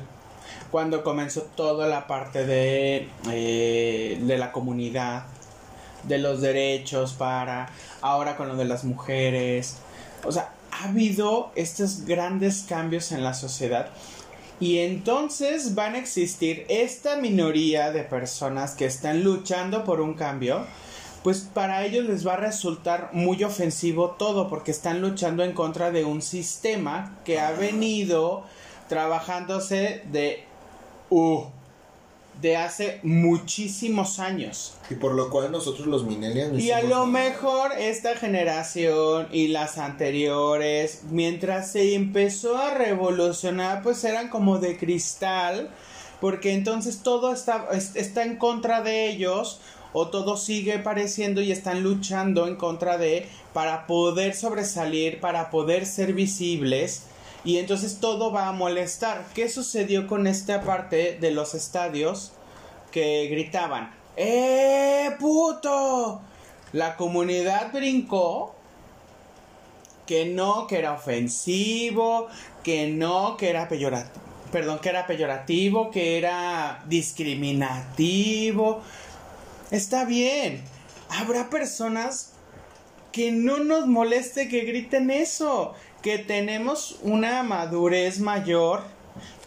cuando 0.70 1.02
comenzó 1.02 1.42
toda 1.42 1.88
la 1.88 2.06
parte 2.06 2.44
de, 2.44 3.08
eh, 3.30 4.18
de 4.20 4.38
la 4.38 4.52
comunidad, 4.52 5.24
de 6.02 6.18
los 6.18 6.42
derechos 6.42 7.14
para, 7.14 7.70
ahora 8.02 8.36
con 8.36 8.48
lo 8.48 8.56
de 8.56 8.66
las 8.66 8.84
mujeres, 8.84 9.76
o 10.22 10.30
sea, 10.30 10.52
ha 10.70 10.88
habido 10.88 11.50
estos 11.54 12.04
grandes 12.04 12.66
cambios 12.68 13.12
en 13.12 13.24
la 13.24 13.32
sociedad 13.32 13.88
y 14.60 14.78
entonces 14.78 15.74
van 15.74 15.94
a 15.94 15.98
existir 15.98 16.64
esta 16.68 17.16
minoría 17.16 17.90
de 17.90 18.02
personas 18.02 18.74
que 18.74 18.86
están 18.86 19.24
luchando 19.24 19.84
por 19.84 20.00
un 20.00 20.14
cambio, 20.14 20.64
pues 21.22 21.40
para 21.40 21.84
ellos 21.84 22.04
les 22.04 22.26
va 22.26 22.34
a 22.34 22.38
resultar 22.38 23.10
muy 23.12 23.42
ofensivo 23.42 24.10
todo 24.10 24.48
porque 24.48 24.70
están 24.70 25.00
luchando 25.00 25.42
en 25.42 25.52
contra 25.52 25.90
de 25.90 26.04
un 26.04 26.22
sistema 26.22 27.18
que 27.24 27.40
ha 27.40 27.52
venido 27.52 28.44
trabajándose 28.88 30.02
de 30.12 30.44
uh, 31.10 31.44
de 32.40 32.56
hace 32.56 33.00
muchísimos 33.02 34.18
años. 34.18 34.74
Y 34.90 34.94
por 34.96 35.14
lo 35.14 35.30
cual 35.30 35.50
nosotros 35.52 35.86
los 35.86 36.04
millennials 36.04 36.60
Y 36.62 36.70
a 36.72 36.82
lo 36.82 37.06
mejor 37.06 37.72
esta 37.78 38.16
generación 38.16 39.28
y 39.32 39.48
las 39.48 39.78
anteriores, 39.78 41.02
mientras 41.10 41.70
se 41.72 41.94
empezó 41.94 42.56
a 42.56 42.74
revolucionar, 42.74 43.82
pues 43.82 44.04
eran 44.04 44.28
como 44.28 44.58
de 44.58 44.76
cristal, 44.76 45.70
porque 46.20 46.52
entonces 46.52 46.98
todo 47.02 47.32
está, 47.32 47.68
es- 47.72 47.96
está 47.96 48.24
en 48.24 48.36
contra 48.36 48.82
de 48.82 49.08
ellos, 49.08 49.60
o 49.92 50.08
todo 50.08 50.36
sigue 50.36 50.78
pareciendo 50.80 51.40
y 51.40 51.52
están 51.52 51.82
luchando 51.82 52.48
en 52.48 52.56
contra 52.56 52.98
de, 52.98 53.28
para 53.52 53.86
poder 53.86 54.34
sobresalir, 54.34 55.20
para 55.20 55.50
poder 55.50 55.86
ser 55.86 56.14
visibles, 56.14 57.04
y 57.44 57.58
entonces 57.58 58.00
todo 58.00 58.32
va 58.32 58.48
a 58.48 58.52
molestar. 58.52 59.26
¿Qué 59.34 59.48
sucedió 59.48 60.06
con 60.06 60.26
esta 60.26 60.62
parte 60.62 61.18
de 61.20 61.30
los 61.30 61.54
estadios 61.54 62.32
que 62.90 63.26
gritaban, 63.28 63.92
¡Eh, 64.16 65.10
puto! 65.18 66.20
La 66.72 66.96
comunidad 66.96 67.72
brincó 67.72 68.54
que 70.06 70.26
no, 70.26 70.66
que 70.66 70.78
era 70.78 70.92
ofensivo, 70.92 72.28
que 72.62 72.88
no, 72.88 73.36
que 73.36 73.50
era 73.50 73.68
peyorativo, 73.68 74.22
perdón, 74.52 74.78
que 74.78 74.88
era 74.90 75.06
peyorativo, 75.06 75.90
que 75.90 76.18
era 76.18 76.84
discriminativo. 76.86 78.82
Está 79.70 80.04
bien. 80.04 80.62
Habrá 81.08 81.50
personas 81.50 82.32
que 83.12 83.32
no 83.32 83.58
nos 83.58 83.86
moleste 83.86 84.48
que 84.48 84.60
griten 84.60 85.10
eso, 85.10 85.74
que 86.04 86.18
tenemos 86.18 86.98
una 87.00 87.42
madurez 87.42 88.20
mayor 88.20 88.82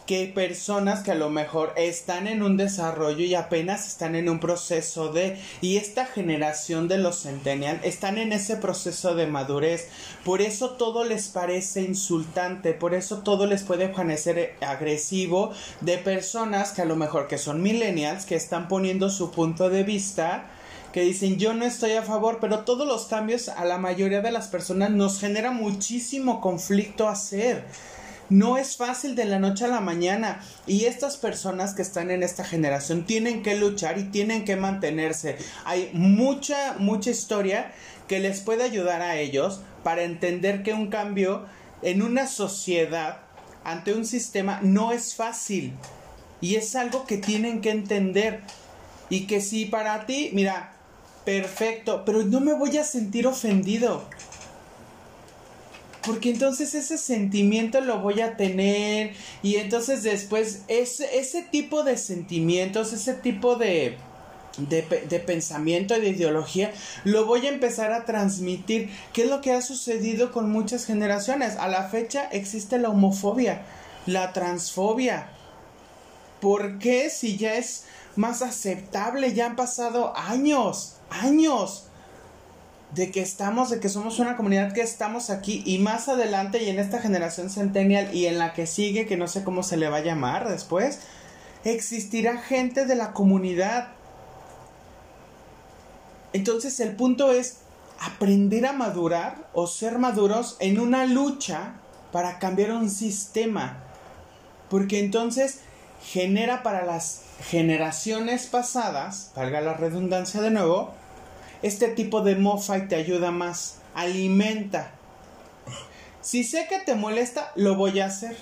que 0.06 0.26
personas 0.26 1.04
que 1.04 1.12
a 1.12 1.14
lo 1.14 1.30
mejor 1.30 1.72
están 1.76 2.26
en 2.26 2.42
un 2.42 2.56
desarrollo 2.56 3.24
y 3.24 3.36
apenas 3.36 3.86
están 3.86 4.16
en 4.16 4.28
un 4.28 4.40
proceso 4.40 5.12
de 5.12 5.38
y 5.60 5.76
esta 5.76 6.04
generación 6.04 6.88
de 6.88 6.98
los 6.98 7.20
centennial 7.20 7.78
están 7.84 8.18
en 8.18 8.32
ese 8.32 8.56
proceso 8.56 9.14
de 9.14 9.28
madurez. 9.28 9.86
Por 10.24 10.40
eso 10.42 10.70
todo 10.70 11.04
les 11.04 11.28
parece 11.28 11.82
insultante 11.82 12.72
por 12.72 12.92
eso 12.92 13.18
todo 13.18 13.46
les 13.46 13.62
puede 13.62 13.88
parecer 13.90 14.56
agresivo 14.60 15.52
de 15.80 15.98
personas 15.98 16.72
que 16.72 16.82
a 16.82 16.86
lo 16.86 16.96
mejor 16.96 17.28
que 17.28 17.38
son 17.38 17.62
millennials 17.62 18.24
que 18.24 18.34
están 18.34 18.66
poniendo 18.66 19.10
su 19.10 19.30
punto 19.30 19.70
de 19.70 19.84
vista 19.84 20.50
que 20.98 21.04
dicen 21.04 21.38
yo 21.38 21.54
no 21.54 21.64
estoy 21.64 21.92
a 21.92 22.02
favor, 22.02 22.38
pero 22.40 22.64
todos 22.64 22.84
los 22.84 23.06
cambios 23.06 23.48
a 23.48 23.64
la 23.64 23.78
mayoría 23.78 24.20
de 24.20 24.32
las 24.32 24.48
personas 24.48 24.90
nos 24.90 25.20
genera 25.20 25.52
muchísimo 25.52 26.40
conflicto 26.40 27.08
hacer. 27.08 27.66
No 28.30 28.58
es 28.58 28.76
fácil 28.76 29.14
de 29.14 29.24
la 29.24 29.38
noche 29.38 29.66
a 29.66 29.68
la 29.68 29.78
mañana 29.78 30.44
y 30.66 30.86
estas 30.86 31.16
personas 31.16 31.72
que 31.74 31.82
están 31.82 32.10
en 32.10 32.24
esta 32.24 32.42
generación 32.42 33.06
tienen 33.06 33.44
que 33.44 33.54
luchar 33.54 33.96
y 33.96 34.10
tienen 34.10 34.44
que 34.44 34.56
mantenerse. 34.56 35.38
Hay 35.64 35.90
mucha, 35.92 36.74
mucha 36.80 37.10
historia 37.10 37.70
que 38.08 38.18
les 38.18 38.40
puede 38.40 38.64
ayudar 38.64 39.00
a 39.00 39.18
ellos 39.18 39.60
para 39.84 40.02
entender 40.02 40.64
que 40.64 40.72
un 40.72 40.88
cambio 40.88 41.46
en 41.82 42.02
una 42.02 42.26
sociedad 42.26 43.18
ante 43.62 43.94
un 43.94 44.04
sistema 44.04 44.58
no 44.64 44.90
es 44.90 45.14
fácil 45.14 45.74
y 46.40 46.56
es 46.56 46.74
algo 46.74 47.06
que 47.06 47.18
tienen 47.18 47.60
que 47.60 47.70
entender 47.70 48.40
y 49.10 49.28
que 49.28 49.40
si 49.40 49.64
para 49.64 50.04
ti, 50.04 50.30
mira, 50.32 50.74
perfecto, 51.28 52.04
pero 52.06 52.22
no 52.22 52.40
me 52.40 52.54
voy 52.54 52.78
a 52.78 52.84
sentir 52.84 53.26
ofendido. 53.26 54.02
Porque 56.06 56.30
entonces 56.30 56.74
ese 56.74 56.96
sentimiento 56.96 57.82
lo 57.82 57.98
voy 57.98 58.22
a 58.22 58.38
tener 58.38 59.12
y 59.42 59.56
entonces 59.56 60.02
después 60.02 60.62
ese, 60.68 61.18
ese 61.18 61.42
tipo 61.42 61.84
de 61.84 61.98
sentimientos, 61.98 62.94
ese 62.94 63.12
tipo 63.12 63.56
de, 63.56 63.98
de, 64.56 64.80
de, 65.06 65.20
pensamiento 65.20 65.94
y 65.98 66.00
de 66.00 66.08
ideología, 66.08 66.72
lo 67.04 67.26
voy 67.26 67.46
a 67.46 67.50
empezar 67.50 67.92
a 67.92 68.06
transmitir. 68.06 68.88
¿Qué 69.12 69.24
es 69.24 69.28
lo 69.28 69.42
que 69.42 69.52
ha 69.52 69.60
sucedido 69.60 70.32
con 70.32 70.50
muchas 70.50 70.86
generaciones? 70.86 71.56
A 71.56 71.68
la 71.68 71.90
fecha 71.90 72.26
existe 72.32 72.78
la 72.78 72.88
homofobia, 72.88 73.66
la 74.06 74.32
transfobia. 74.32 75.28
¿Por 76.40 76.78
qué 76.78 77.10
si 77.10 77.36
ya 77.36 77.56
es 77.56 77.84
más 78.16 78.40
aceptable? 78.40 79.34
Ya 79.34 79.44
han 79.44 79.56
pasado 79.56 80.16
años, 80.16 80.97
años 81.10 81.88
de 82.94 83.10
que 83.10 83.20
estamos, 83.20 83.70
de 83.70 83.80
que 83.80 83.88
somos 83.88 84.18
una 84.18 84.36
comunidad 84.36 84.72
que 84.72 84.80
estamos 84.80 85.30
aquí 85.30 85.62
y 85.66 85.78
más 85.78 86.08
adelante 86.08 86.62
y 86.62 86.70
en 86.70 86.78
esta 86.78 87.00
generación 87.00 87.50
centennial 87.50 88.14
y 88.14 88.26
en 88.26 88.38
la 88.38 88.54
que 88.54 88.66
sigue, 88.66 89.06
que 89.06 89.16
no 89.16 89.28
sé 89.28 89.44
cómo 89.44 89.62
se 89.62 89.76
le 89.76 89.88
va 89.88 89.98
a 89.98 90.02
llamar 90.02 90.48
después, 90.48 91.00
existirá 91.64 92.38
gente 92.38 92.86
de 92.86 92.94
la 92.94 93.12
comunidad. 93.12 93.88
Entonces 96.32 96.80
el 96.80 96.96
punto 96.96 97.32
es 97.32 97.58
aprender 98.00 98.64
a 98.66 98.72
madurar 98.72 99.48
o 99.52 99.66
ser 99.66 99.98
maduros 99.98 100.56
en 100.60 100.78
una 100.78 101.04
lucha 101.04 101.74
para 102.12 102.38
cambiar 102.38 102.72
un 102.72 102.88
sistema. 102.88 103.84
Porque 104.70 105.00
entonces 105.00 105.60
genera 106.02 106.62
para 106.62 106.84
las 106.84 107.22
generaciones 107.48 108.46
pasadas, 108.46 109.32
valga 109.34 109.60
la 109.60 109.74
redundancia 109.74 110.40
de 110.40 110.50
nuevo, 110.50 110.92
este 111.62 111.88
tipo 111.88 112.22
de 112.22 112.36
mofa 112.36 112.78
y 112.78 112.88
te 112.88 112.96
ayuda 112.96 113.30
más. 113.30 113.78
Alimenta. 113.94 114.92
Si 116.20 116.44
sé 116.44 116.66
que 116.68 116.78
te 116.78 116.94
molesta, 116.94 117.52
lo 117.56 117.74
voy 117.74 118.00
a 118.00 118.06
hacer. 118.06 118.36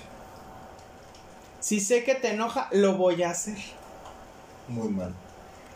Si 1.59 1.79
sé 1.79 2.03
que 2.03 2.15
te 2.15 2.31
enoja, 2.31 2.69
lo 2.71 2.95
voy 2.95 3.23
a 3.23 3.31
hacer. 3.31 3.57
Muy 4.67 4.89
mal. 4.89 5.13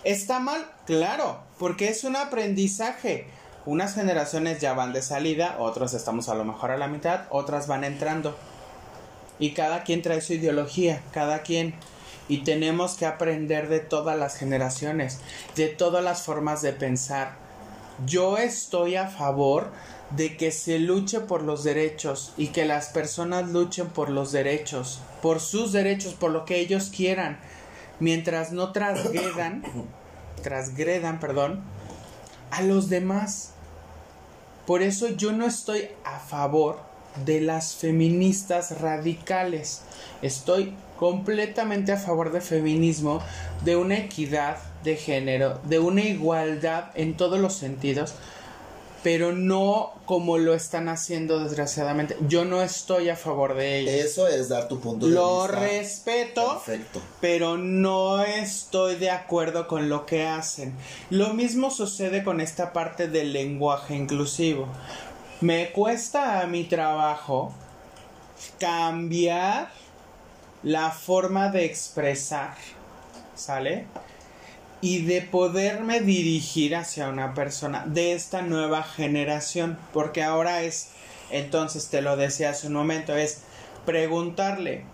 ¿Está 0.03 0.39
mal? 0.39 0.65
Claro, 0.86 1.41
porque 1.57 1.89
es 1.89 2.03
un 2.03 2.15
aprendizaje. 2.15 3.27
Unas 3.65 3.93
generaciones 3.93 4.59
ya 4.59 4.73
van 4.73 4.93
de 4.93 5.01
salida, 5.01 5.57
otros 5.59 5.93
estamos 5.93 6.29
a 6.29 6.36
lo 6.36 6.43
mejor 6.43 6.71
a 6.71 6.77
la 6.77 6.88
mitad, 6.88 7.25
otras 7.29 7.67
van 7.67 7.84
entrando. 7.84 8.36
Y 9.42 9.52
cada 9.52 9.84
quien 9.84 10.02
trae 10.02 10.22
su 10.22 10.34
ideología, 10.34 11.02
cada 11.12 11.42
quien 11.42 11.76
y 12.32 12.44
tenemos 12.44 12.94
que 12.94 13.06
aprender 13.06 13.68
de 13.68 13.82
todas 13.82 14.18
las 14.18 14.38
generaciones, 14.38 15.20
de 15.58 15.68
todas 15.68 16.02
las 16.02 16.22
formas 16.22 16.62
de 16.62 16.72
pensar. 16.72 17.36
Yo 18.06 18.38
estoy 18.38 18.96
a 18.96 19.08
favor 19.08 19.72
de 20.12 20.38
que 20.38 20.52
se 20.52 20.80
luche 20.80 21.20
por 21.20 21.42
los 21.42 21.66
derechos 21.66 22.34
y 22.38 22.48
que 22.48 22.64
las 22.64 22.88
personas 22.88 23.50
luchen 23.50 23.88
por 23.88 24.10
los 24.10 24.32
derechos, 24.32 25.02
por 25.22 25.42
sus 25.42 25.74
derechos, 25.74 26.14
por 26.14 26.32
lo 26.32 26.46
que 26.46 26.60
ellos 26.60 26.89
quieran, 26.96 27.38
mientras 28.00 28.54
no 28.54 28.72
transgredan, 28.72 29.64
transgredan, 30.42 31.20
perdón, 31.20 31.62
a 32.50 32.62
los 32.62 32.88
demás. 32.88 33.52
Por 34.66 34.84
eso 34.84 35.10
yo 35.10 35.34
no 35.34 35.46
estoy 35.46 35.89
a 36.06 36.20
favor 36.20 36.91
de 37.26 37.41
las 37.41 37.76
feministas 37.76 38.82
radicales. 38.82 39.82
Estoy 40.22 40.74
completamente 40.97 41.91
a 41.91 41.97
favor 41.97 42.32
del 42.32 42.41
feminismo, 42.41 43.22
de 43.66 43.76
una 43.76 43.97
equidad 43.97 44.57
de 44.84 44.95
género, 44.95 45.59
de 45.64 45.80
una 45.80 46.01
igualdad 46.01 46.91
en 46.95 47.18
todos 47.18 47.39
los 47.39 47.53
sentidos, 47.53 48.14
pero 49.03 49.32
no 49.32 49.93
como 50.05 50.38
lo 50.38 50.53
están 50.53 50.89
haciendo 50.89 51.39
desgraciadamente. 51.39 52.16
Yo 52.28 52.45
no 52.45 52.62
estoy 52.62 53.09
a 53.09 53.16
favor 53.16 53.55
de 53.55 53.80
ello. 53.80 53.89
Eso 53.89 54.28
es 54.28 54.49
dar 54.49 54.68
tu 54.68 54.80
punto 54.80 55.07
de 55.07 55.14
lo 55.14 55.41
vista. 55.41 55.55
Lo 55.55 55.62
respeto, 55.62 56.62
Perfecto. 56.64 57.01
pero 57.20 57.57
no 57.57 58.24
estoy 58.24 58.95
de 58.97 59.09
acuerdo 59.09 59.68
con 59.68 59.89
lo 59.89 60.05
que 60.05 60.28
hacen. 60.28 60.74
Lo 61.09 61.34
mismo 61.34 61.72
sucede 61.72 62.24
con 62.24 62.41
esta 62.41 62.74
parte 62.74 63.07
del 63.07 63.34
lenguaje 63.34 63.95
inclusivo. 63.95 64.68
Me 65.42 65.72
cuesta 65.72 66.42
a 66.42 66.46
mi 66.46 66.66
trabajo 66.66 67.52
cambiar 68.60 69.70
la 70.62 70.92
forma 70.92 71.50
de 71.50 71.66
expresar, 71.66 72.54
¿sale? 73.34 73.88
Y 74.82 75.02
de 75.02 75.24
poderme 75.24 76.00
dirigir 76.00 76.76
hacia 76.76 77.10
una 77.10 77.34
persona 77.34 77.86
de 77.88 78.14
esta 78.14 78.44
nueva 78.44 78.84
generación, 78.84 79.80
porque 79.94 80.22
ahora 80.22 80.62
es, 80.62 80.89
entonces 81.32 81.89
te 81.89 82.04
lo 82.04 82.18
decía 82.18 82.52
hace 82.52 82.68
un 82.68 82.74
momento, 82.74 83.16
es 83.16 83.42
preguntarle, 83.84 84.86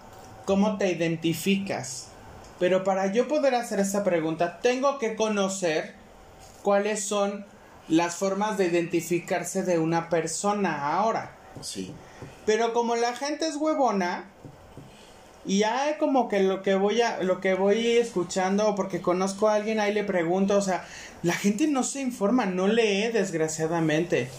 ¿cómo 0.45 0.77
te 0.77 0.89
identificas? 0.89 2.07
Pero 2.57 2.85
para 2.85 3.11
yo 3.11 3.27
poder 3.27 3.53
hacer 3.53 3.81
esta 3.81 4.05
pregunta, 4.05 4.59
tengo 4.61 4.97
que 4.97 5.17
conocer 5.17 5.93
cuáles 6.63 7.03
son 7.03 7.45
las 7.87 8.15
formas 8.15 8.57
de 8.57 8.65
identificarse 8.67 9.63
de 9.63 9.79
una 9.79 10.09
persona 10.09 10.93
ahora. 10.97 11.35
Sí. 11.61 11.93
Pero 12.45 12.73
como 12.73 12.95
la 12.95 13.15
gente 13.15 13.47
es 13.47 13.55
huevona, 13.55 14.25
y 15.45 15.59
ya 15.59 15.97
como 15.97 16.27
que 16.27 16.41
lo 16.43 16.61
que 16.61 16.75
voy 16.75 17.01
a 17.01 17.23
lo 17.23 17.39
que 17.39 17.53
voy 17.53 17.87
escuchando 17.97 18.75
porque 18.75 19.01
conozco 19.01 19.47
a 19.47 19.55
alguien 19.55 19.79
ahí 19.79 19.93
le 19.93 20.03
pregunto, 20.03 20.57
o 20.57 20.61
sea, 20.61 20.85
la 21.23 21.33
gente 21.33 21.67
no 21.67 21.83
se 21.83 22.01
informa, 22.01 22.45
no 22.45 22.67
lee 22.67 23.09
desgraciadamente. 23.13 24.29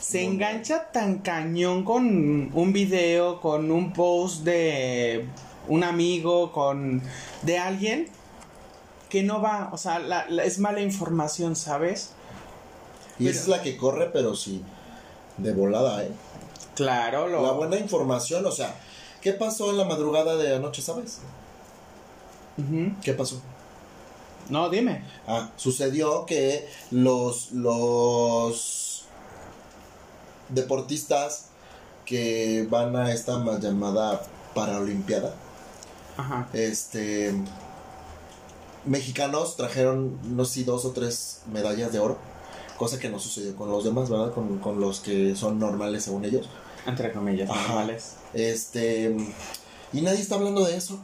Se 0.00 0.18
Bueno. 0.22 0.32
engancha 0.34 0.90
tan 0.92 1.18
cañón 1.18 1.84
con 1.84 2.50
un 2.54 2.72
video, 2.72 3.40
con 3.40 3.70
un 3.70 3.92
post 3.92 4.42
de 4.44 5.26
un 5.68 5.84
amigo, 5.84 6.52
con 6.52 7.02
de 7.42 7.58
alguien 7.58 8.08
que 9.10 9.22
no 9.22 9.40
va, 9.40 9.68
o 9.72 9.78
sea, 9.78 9.98
la- 9.98 10.26
la- 10.28 10.44
es 10.44 10.58
mala 10.58 10.80
información, 10.80 11.56
¿sabes? 11.56 12.10
Y 13.18 13.28
esa 13.28 13.40
es 13.42 13.48
la 13.48 13.62
que 13.62 13.76
corre, 13.76 14.10
pero 14.12 14.34
sí. 14.34 14.62
De 15.36 15.52
volada, 15.52 16.02
¿eh? 16.04 16.12
Claro, 16.74 17.28
lo 17.28 17.42
La 17.42 17.52
buena 17.52 17.76
información, 17.78 18.44
o 18.46 18.50
sea, 18.52 18.74
¿qué 19.20 19.32
pasó 19.32 19.70
en 19.70 19.78
la 19.78 19.84
madrugada 19.84 20.36
de 20.36 20.56
anoche, 20.56 20.82
sabes? 20.82 21.18
¿Qué 23.02 23.12
pasó? 23.14 23.40
No, 24.48 24.68
dime. 24.68 25.04
Ah, 25.26 25.50
sucedió 25.56 26.26
que 26.26 26.68
los, 26.90 27.50
los 27.52 29.04
deportistas 30.50 31.46
que 32.04 32.66
van 32.70 32.94
a 32.96 33.12
esta 33.12 33.38
ma- 33.38 33.58
llamada 33.58 34.22
Paralimpiada, 34.54 35.34
Ajá. 36.16 36.48
este, 36.52 37.34
mexicanos 38.84 39.56
trajeron, 39.56 40.18
no 40.36 40.44
sé, 40.44 40.64
dos 40.64 40.84
o 40.84 40.90
tres 40.90 41.40
medallas 41.52 41.92
de 41.92 41.98
oro, 41.98 42.18
cosa 42.78 42.98
que 42.98 43.08
no 43.08 43.18
sucedió 43.18 43.54
con 43.56 43.70
los 43.70 43.84
demás, 43.84 44.10
¿verdad? 44.10 44.32
Con, 44.32 44.58
con 44.58 44.80
los 44.80 45.00
que 45.00 45.34
son 45.36 45.58
normales 45.58 46.04
según 46.04 46.24
ellos. 46.24 46.48
Entre 46.86 47.12
comillas, 47.12 47.48
Ajá. 47.50 47.68
normales. 47.68 48.14
Este, 48.34 49.16
y 49.92 50.00
nadie 50.00 50.20
está 50.20 50.34
hablando 50.34 50.64
de 50.64 50.76
eso. 50.76 50.98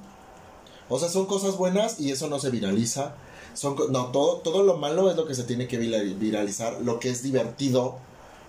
O 0.88 0.98
sea, 0.98 1.08
son 1.08 1.26
cosas 1.26 1.56
buenas 1.56 2.00
y 2.00 2.10
eso 2.10 2.28
no 2.28 2.38
se 2.40 2.50
viraliza. 2.50 3.14
Son, 3.54 3.76
no, 3.90 4.06
todo, 4.06 4.38
todo 4.38 4.62
lo 4.62 4.76
malo 4.76 5.10
es 5.10 5.16
lo 5.16 5.26
que 5.26 5.34
se 5.34 5.44
tiene 5.44 5.68
que 5.68 5.78
vira- 5.78 6.02
viralizar. 6.02 6.80
Lo 6.82 6.98
que 6.98 7.10
es 7.10 7.22
divertido 7.22 7.98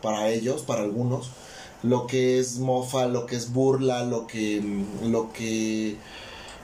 para 0.02 0.30
ellos, 0.30 0.64
para 0.64 0.82
algunos. 0.82 1.30
Lo 1.84 2.08
que 2.08 2.40
es 2.40 2.58
mofa, 2.58 3.06
lo 3.06 3.26
que 3.28 3.36
es 3.36 3.54
burla, 3.54 4.04
lo 4.04 4.28
que, 4.28 4.62
lo 5.04 5.32
que, 5.34 5.98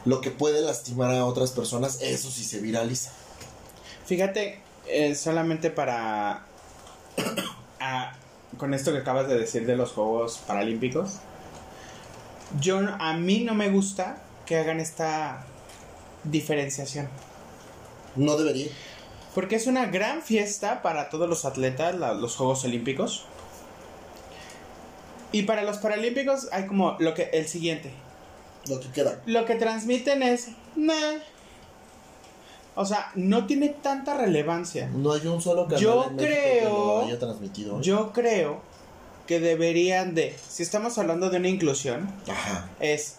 lo 0.06 0.22
que 0.22 0.32
puede 0.32 0.62
lastimar 0.62 1.12
a 1.12 1.26
otras 1.26 1.52
personas, 1.52 2.02
eso 2.02 2.30
sí 2.30 2.44
se 2.44 2.60
viraliza. 2.60 3.12
Fíjate, 4.06 4.62
eh, 4.88 5.16
solamente 5.16 5.70
para... 5.70 6.47
ah, 7.80 8.14
con 8.58 8.74
esto 8.74 8.92
que 8.92 9.00
acabas 9.00 9.28
de 9.28 9.38
decir 9.38 9.66
de 9.66 9.76
los 9.76 9.92
Juegos 9.92 10.40
Paralímpicos, 10.48 11.18
yo 12.60 12.80
a 13.00 13.14
mí 13.14 13.40
no 13.44 13.54
me 13.54 13.70
gusta 13.70 14.22
que 14.46 14.58
hagan 14.58 14.80
esta 14.80 15.46
diferenciación. 16.24 17.10
No 18.16 18.38
debería. 18.38 18.68
Porque 19.36 19.56
es 19.56 19.68
una 19.68 19.86
gran 19.86 20.22
fiesta 20.22 20.82
para 20.82 21.10
todos 21.10 21.30
los 21.30 21.46
atletas, 21.46 21.96
la- 21.96 22.14
los 22.14 22.36
Juegos 22.36 22.64
Olímpicos. 22.64 23.26
Y 25.32 25.44
para 25.44 25.62
los 25.64 25.78
Paralímpicos 25.78 26.48
hay 26.52 26.66
como 26.68 26.96
lo 27.00 27.14
que 27.14 27.30
el 27.34 27.48
siguiente, 27.48 27.92
Lo 28.68 28.80
que 28.80 28.90
queda. 28.90 29.22
Lo 29.26 29.46
que 29.46 29.56
transmiten 29.56 30.24
es, 30.24 30.48
nah. 30.76 31.20
O 32.80 32.86
sea, 32.86 33.12
no 33.16 33.46
tiene 33.48 33.70
tanta 33.70 34.16
relevancia. 34.16 34.88
No 34.94 35.14
hay 35.14 35.26
un 35.26 35.42
solo 35.42 35.66
canal 35.66 35.80
Yo 35.82 36.06
en 36.10 36.16
México 36.16 36.34
creo- 36.36 36.60
que 36.62 36.66
lo 36.70 37.02
haya 37.06 37.20
transmitido. 37.20 37.82
Yo 37.82 38.14
creo 38.14 38.62
que 39.26 39.40
deberían 39.40 40.14
de, 40.16 40.36
si 40.48 40.62
estamos 40.64 40.98
hablando 40.98 41.30
de 41.30 41.38
una 41.38 41.50
inclusión, 41.50 42.08
Ajá. 42.30 42.70
es, 42.80 43.16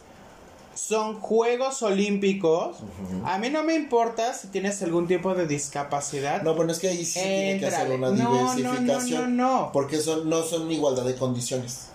son 0.74 1.18
Juegos 1.20 1.82
Olímpicos. 1.82 2.76
A 3.24 3.38
mí 3.38 3.50
no 3.50 3.64
me 3.64 3.74
importa 3.74 4.32
si 4.32 4.46
tienes 4.46 4.80
algún 4.82 5.08
tipo 5.08 5.34
de 5.34 5.46
discapacidad. 5.48 6.42
No, 6.42 6.54
bueno, 6.54 6.70
es 6.72 6.78
que 6.78 6.88
ahí 6.88 7.04
sí 7.04 7.18
tiene 7.20 7.58
que 7.58 7.66
hacer 7.66 7.90
una 7.90 8.10
No, 8.10 8.14
no, 8.14 8.54
diversificación. 8.54 9.36
no, 9.36 9.46
no, 9.50 9.60
no. 9.64 9.72
Porque 9.72 9.98
son, 10.00 10.30
no 10.30 10.42
son 10.44 10.70
igualdad 10.70 11.02
de 11.04 11.16
condiciones. 11.16 11.88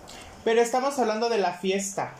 Pero 0.44 0.60
estamos 0.60 0.98
hablando 0.98 1.30
de 1.30 1.38
la 1.38 1.54
fiesta. 1.54 2.14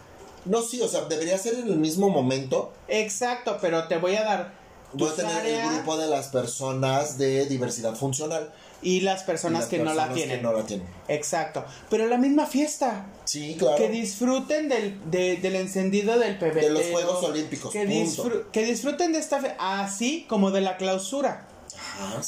No, 0.47 0.63
sí, 0.63 0.81
o 0.81 0.89
sea, 0.89 1.03
debería 1.03 1.37
ser 1.37 1.55
en 1.55 1.69
el 1.69 1.77
mismo 1.77 2.09
momento. 2.09 2.73
Exacto, 2.89 3.59
pero 3.61 3.87
te 3.89 3.99
voy 3.99 4.17
a 4.17 4.25
dar 4.25 4.64
Voy 4.95 5.09
a 5.11 5.15
tener 5.15 5.33
áreas 5.37 5.69
el 5.71 5.75
grupo 5.77 5.97
de 5.97 6.07
las 6.09 6.29
personas 6.29 7.19
de 7.19 7.47
diversidad 7.47 7.95
funcional. 7.95 8.53
y 8.83 9.01
las 9.01 9.23
y 9.23 9.27
personas 9.27 9.61
las 9.61 9.69
que 9.71 9.79
no 9.79 9.85
la 9.87 9.91
personas 9.93 10.15
tienen. 10.15 10.37
que 10.39 10.43
no 10.43 10.53
la 10.53 10.63
tienen. 10.67 10.87
Exacto. 11.09 11.65
Pero 11.89 12.07
la 12.07 12.19
misma 12.19 12.45
fiesta. 12.47 13.07
Sí, 13.25 13.57
claro. 13.59 13.77
Que 13.77 13.89
disfruten 13.89 14.69
del, 14.69 15.01
de- 15.11 15.37
del 15.39 15.57
encendido 15.57 16.19
del 16.19 16.39
pebetero. 16.39 16.75
De 16.75 16.81
los 16.81 16.91
Juegos 16.93 17.25
Olímpicos, 17.25 17.73
Que, 17.73 17.87
disfru- 17.89 18.45
que 18.53 18.65
disfruten 18.67 19.13
de 19.13 19.19
esta 19.21 19.41
fe 19.41 19.55
así 19.59 20.27
como 20.29 20.51
de 20.51 20.61
la 20.61 20.77
clausura. 20.77 21.49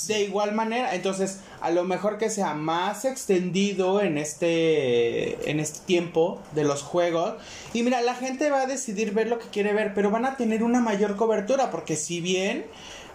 De 0.07 0.23
igual 0.23 0.53
manera, 0.53 0.95
entonces, 0.95 1.41
a 1.61 1.71
lo 1.71 1.85
mejor 1.85 2.19
que 2.19 2.31
sea 2.31 2.55
más 2.55 3.05
extendido 3.05 4.01
en 4.01 4.17
este 4.19 5.51
en 5.51 5.61
este 5.61 5.81
tiempo 5.87 6.41
de 6.55 6.65
los 6.65 6.83
juegos 6.83 7.35
y 7.73 7.83
mira, 7.83 8.01
la 8.01 8.15
gente 8.15 8.51
va 8.51 8.63
a 8.63 8.67
decidir 8.67 9.13
ver 9.13 9.29
lo 9.29 9.39
que 9.39 9.49
quiere 9.49 9.73
ver, 9.73 9.93
pero 9.95 10.11
van 10.11 10.25
a 10.25 10.37
tener 10.37 10.63
una 10.63 10.81
mayor 10.81 11.17
cobertura 11.17 11.71
porque 11.71 11.97
si 11.97 12.21
bien 12.21 12.65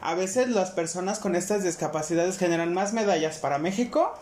a 0.01 0.15
veces 0.15 0.49
las 0.49 0.71
personas 0.71 1.19
con 1.19 1.35
estas 1.35 1.63
discapacidades 1.63 2.37
generan 2.37 2.73
más 2.73 2.91
medallas 2.93 3.37
para 3.37 3.57
México 3.57 4.13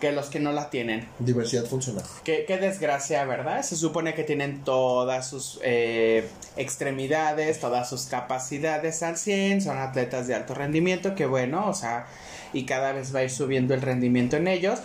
que 0.00 0.12
los 0.12 0.28
que 0.28 0.40
no 0.40 0.52
la 0.52 0.70
tienen. 0.70 1.08
Diversidad 1.18 1.64
funcional. 1.64 2.04
Qué, 2.24 2.44
qué 2.46 2.58
desgracia, 2.58 3.24
¿verdad? 3.24 3.62
Se 3.62 3.76
supone 3.76 4.14
que 4.14 4.24
tienen 4.24 4.62
todas 4.64 5.28
sus 5.28 5.58
eh, 5.62 6.28
extremidades, 6.56 7.60
todas 7.60 7.88
sus 7.88 8.06
capacidades 8.06 9.02
al 9.02 9.16
100, 9.16 9.62
son 9.62 9.78
atletas 9.78 10.26
de 10.26 10.34
alto 10.34 10.54
rendimiento, 10.54 11.14
que 11.14 11.26
bueno, 11.26 11.68
o 11.68 11.74
sea, 11.74 12.06
y 12.52 12.64
cada 12.64 12.92
vez 12.92 13.14
va 13.14 13.20
a 13.20 13.24
ir 13.24 13.30
subiendo 13.30 13.74
el 13.74 13.82
rendimiento 13.82 14.36
en 14.36 14.48
ellos. 14.48 14.80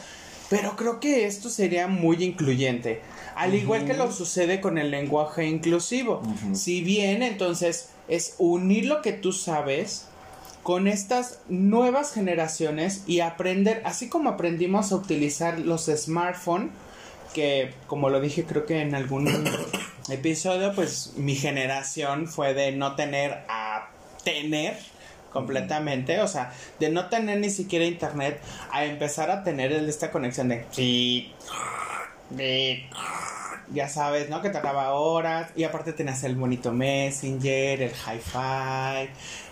Pero 0.49 0.75
creo 0.75 0.99
que 0.99 1.25
esto 1.25 1.49
sería 1.49 1.87
muy 1.87 2.23
incluyente. 2.23 3.01
Al 3.35 3.55
igual 3.55 3.85
que 3.85 3.95
lo 3.95 4.11
sucede 4.11 4.61
con 4.61 4.77
el 4.77 4.91
lenguaje 4.91 5.47
inclusivo. 5.47 6.21
Si 6.53 6.81
bien 6.81 7.23
entonces 7.23 7.89
es 8.07 8.35
unir 8.37 8.85
lo 8.85 9.01
que 9.01 9.13
tú 9.13 9.31
sabes 9.31 10.07
con 10.63 10.87
estas 10.87 11.39
nuevas 11.49 12.13
generaciones 12.13 13.03
y 13.05 13.19
aprender, 13.19 13.81
así 13.85 14.09
como 14.09 14.29
aprendimos 14.29 14.91
a 14.91 14.95
utilizar 14.95 15.59
los 15.59 15.85
smartphones, 15.85 16.71
que 17.33 17.73
como 17.87 18.09
lo 18.09 18.21
dije 18.21 18.45
creo 18.45 18.65
que 18.65 18.81
en 18.81 18.95
algún 18.95 19.27
episodio, 20.09 20.73
pues 20.73 21.13
mi 21.17 21.35
generación 21.35 22.27
fue 22.27 22.53
de 22.53 22.71
no 22.71 22.95
tener 22.95 23.43
a 23.49 23.89
tener 24.23 24.77
completamente, 25.33 26.21
o 26.21 26.27
sea, 26.27 26.53
de 26.79 26.89
no 26.89 27.09
tener 27.09 27.39
ni 27.39 27.49
siquiera 27.49 27.85
internet 27.85 28.39
a 28.71 28.85
empezar 28.85 29.31
a 29.31 29.43
tener 29.43 29.71
esta 29.73 30.11
conexión 30.11 30.47
de- 30.47 30.65
ya 33.73 33.87
sabes, 33.87 34.29
¿no? 34.29 34.41
Que 34.41 34.49
tardaba 34.49 34.93
horas 34.93 35.51
y 35.55 35.63
aparte 35.63 35.93
tenías 35.93 36.23
el 36.23 36.35
bonito 36.35 36.71
Messenger, 36.71 37.81
el 37.81 37.91
Hi-Fi, 37.91 39.09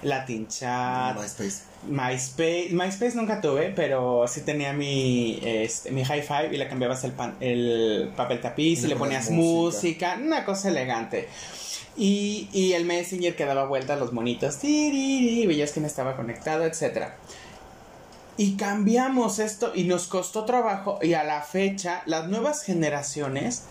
Latin 0.08 0.48
Chat, 0.48 1.18
MySpace. 1.18 1.62
MySpace, 1.88 2.70
MySpace 2.72 3.16
nunca 3.16 3.42
tuve, 3.42 3.72
pero 3.76 4.28
sí 4.28 4.42
tenía 4.42 4.74
mi, 4.74 5.40
este, 5.44 5.92
mi 5.92 6.02
hi-fi 6.02 6.54
y 6.54 6.58
le 6.58 6.68
cambiabas 6.68 7.04
el, 7.04 7.14
pan- 7.14 7.38
el 7.40 8.12
papel 8.16 8.40
tapiz 8.40 8.82
Y 8.82 8.86
y 8.86 8.88
le 8.90 8.96
ponías 8.96 9.30
música, 9.32 10.18
una 10.22 10.46
cosa 10.46 10.70
elegante. 10.70 11.28
Y, 11.98 12.50
y 12.54 12.74
el 12.74 12.86
Messenger 12.86 13.36
que 13.36 13.46
daba 13.46 13.66
vuelta 13.66 13.94
a 13.94 13.96
los 13.98 14.14
monitos, 14.14 14.58
tiriri, 14.60 15.46
veías 15.48 15.72
quién 15.72 15.86
estaba 15.86 16.16
conectado, 16.16 16.66
etcétera. 16.66 17.16
Y 18.38 18.56
cambiamos 18.56 19.40
esto 19.40 19.72
y 19.76 19.84
nos 19.84 20.08
costó 20.08 20.46
trabajo 20.46 21.00
y 21.02 21.14
a 21.14 21.24
la 21.24 21.42
fecha 21.42 22.02
las 22.06 22.28
nuevas 22.30 22.64
generaciones 22.64 23.64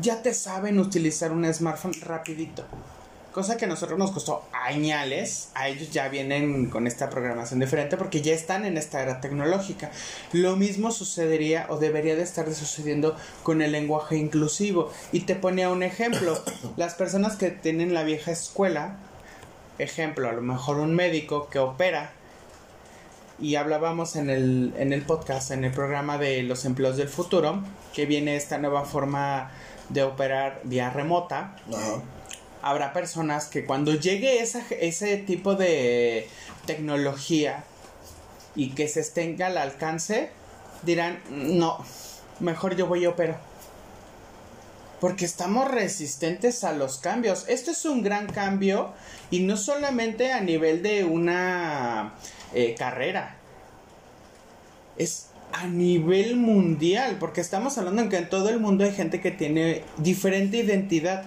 ya 0.00 0.22
te 0.22 0.34
saben 0.34 0.78
utilizar 0.78 1.32
un 1.32 1.52
smartphone 1.52 1.94
rapidito. 2.02 2.64
Cosa 3.32 3.56
que 3.56 3.64
a 3.64 3.68
nosotros 3.68 3.98
nos 3.98 4.10
costó 4.10 4.44
añales, 4.52 5.48
a 5.54 5.68
ellos 5.68 5.90
ya 5.90 6.08
vienen 6.08 6.68
con 6.68 6.86
esta 6.86 7.08
programación 7.08 7.60
diferente 7.60 7.96
porque 7.96 8.20
ya 8.20 8.34
están 8.34 8.66
en 8.66 8.76
esta 8.76 9.02
era 9.02 9.22
tecnológica. 9.22 9.90
Lo 10.32 10.56
mismo 10.56 10.90
sucedería 10.90 11.64
o 11.70 11.78
debería 11.78 12.14
de 12.14 12.22
estar 12.22 12.52
sucediendo 12.52 13.16
con 13.42 13.62
el 13.62 13.72
lenguaje 13.72 14.18
inclusivo. 14.18 14.92
Y 15.12 15.20
te 15.20 15.34
ponía 15.34 15.70
un 15.70 15.82
ejemplo, 15.82 16.38
las 16.76 16.94
personas 16.94 17.36
que 17.36 17.50
tienen 17.50 17.94
la 17.94 18.02
vieja 18.02 18.32
escuela, 18.32 18.96
ejemplo, 19.78 20.28
a 20.28 20.32
lo 20.32 20.42
mejor 20.42 20.76
un 20.78 20.94
médico 20.94 21.48
que 21.48 21.58
opera 21.58 22.12
y 23.40 23.56
hablábamos 23.56 24.14
en 24.16 24.30
el, 24.30 24.72
en 24.76 24.92
el 24.92 25.02
podcast, 25.02 25.50
en 25.50 25.64
el 25.64 25.72
programa 25.72 26.18
de 26.18 26.42
los 26.42 26.64
empleos 26.64 26.96
del 26.96 27.08
futuro, 27.08 27.62
que 27.92 28.06
viene 28.06 28.36
esta 28.36 28.58
nueva 28.58 28.84
forma 28.84 29.50
de 29.92 30.02
operar 30.02 30.60
vía 30.64 30.90
remota. 30.90 31.56
Ajá. 31.68 32.02
Habrá 32.62 32.92
personas 32.92 33.46
que 33.46 33.66
cuando 33.66 33.94
llegue 33.94 34.40
esa, 34.40 34.62
ese 34.70 35.16
tipo 35.16 35.56
de 35.56 36.28
tecnología 36.64 37.64
y 38.54 38.70
que 38.70 38.86
se 38.86 39.02
tenga 39.02 39.48
al 39.48 39.58
alcance, 39.58 40.30
dirán, 40.82 41.20
no, 41.30 41.84
mejor 42.38 42.76
yo 42.76 42.86
voy 42.86 43.04
a 43.04 43.10
operar. 43.10 43.40
Porque 45.00 45.24
estamos 45.24 45.68
resistentes 45.68 46.62
a 46.62 46.72
los 46.72 46.98
cambios. 46.98 47.46
Esto 47.48 47.72
es 47.72 47.84
un 47.84 48.04
gran 48.04 48.28
cambio 48.28 48.92
y 49.32 49.40
no 49.40 49.56
solamente 49.56 50.32
a 50.32 50.40
nivel 50.40 50.84
de 50.84 51.02
una 51.02 52.14
eh, 52.54 52.76
carrera. 52.78 53.36
Es 54.96 55.31
a 55.52 55.66
nivel 55.66 56.36
mundial, 56.36 57.16
porque 57.20 57.40
estamos 57.40 57.78
hablando 57.78 58.02
en 58.02 58.08
que 58.08 58.16
en 58.18 58.28
todo 58.28 58.48
el 58.48 58.60
mundo 58.60 58.84
hay 58.84 58.92
gente 58.92 59.20
que 59.20 59.30
tiene 59.30 59.84
diferente 59.98 60.58
identidad 60.58 61.24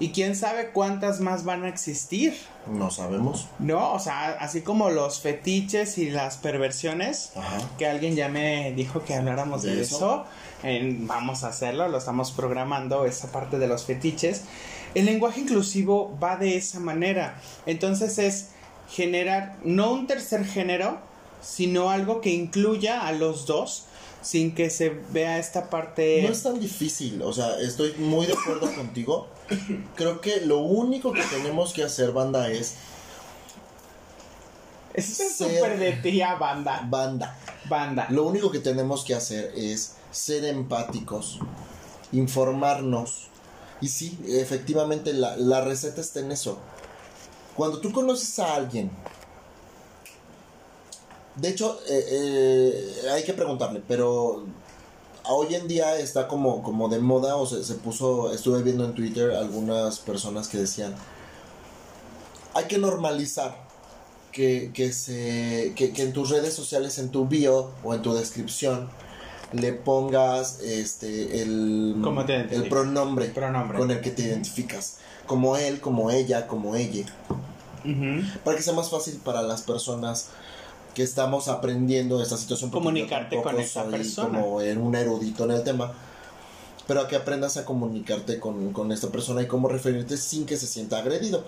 y 0.00 0.10
quién 0.10 0.36
sabe 0.36 0.70
cuántas 0.70 1.20
más 1.20 1.44
van 1.44 1.64
a 1.64 1.68
existir. 1.68 2.34
No 2.66 2.90
sabemos. 2.90 3.48
No, 3.58 3.92
o 3.92 3.98
sea, 3.98 4.30
así 4.40 4.62
como 4.62 4.90
los 4.90 5.20
fetiches 5.20 5.98
y 5.98 6.10
las 6.10 6.36
perversiones, 6.36 7.32
Ajá. 7.36 7.58
que 7.78 7.86
alguien 7.86 8.14
ya 8.14 8.28
me 8.28 8.72
dijo 8.72 9.04
que 9.04 9.14
habláramos 9.14 9.62
de, 9.62 9.74
¿De 9.74 9.82
eso, 9.82 10.26
eso? 10.62 10.86
vamos 11.06 11.44
a 11.44 11.48
hacerlo, 11.48 11.88
lo 11.88 11.98
estamos 11.98 12.30
programando, 12.32 13.04
esa 13.06 13.32
parte 13.32 13.58
de 13.58 13.66
los 13.66 13.84
fetiches. 13.84 14.42
El 14.94 15.06
lenguaje 15.06 15.40
inclusivo 15.40 16.16
va 16.22 16.36
de 16.36 16.56
esa 16.56 16.80
manera. 16.80 17.40
Entonces 17.66 18.18
es 18.18 18.50
generar 18.88 19.56
no 19.64 19.92
un 19.92 20.06
tercer 20.06 20.44
género, 20.44 20.98
sino 21.40 21.90
algo 21.90 22.20
que 22.20 22.30
incluya 22.30 23.06
a 23.06 23.12
los 23.12 23.46
dos 23.46 23.84
sin 24.22 24.54
que 24.54 24.68
se 24.70 24.90
vea 24.90 25.38
esta 25.38 25.70
parte... 25.70 26.22
No 26.22 26.28
es 26.28 26.42
tan 26.42 26.58
difícil, 26.60 27.22
o 27.22 27.32
sea, 27.32 27.58
estoy 27.60 27.94
muy 27.94 28.26
de 28.26 28.34
acuerdo 28.34 28.72
contigo. 28.76 29.28
Creo 29.94 30.20
que 30.20 30.40
lo 30.40 30.58
único 30.58 31.12
que 31.12 31.22
tenemos 31.22 31.72
que 31.72 31.84
hacer, 31.84 32.12
banda, 32.12 32.50
es 32.50 32.74
Esto 34.94 35.22
es 35.22 35.36
súper 35.36 35.78
de 35.78 35.92
tía 35.92 36.34
banda. 36.34 36.86
banda. 36.88 37.38
Banda. 37.68 38.06
Lo 38.10 38.24
único 38.24 38.50
que 38.50 38.58
tenemos 38.58 39.04
que 39.04 39.14
hacer 39.14 39.52
es 39.54 39.94
ser 40.10 40.44
empáticos, 40.44 41.38
informarnos. 42.12 43.28
Y 43.80 43.88
sí, 43.88 44.18
efectivamente, 44.26 45.12
la, 45.12 45.36
la 45.36 45.60
receta 45.60 46.00
está 46.00 46.20
en 46.20 46.32
eso. 46.32 46.58
Cuando 47.54 47.80
tú 47.80 47.92
conoces 47.92 48.38
a 48.38 48.54
alguien, 48.54 48.90
de 51.40 51.48
hecho, 51.48 51.78
eh, 51.88 52.04
eh, 52.10 53.10
hay 53.12 53.22
que 53.24 53.32
preguntarle, 53.32 53.82
pero 53.86 54.44
hoy 55.24 55.54
en 55.54 55.68
día 55.68 55.98
está 55.98 56.26
como, 56.28 56.62
como 56.62 56.88
de 56.88 56.98
moda, 56.98 57.36
o 57.36 57.46
se, 57.46 57.62
se 57.64 57.74
puso, 57.74 58.32
estuve 58.32 58.62
viendo 58.62 58.84
en 58.84 58.94
Twitter 58.94 59.32
algunas 59.32 59.98
personas 59.98 60.48
que 60.48 60.58
decían, 60.58 60.94
hay 62.54 62.64
que 62.64 62.78
normalizar 62.78 63.68
que, 64.32 64.70
que, 64.72 64.92
se, 64.92 65.72
que, 65.76 65.92
que 65.92 66.02
en 66.02 66.12
tus 66.12 66.30
redes 66.30 66.54
sociales, 66.54 66.98
en 66.98 67.10
tu 67.10 67.26
bio 67.26 67.70
o 67.84 67.94
en 67.94 68.02
tu 68.02 68.14
descripción, 68.14 68.88
le 69.52 69.72
pongas 69.72 70.60
este 70.60 71.42
el, 71.42 71.96
¿Cómo 72.02 72.24
te 72.26 72.36
el 72.54 72.68
pronombre, 72.68 73.26
Pronombre. 73.26 73.78
con 73.78 73.90
el 73.90 74.00
que 74.00 74.10
te 74.10 74.22
identificas. 74.22 74.98
Como 75.26 75.56
él, 75.56 75.80
como 75.80 76.10
ella, 76.10 76.46
como 76.46 76.74
ella. 76.74 77.06
Para 78.44 78.56
que 78.56 78.62
sea 78.62 78.74
más 78.74 78.90
fácil 78.90 79.18
para 79.24 79.42
las 79.42 79.62
personas 79.62 80.28
que 80.98 81.04
estamos 81.04 81.46
aprendiendo 81.46 82.20
esta 82.20 82.36
situación. 82.36 82.72
Comunicarte 82.72 83.40
con 83.40 83.60
esa 83.60 83.84
soy 83.84 83.92
persona. 83.92 84.40
Como 84.40 84.60
en 84.60 84.78
un 84.78 84.96
erudito 84.96 85.44
en 85.44 85.52
el 85.52 85.62
tema. 85.62 85.92
pero 86.88 87.02
a 87.02 87.06
que 87.06 87.14
aprendas 87.14 87.56
a 87.56 87.64
comunicarte 87.64 88.40
con, 88.40 88.72
con 88.72 88.90
esta 88.90 89.06
persona 89.06 89.40
y 89.42 89.46
cómo 89.46 89.68
referirte 89.68 90.16
sin 90.16 90.44
que 90.44 90.56
se 90.56 90.66
sienta 90.66 90.98
agredido. 90.98 91.44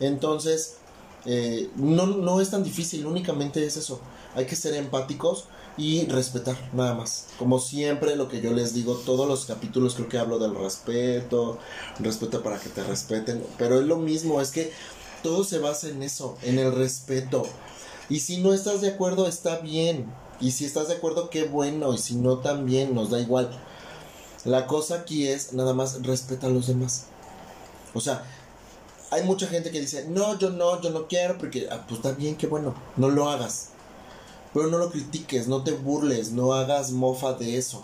Entonces, 0.00 0.78
eh, 1.26 1.70
no, 1.76 2.06
no 2.06 2.40
es 2.40 2.50
tan 2.50 2.64
difícil, 2.64 3.06
únicamente 3.06 3.64
es 3.64 3.76
eso. 3.76 4.00
Hay 4.34 4.46
que 4.46 4.56
ser 4.56 4.74
empáticos 4.74 5.44
y 5.76 6.06
respetar, 6.06 6.56
nada 6.72 6.94
más. 6.94 7.28
Como 7.38 7.60
siempre, 7.60 8.16
lo 8.16 8.26
que 8.26 8.40
yo 8.40 8.52
les 8.52 8.74
digo, 8.74 8.96
todos 8.96 9.28
los 9.28 9.44
capítulos 9.44 9.94
creo 9.94 10.08
que 10.08 10.18
hablo 10.18 10.40
del 10.40 10.56
respeto, 10.56 11.58
respeto 12.00 12.42
para 12.42 12.58
que 12.58 12.68
te 12.68 12.82
respeten, 12.82 13.44
pero 13.58 13.78
es 13.78 13.86
lo 13.86 13.98
mismo, 13.98 14.40
es 14.40 14.50
que 14.50 14.72
todo 15.22 15.44
se 15.44 15.58
basa 15.58 15.88
en 15.88 16.02
eso, 16.02 16.36
en 16.42 16.58
el 16.58 16.74
respeto. 16.74 17.46
Y 18.10 18.20
si 18.20 18.38
no 18.38 18.52
estás 18.52 18.80
de 18.80 18.88
acuerdo, 18.88 19.26
está 19.26 19.58
bien. 19.58 20.12
Y 20.40 20.50
si 20.50 20.64
estás 20.64 20.88
de 20.88 20.94
acuerdo, 20.94 21.30
qué 21.30 21.44
bueno. 21.44 21.94
Y 21.94 21.98
si 21.98 22.16
no, 22.16 22.38
también, 22.38 22.94
nos 22.94 23.10
da 23.10 23.20
igual. 23.20 23.50
La 24.44 24.66
cosa 24.66 24.96
aquí 24.96 25.28
es, 25.28 25.52
nada 25.52 25.72
más, 25.74 26.02
respeta 26.02 26.48
a 26.48 26.50
los 26.50 26.66
demás. 26.66 27.06
O 27.94 28.00
sea, 28.00 28.24
hay 29.10 29.24
mucha 29.24 29.46
gente 29.46 29.70
que 29.70 29.80
dice, 29.80 30.06
no, 30.08 30.38
yo 30.38 30.50
no, 30.50 30.80
yo 30.80 30.90
no 30.90 31.06
quiero, 31.06 31.38
porque, 31.38 31.68
ah, 31.70 31.84
pues 31.86 32.00
está 32.00 32.12
bien, 32.12 32.36
qué 32.36 32.46
bueno, 32.46 32.74
no 32.96 33.08
lo 33.10 33.28
hagas. 33.28 33.70
Pero 34.52 34.66
no 34.66 34.78
lo 34.78 34.90
critiques, 34.90 35.46
no 35.46 35.62
te 35.62 35.72
burles, 35.72 36.32
no 36.32 36.54
hagas 36.54 36.90
mofa 36.90 37.34
de 37.34 37.56
eso. 37.58 37.82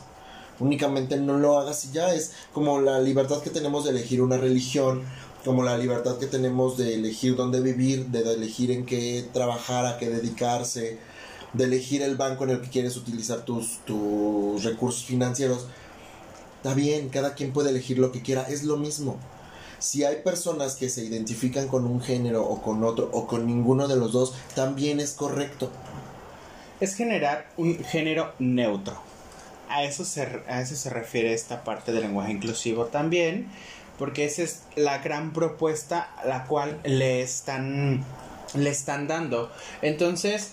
Únicamente 0.59 1.19
no 1.19 1.37
lo 1.39 1.59
hagas 1.59 1.85
y 1.85 1.93
ya 1.93 2.15
es 2.15 2.33
como 2.53 2.81
la 2.81 3.01
libertad 3.01 3.43
que 3.43 3.51
tenemos 3.51 3.85
de 3.85 3.91
elegir 3.91 4.23
una 4.23 4.39
religión, 4.39 5.03
como 5.47 5.63
la 5.63 5.79
libertad 5.79 6.19
que 6.19 6.27
tenemos 6.27 6.77
de 6.77 6.95
elegir 6.95 7.37
dónde 7.37 7.63
vivir, 7.63 8.07
de 8.09 8.21
elegir 8.35 8.71
en 8.71 8.85
qué 8.85 9.25
trabajar, 9.33 9.87
a 9.87 9.97
qué 9.97 10.11
dedicarse, 10.11 10.99
de 11.55 11.65
elegir 11.65 12.03
el 12.03 12.17
banco 12.17 12.45
en 12.45 12.51
el 12.51 12.61
que 12.61 12.69
quieres 12.69 12.99
utilizar 12.99 13.47
tus, 13.47 13.79
tus 13.87 14.63
recursos 14.63 15.05
financieros. 15.05 15.67
Está 16.57 16.75
bien, 16.75 17.09
cada 17.09 17.35
quien 17.35 17.53
puede 17.55 17.71
elegir 17.71 17.99
lo 17.99 18.13
que 18.13 18.21
quiera, 18.21 18.43
es 18.43 18.65
lo 18.65 18.77
mismo. 18.77 19.17
Si 19.79 20.05
hay 20.05 20.17
personas 20.17 20.75
que 20.75 20.91
se 20.91 21.03
identifican 21.05 21.69
con 21.69 21.87
un 21.87 22.03
género 22.03 22.45
o 22.45 22.61
con 22.61 22.85
otro 22.85 23.09
o 23.13 23.27
con 23.27 23.47
ninguno 23.47 23.89
de 23.89 23.97
los 23.97 24.13
dos, 24.13 24.35
también 24.55 25.01
es 25.01 25.13
correcto 25.13 25.71
es 26.81 26.95
generar 26.95 27.47
un 27.57 27.83
género 27.85 28.33
neutro. 28.39 29.01
A 29.69 29.83
eso, 29.83 30.05
se, 30.05 30.43
a 30.49 30.61
eso 30.61 30.77
se 30.77 30.91
refiere 30.91 31.33
esta 31.33 31.65
parte 31.65 31.93
del 31.93 32.03
lenguaje 32.03 32.33
inclusivo 32.33 32.87
también, 32.87 33.49
porque 33.99 34.25
esa 34.25 34.43
es 34.43 34.63
la 34.75 34.99
gran 34.99 35.33
propuesta 35.33 36.11
a 36.19 36.27
la 36.27 36.45
cual 36.45 36.79
le 36.85 37.23
están, 37.23 38.05
le 38.55 38.71
están 38.71 39.09
dando. 39.09 39.51
Entonces, 39.83 40.53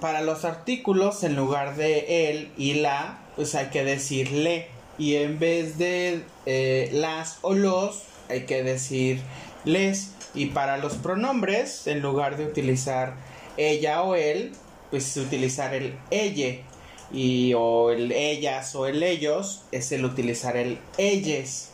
para 0.00 0.22
los 0.22 0.44
artículos, 0.44 1.22
en 1.24 1.36
lugar 1.36 1.76
de 1.76 2.30
él 2.30 2.52
y 2.56 2.74
la, 2.74 3.18
pues 3.36 3.54
hay 3.54 3.66
que 3.66 3.84
decir 3.84 4.32
le. 4.32 4.68
Y 4.98 5.16
en 5.16 5.38
vez 5.38 5.78
de 5.78 6.22
eh, 6.46 6.90
las 6.92 7.38
o 7.42 7.54
los, 7.54 8.02
hay 8.28 8.42
que 8.42 8.62
decir 8.62 9.20
les. 9.64 10.12
Y 10.34 10.46
para 10.46 10.78
los 10.78 10.94
pronombres, 10.94 11.86
en 11.86 12.00
lugar 12.00 12.36
de 12.36 12.46
utilizar 12.46 13.14
ella 13.56 14.02
o 14.02 14.14
él, 14.14 14.52
pues 14.90 15.16
utilizar 15.16 15.74
el 15.74 15.94
elle 16.10 16.64
y 17.12 17.52
o 17.54 17.90
el 17.90 18.12
ellas 18.12 18.74
o 18.74 18.86
el 18.86 19.02
ellos 19.02 19.64
es 19.72 19.92
el 19.92 20.04
utilizar 20.04 20.56
el 20.56 20.78
elles. 20.96 21.71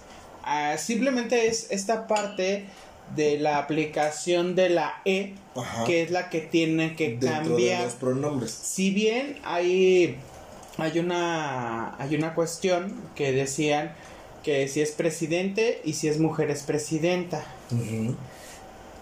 Ah, 0.51 0.79
simplemente 0.79 1.47
es 1.47 1.67
esta 1.71 2.07
parte 2.07 2.65
de 3.15 3.39
la 3.39 3.59
aplicación 3.59 4.55
de 4.55 4.71
la 4.71 4.95
e 5.05 5.35
que 5.85 6.03
es 6.03 6.11
la 6.11 6.31
que 6.31 6.41
tiene 6.41 6.97
que 6.97 7.19
cambiar 7.19 7.85
los 7.85 7.93
pronombres. 7.95 8.51
Si 8.51 8.91
bien 8.91 9.39
hay 9.45 10.17
hay 10.79 10.99
una 11.01 12.03
hay 12.03 12.15
una 12.15 12.35
cuestión 12.35 12.95
que 13.15 13.33
decían 13.33 13.93
que 14.43 14.69
si 14.69 14.81
es 14.81 14.93
presidente 14.93 15.83
y 15.85 15.93
si 15.93 16.09
es 16.09 16.19
mujer 16.19 16.51
es 16.51 16.63
presidenta. 16.63 17.45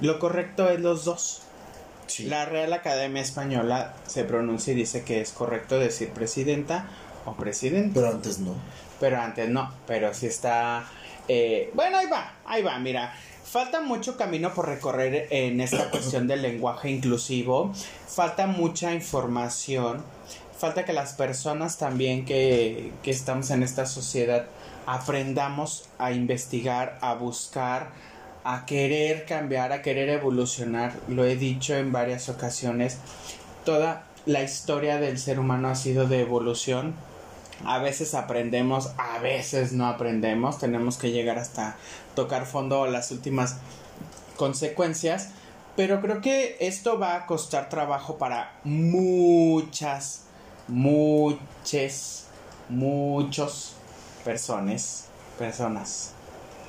Lo 0.00 0.18
correcto 0.18 0.68
es 0.68 0.80
los 0.80 1.04
dos. 1.04 1.42
La 2.24 2.44
Real 2.46 2.72
Academia 2.72 3.22
Española 3.22 3.94
se 4.08 4.24
pronuncia 4.24 4.72
y 4.72 4.76
dice 4.76 5.04
que 5.04 5.20
es 5.20 5.30
correcto 5.30 5.78
decir 5.78 6.10
presidenta 6.10 6.88
o 7.24 7.34
presidente. 7.34 7.92
Pero 7.94 8.08
antes 8.08 8.40
no. 8.40 8.54
Pero 8.98 9.20
antes 9.20 9.48
no, 9.48 9.72
pero 9.86 10.12
si 10.12 10.26
está... 10.26 10.86
Eh, 11.28 11.70
bueno, 11.74 11.98
ahí 11.98 12.06
va, 12.06 12.34
ahí 12.44 12.62
va, 12.62 12.78
mira. 12.78 13.14
Falta 13.44 13.80
mucho 13.80 14.16
camino 14.16 14.52
por 14.52 14.66
recorrer 14.66 15.28
en 15.30 15.60
esta 15.60 15.90
cuestión 15.90 16.26
del 16.26 16.42
lenguaje 16.42 16.90
inclusivo. 16.90 17.72
Falta 18.06 18.46
mucha 18.46 18.92
información. 18.92 20.02
Falta 20.58 20.84
que 20.84 20.92
las 20.92 21.12
personas 21.12 21.78
también 21.78 22.24
que, 22.24 22.92
que 23.02 23.10
estamos 23.10 23.50
en 23.50 23.62
esta 23.62 23.86
sociedad 23.86 24.46
aprendamos 24.86 25.88
a 25.98 26.12
investigar, 26.12 26.98
a 27.02 27.14
buscar, 27.14 27.90
a 28.44 28.64
querer 28.64 29.26
cambiar, 29.26 29.72
a 29.72 29.82
querer 29.82 30.08
evolucionar. 30.08 30.94
Lo 31.08 31.24
he 31.24 31.36
dicho 31.36 31.74
en 31.74 31.92
varias 31.92 32.28
ocasiones. 32.28 32.98
Toda 33.64 34.06
la 34.24 34.42
historia 34.42 34.98
del 34.98 35.18
ser 35.18 35.38
humano 35.38 35.68
ha 35.68 35.74
sido 35.74 36.06
de 36.06 36.20
evolución. 36.20 36.94
A 37.64 37.78
veces 37.78 38.14
aprendemos, 38.14 38.90
a 38.98 39.18
veces 39.18 39.72
no 39.72 39.86
aprendemos. 39.86 40.58
Tenemos 40.58 40.98
que 40.98 41.10
llegar 41.10 41.38
hasta 41.38 41.76
tocar 42.14 42.46
fondo 42.46 42.84
a 42.84 42.88
las 42.88 43.10
últimas 43.10 43.56
consecuencias. 44.36 45.30
Pero 45.74 46.00
creo 46.00 46.20
que 46.20 46.56
esto 46.60 46.98
va 46.98 47.16
a 47.16 47.26
costar 47.26 47.68
trabajo 47.68 48.16
para 48.16 48.58
muchas, 48.64 50.24
muchas, 50.68 52.26
muchos 52.68 53.72
personas. 54.24 55.06
Personas. 55.38 56.12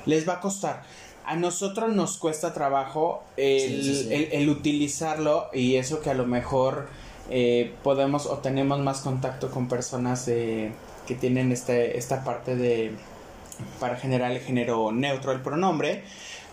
Les 0.04 0.28
va 0.28 0.34
a 0.34 0.40
costar 0.40 0.82
a 1.28 1.36
nosotros 1.36 1.94
nos 1.94 2.16
cuesta 2.16 2.54
trabajo 2.54 3.22
el, 3.36 4.48
utilizarlo 4.48 5.50
y 5.52 5.76
eso 5.76 6.00
que 6.00 6.08
a 6.08 6.14
lo 6.14 6.24
mejor 6.24 6.88
eh, 7.30 7.74
podemos 7.82 8.26
o 8.26 8.38
tenemos 8.38 8.80
más 8.80 9.00
contacto 9.00 9.50
con 9.50 9.68
personas 9.68 10.24
que 10.24 11.14
tienen 11.20 11.52
este, 11.52 11.98
esta 11.98 12.24
parte 12.24 12.56
de 12.56 12.92
para 13.80 13.96
generar 13.96 14.32
el 14.32 14.40
género 14.40 14.92
neutro 14.92 15.32
del 15.32 15.40
pronombre 15.40 16.04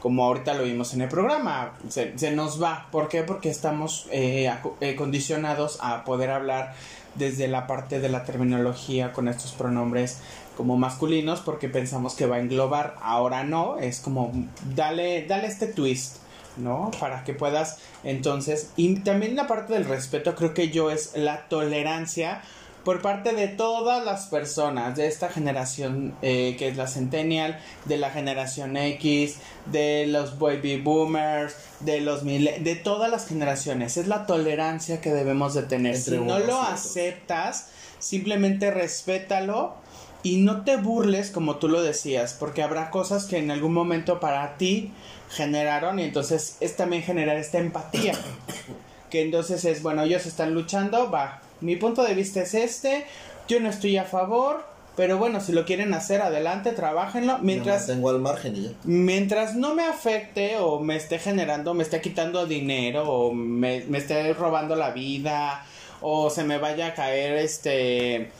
como 0.05 0.23
ahorita 0.23 0.53
lo 0.53 0.63
vimos 0.63 0.93
en 0.93 1.01
el 1.01 1.09
programa 1.09 1.73
se, 1.89 2.32
nos 2.32 2.61
va. 2.61 2.88
¿por 2.91 3.09
qué? 3.09 3.23
porque 3.23 3.49
estamos 3.49 4.07
eh, 4.11 4.51
eh, 4.82 4.95
condicionados 4.95 5.80
a 5.82 6.03
poder 6.03 6.30
hablar 6.30 6.76
desde 7.15 7.47
la 7.47 7.65
parte 7.65 7.99
de 7.99 8.09
la 8.09 8.23
terminología 8.23 9.13
con 9.13 9.28
estos 9.28 9.53
pronombres 9.53 10.19
como 10.55 10.78
masculinos 10.78 11.39
porque 11.39 11.69
pensamos 11.69 12.13
que 12.13 12.26
va 12.26 12.36
a 12.38 12.39
englobar, 12.39 12.95
ahora 13.01 13.43
no, 13.43 13.78
es 13.80 13.99
como 13.99 14.32
dale, 14.76 15.26
dale 15.26 15.47
este 15.47 15.67
twist, 15.67 16.17
¿no? 16.58 16.91
Para 16.99 17.24
que 17.24 17.34
puedas 17.34 17.80
entonces, 18.03 18.72
y 18.76 18.95
también 18.99 19.36
la 19.36 19.47
parte 19.47 19.74
del 19.74 19.86
respeto 19.86 20.36
creo 20.36 20.53
que 20.53 20.70
yo 20.70 20.91
es 20.91 21.16
la 21.16 21.47
tolerancia 21.47 22.41
por 22.86 23.01
parte 23.01 23.34
de 23.34 23.47
todas 23.47 24.06
las 24.06 24.28
personas 24.28 24.95
de 24.95 25.08
esta 25.08 25.28
generación 25.28 26.14
eh, 26.22 26.56
que 26.58 26.68
es 26.68 26.78
la 26.78 26.86
Centennial, 26.86 27.60
de 27.86 27.97
la 27.97 28.12
generación 28.12 28.78
X, 28.78 29.38
de 29.66 30.06
los 30.06 30.38
baby 30.38 30.78
boomers, 30.78 31.56
de 31.80 31.99
los 32.01 32.24
de 32.24 32.80
todas 32.82 33.10
las 33.10 33.28
generaciones. 33.28 33.97
Es 33.97 34.08
la 34.08 34.28
tolerancia 34.28 35.01
que 35.01 35.12
debemos 35.12 35.56
de 35.56 35.64
tener. 35.64 35.97
si 35.97 36.12
no 36.12 36.38
lo 36.38 36.62
aceptas, 36.62 37.70
simplemente 37.97 38.70
respétalo 38.70 39.74
y 40.22 40.38
no 40.38 40.64
te 40.64 40.78
burles 40.78 41.32
como 41.32 41.58
tú 41.58 41.68
lo 41.68 41.82
decías, 41.82 42.34
porque 42.34 42.62
habrá 42.62 42.91
cosas 42.91 43.26
que 43.26 43.38
en 43.38 43.49
algún 43.49 43.74
momento 43.74 44.20
para 44.20 44.58
ti 44.58 44.91
generaron 45.30 45.99
y 45.99 46.03
entonces 46.03 46.57
es 46.59 46.76
también 46.76 47.03
generar 47.03 47.38
esta 47.38 47.59
empatía. 47.59 48.13
que 49.09 49.21
entonces 49.21 49.65
es, 49.65 49.82
bueno, 49.82 50.03
ellos 50.03 50.26
están 50.26 50.53
luchando, 50.53 51.09
va, 51.11 51.41
mi 51.61 51.76
punto 51.76 52.03
de 52.03 52.13
vista 52.13 52.41
es 52.41 52.53
este, 52.53 53.05
yo 53.47 53.59
no 53.59 53.69
estoy 53.69 53.97
a 53.97 54.03
favor, 54.03 54.65
pero 54.95 55.17
bueno, 55.17 55.41
si 55.41 55.51
lo 55.51 55.65
quieren 55.65 55.93
hacer, 55.93 56.21
adelante, 56.21 56.71
trabajenlo. 56.71 57.39
Mientras. 57.39 57.88
tengo 57.88 58.09
al 58.09 58.19
margen 58.19 58.76
Mientras 58.84 59.55
no 59.55 59.76
me 59.76 59.84
afecte 59.84 60.57
o 60.57 60.80
me 60.80 60.95
esté 60.95 61.19
generando, 61.19 61.73
me 61.73 61.84
esté 61.84 62.01
quitando 62.01 62.45
dinero 62.45 63.09
o 63.09 63.34
me, 63.34 63.84
me 63.88 63.97
esté 63.97 64.34
robando 64.34 64.76
la 64.76 64.91
vida 64.91 65.65
o 66.01 66.30
se 66.30 66.43
me 66.43 66.57
vaya 66.57 66.88
a 66.88 66.93
caer 66.93 67.38
este 67.38 68.32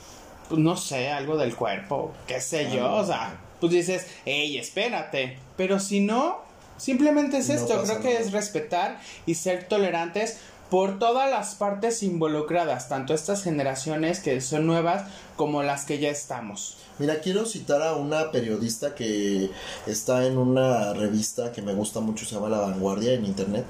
pues 0.48 0.60
no 0.60 0.76
sé, 0.76 1.10
algo 1.10 1.36
del 1.36 1.54
cuerpo, 1.54 2.12
qué 2.26 2.40
sé 2.40 2.70
yo, 2.72 2.92
o 2.92 3.04
sea, 3.04 3.36
pues 3.60 3.72
dices, 3.72 4.06
hey, 4.24 4.56
espérate, 4.58 5.38
pero 5.56 5.80
si 5.80 6.00
no, 6.00 6.40
simplemente 6.76 7.38
es 7.38 7.50
esto, 7.50 7.82
creo 7.82 8.00
que 8.00 8.18
es 8.18 8.32
respetar 8.32 9.00
y 9.26 9.34
ser 9.34 9.68
tolerantes 9.68 10.38
por 10.70 10.98
todas 10.98 11.30
las 11.30 11.54
partes 11.54 12.02
involucradas, 12.02 12.88
tanto 12.88 13.14
estas 13.14 13.44
generaciones 13.44 14.20
que 14.20 14.40
son 14.40 14.66
nuevas 14.66 15.04
como 15.36 15.62
las 15.62 15.84
que 15.84 15.98
ya 15.98 16.10
estamos. 16.10 16.78
Mira, 16.98 17.20
quiero 17.20 17.46
citar 17.46 17.82
a 17.82 17.94
una 17.94 18.32
periodista 18.32 18.94
que 18.94 19.50
está 19.86 20.26
en 20.26 20.38
una 20.38 20.92
revista 20.94 21.52
que 21.52 21.62
me 21.62 21.74
gusta 21.74 22.00
mucho, 22.00 22.24
se 22.24 22.34
llama 22.34 22.48
La 22.48 22.58
Vanguardia 22.58 23.12
en 23.12 23.26
internet. 23.26 23.64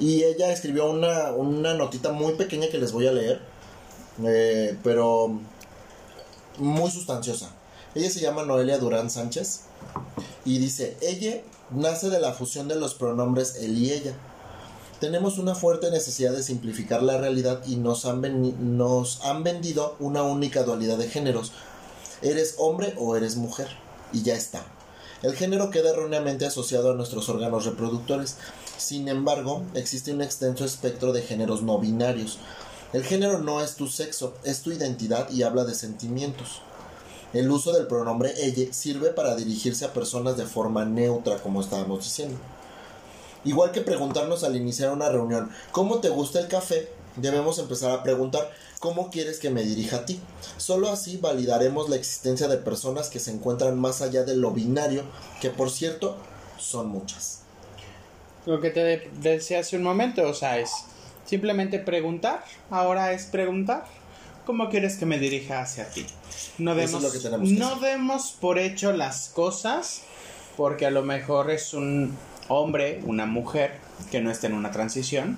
Y 0.00 0.22
ella 0.24 0.52
escribió 0.52 0.90
una, 0.90 1.32
una 1.32 1.74
notita 1.74 2.12
muy 2.12 2.34
pequeña 2.34 2.68
que 2.68 2.78
les 2.78 2.92
voy 2.92 3.06
a 3.06 3.12
leer 3.12 3.40
eh, 4.24 4.76
pero 4.82 5.38
muy 6.58 6.90
sustanciosa. 6.90 7.50
Ella 7.94 8.10
se 8.10 8.20
llama 8.20 8.44
Noelia 8.44 8.78
Durán 8.78 9.10
Sánchez 9.10 9.62
y 10.44 10.58
dice, 10.58 10.96
ella 11.00 11.40
nace 11.70 12.10
de 12.10 12.20
la 12.20 12.32
fusión 12.32 12.68
de 12.68 12.76
los 12.76 12.94
pronombres 12.94 13.56
él 13.56 13.78
y 13.78 13.92
ella. 13.92 14.14
Tenemos 15.00 15.38
una 15.38 15.54
fuerte 15.54 15.90
necesidad 15.90 16.32
de 16.32 16.42
simplificar 16.42 17.02
la 17.02 17.18
realidad 17.18 17.62
y 17.66 17.76
nos 17.76 18.04
han, 18.04 18.20
nos 18.76 19.24
han 19.24 19.44
vendido 19.44 19.94
una 20.00 20.22
única 20.22 20.64
dualidad 20.64 20.98
de 20.98 21.08
géneros. 21.08 21.52
Eres 22.20 22.56
hombre 22.58 22.94
o 22.98 23.14
eres 23.14 23.36
mujer. 23.36 23.68
Y 24.12 24.22
ya 24.22 24.34
está. 24.34 24.64
El 25.22 25.34
género 25.34 25.70
queda 25.70 25.90
erróneamente 25.90 26.46
asociado 26.46 26.92
a 26.92 26.94
nuestros 26.94 27.28
órganos 27.28 27.64
reproductores. 27.64 28.36
Sin 28.76 29.08
embargo, 29.08 29.62
existe 29.74 30.12
un 30.12 30.22
extenso 30.22 30.64
espectro 30.64 31.12
de 31.12 31.22
géneros 31.22 31.62
no 31.62 31.78
binarios. 31.78 32.38
El 32.92 33.04
género 33.04 33.38
no 33.38 33.60
es 33.60 33.74
tu 33.74 33.86
sexo, 33.86 34.34
es 34.44 34.62
tu 34.62 34.72
identidad 34.72 35.28
y 35.30 35.42
habla 35.42 35.64
de 35.64 35.74
sentimientos. 35.74 36.62
El 37.32 37.50
uso 37.50 37.72
del 37.72 37.86
pronombre 37.86 38.32
ella 38.38 38.72
sirve 38.72 39.10
para 39.10 39.36
dirigirse 39.36 39.84
a 39.84 39.92
personas 39.92 40.36
de 40.36 40.46
forma 40.46 40.84
neutra, 40.84 41.36
como 41.36 41.60
estábamos 41.60 42.04
diciendo. 42.04 42.38
Igual 43.44 43.70
que 43.70 43.82
preguntarnos 43.82 44.44
al 44.44 44.56
iniciar 44.56 44.92
una 44.92 45.08
reunión, 45.08 45.50
¿cómo 45.70 46.00
te 46.00 46.08
gusta 46.08 46.40
el 46.40 46.48
café? 46.48 46.88
Debemos 47.16 47.58
empezar 47.58 47.90
a 47.90 48.02
preguntar, 48.02 48.50
¿cómo 48.78 49.10
quieres 49.10 49.38
que 49.38 49.50
me 49.50 49.62
dirija 49.62 49.98
a 49.98 50.06
ti? 50.06 50.20
Solo 50.56 50.88
así 50.88 51.18
validaremos 51.18 51.88
la 51.88 51.96
existencia 51.96 52.48
de 52.48 52.56
personas 52.56 53.10
que 53.10 53.18
se 53.18 53.30
encuentran 53.30 53.78
más 53.78 54.02
allá 54.02 54.24
de 54.24 54.36
lo 54.36 54.52
binario, 54.52 55.02
que 55.40 55.50
por 55.50 55.70
cierto, 55.70 56.16
son 56.58 56.88
muchas. 56.88 57.40
Lo 58.46 58.60
que 58.60 58.70
te 58.70 59.10
decía 59.20 59.60
hace 59.60 59.76
un 59.76 59.82
momento, 59.82 60.26
o 60.26 60.34
sea, 60.34 60.58
es 60.58 60.70
simplemente 61.26 61.78
preguntar, 61.78 62.42
ahora 62.70 63.12
es 63.12 63.26
preguntar. 63.26 63.84
¿Cómo 64.48 64.70
quieres 64.70 64.96
que 64.96 65.04
me 65.04 65.18
dirija 65.18 65.60
hacia 65.60 65.90
ti? 65.90 66.06
No 66.56 66.74
demos, 66.74 67.02
no 67.42 67.76
demos 67.80 68.34
por 68.40 68.58
hecho 68.58 68.94
las 68.94 69.28
cosas 69.28 70.04
porque 70.56 70.86
a 70.86 70.90
lo 70.90 71.02
mejor 71.02 71.50
es 71.50 71.74
un 71.74 72.16
hombre, 72.48 73.02
una 73.04 73.26
mujer 73.26 73.74
que 74.10 74.22
no 74.22 74.30
esté 74.30 74.46
en 74.46 74.54
una 74.54 74.70
transición 74.70 75.36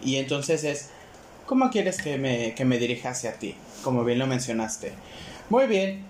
y 0.00 0.14
entonces 0.14 0.62
es 0.62 0.90
¿cómo 1.46 1.70
quieres 1.70 2.00
que 2.00 2.18
me, 2.18 2.54
que 2.54 2.64
me 2.64 2.78
dirija 2.78 3.10
hacia 3.10 3.32
ti? 3.32 3.56
Como 3.82 4.04
bien 4.04 4.20
lo 4.20 4.28
mencionaste. 4.28 4.92
Muy 5.48 5.66
bien, 5.66 6.04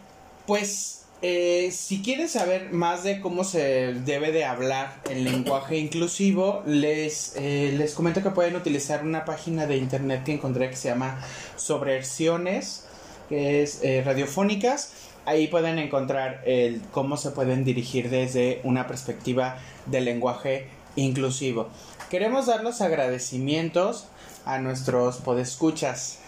pues 0.46 0.99
eh, 1.22 1.70
si 1.70 2.00
quieres 2.00 2.30
saber 2.30 2.72
más 2.72 3.04
de 3.04 3.20
cómo 3.20 3.44
se 3.44 3.92
debe 3.92 4.32
de 4.32 4.46
hablar 4.46 5.02
el 5.10 5.24
lenguaje 5.24 5.76
inclusivo, 5.76 6.62
les, 6.64 7.34
eh, 7.36 7.74
les 7.76 7.92
comento 7.92 8.22
que 8.22 8.30
pueden 8.30 8.56
utilizar 8.56 9.04
una 9.04 9.26
página 9.26 9.66
de 9.66 9.76
internet 9.76 10.24
que 10.24 10.32
encontré 10.32 10.70
que 10.70 10.76
se 10.76 10.88
llama 10.88 11.20
Sobreversiones, 11.56 12.86
que 13.28 13.62
es 13.62 13.80
eh, 13.82 14.02
radiofónicas. 14.02 14.92
Ahí 15.26 15.48
pueden 15.48 15.78
encontrar 15.78 16.42
el 16.46 16.80
cómo 16.90 17.18
se 17.18 17.32
pueden 17.32 17.64
dirigir 17.64 18.08
desde 18.08 18.62
una 18.64 18.86
perspectiva 18.86 19.58
del 19.84 20.06
lenguaje 20.06 20.68
inclusivo. 20.96 21.68
Queremos 22.08 22.46
dar 22.46 22.64
los 22.64 22.80
agradecimientos 22.80 24.06
a 24.46 24.58
nuestros 24.58 25.18
podescuchas 25.18 26.18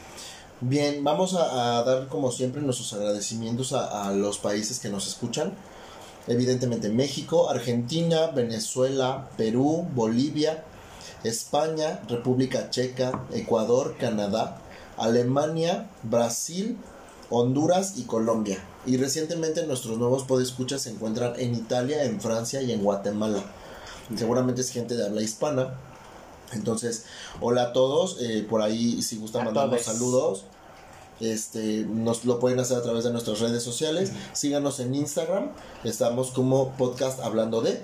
Bien, 0.65 1.03
vamos 1.03 1.35
a, 1.35 1.83
dar 1.83 2.07
como 2.07 2.31
siempre 2.31 2.63
nuestros 2.63 2.93
agradecimientos 2.93 3.73
a, 3.73 4.13
los 4.13 4.39
países 4.39 4.79
que 4.79 4.91
nos 4.91 5.09
escuchan. 5.09 5.55
Evidentemente 6.29 6.89
México, 6.89 7.51
Argentina, 7.51 8.29
Venezuela, 8.29 9.29
Perú, 9.37 9.89
Bolivia, 9.93 10.63
España, 11.25 12.01
República 12.09 12.71
Checa, 12.71 13.25
Ecuador, 13.33 13.97
Canadá, 13.99 14.61
Alemania, 14.99 15.91
Brasil, 16.05 16.79
Honduras 17.29 17.95
y 17.97 18.05
Colombia. 18.05 18.63
Y 18.87 18.99
recientemente 18.99 19.67
nuestros 19.67 19.99
nuevos 19.99 20.23
podescuchas 20.23 20.83
se 20.83 20.91
encuentran 20.91 21.33
en 21.41 21.57
Italia, 21.57 22.05
en 22.05 22.21
Francia 22.21 22.63
y 22.63 22.71
en 22.71 22.85
Guatemala. 22.85 23.43
Seguramente 24.15 24.61
es 24.61 24.71
gente 24.71 24.95
de 24.95 25.07
habla 25.07 25.23
hispana. 25.23 25.75
Entonces, 26.53 27.07
hola 27.41 27.63
a 27.63 27.73
todos. 27.73 28.19
Eh, 28.21 28.47
por 28.49 28.63
ahí, 28.63 29.03
si 29.03 29.17
gustan 29.17 29.47
mandarnos 29.47 29.83
saludos, 29.83 30.45
este, 31.23 31.87
nos 31.89 32.25
lo 32.25 32.39
pueden 32.39 32.61
hacer 32.61 32.77
a 32.77 32.83
través 32.83 33.05
de 33.05 33.13
nuestras 33.13 33.41
redes 33.41 33.63
sociales. 33.63 34.13
Síganos 34.33 34.81
en 34.81 34.95
Instagram. 34.95 35.51
Estamos 35.85 36.33
como 36.33 36.73
podcast 36.77 37.21
hablando 37.21 37.63
de. 37.63 37.81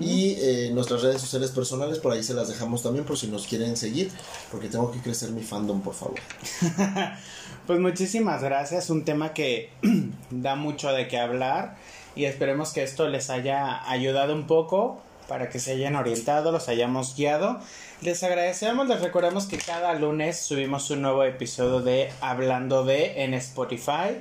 Y 0.00 0.34
eh, 0.40 0.70
nuestras 0.72 1.02
redes 1.02 1.20
sociales 1.20 1.52
personales, 1.52 2.00
por 2.00 2.12
ahí 2.12 2.24
se 2.24 2.34
las 2.34 2.48
dejamos 2.48 2.82
también 2.82 3.04
por 3.04 3.16
si 3.16 3.28
nos 3.28 3.46
quieren 3.46 3.76
seguir, 3.76 4.10
porque 4.50 4.68
tengo 4.68 4.90
que 4.90 5.00
crecer 5.00 5.30
mi 5.30 5.42
fandom, 5.42 5.80
por 5.80 5.94
favor. 5.94 6.18
pues 7.68 7.78
muchísimas 7.78 8.42
gracias, 8.42 8.90
un 8.90 9.04
tema 9.04 9.32
que 9.32 9.70
da 10.30 10.56
mucho 10.56 10.90
de 10.90 11.06
qué 11.06 11.18
hablar 11.18 11.76
y 12.16 12.24
esperemos 12.24 12.72
que 12.72 12.82
esto 12.82 13.08
les 13.08 13.30
haya 13.30 13.88
ayudado 13.88 14.34
un 14.34 14.48
poco 14.48 15.00
para 15.28 15.48
que 15.48 15.60
se 15.60 15.72
hayan 15.72 15.94
orientado, 15.94 16.50
los 16.50 16.68
hayamos 16.68 17.14
guiado. 17.14 17.60
Les 18.02 18.22
agradecemos, 18.22 18.88
les 18.88 18.98
recordamos 18.98 19.44
que 19.44 19.58
cada 19.58 19.92
lunes 19.92 20.38
subimos 20.38 20.88
un 20.90 21.02
nuevo 21.02 21.22
episodio 21.22 21.80
de 21.80 22.10
Hablando 22.22 22.82
de 22.82 23.24
en 23.24 23.34
Spotify 23.34 24.16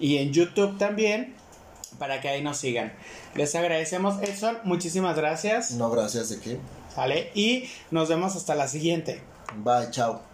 y 0.00 0.16
en 0.16 0.32
YouTube 0.32 0.76
también 0.78 1.36
para 2.00 2.20
que 2.20 2.28
ahí 2.28 2.42
nos 2.42 2.56
sigan. 2.56 2.92
Les 3.36 3.54
agradecemos, 3.54 4.20
Edson, 4.20 4.58
muchísimas 4.64 5.16
gracias. 5.16 5.70
No, 5.72 5.90
gracias 5.90 6.28
de 6.30 6.40
qué. 6.40 6.58
Vale, 6.96 7.30
y 7.36 7.70
nos 7.92 8.08
vemos 8.08 8.34
hasta 8.34 8.56
la 8.56 8.66
siguiente. 8.66 9.22
Bye, 9.54 9.92
chao. 9.92 10.27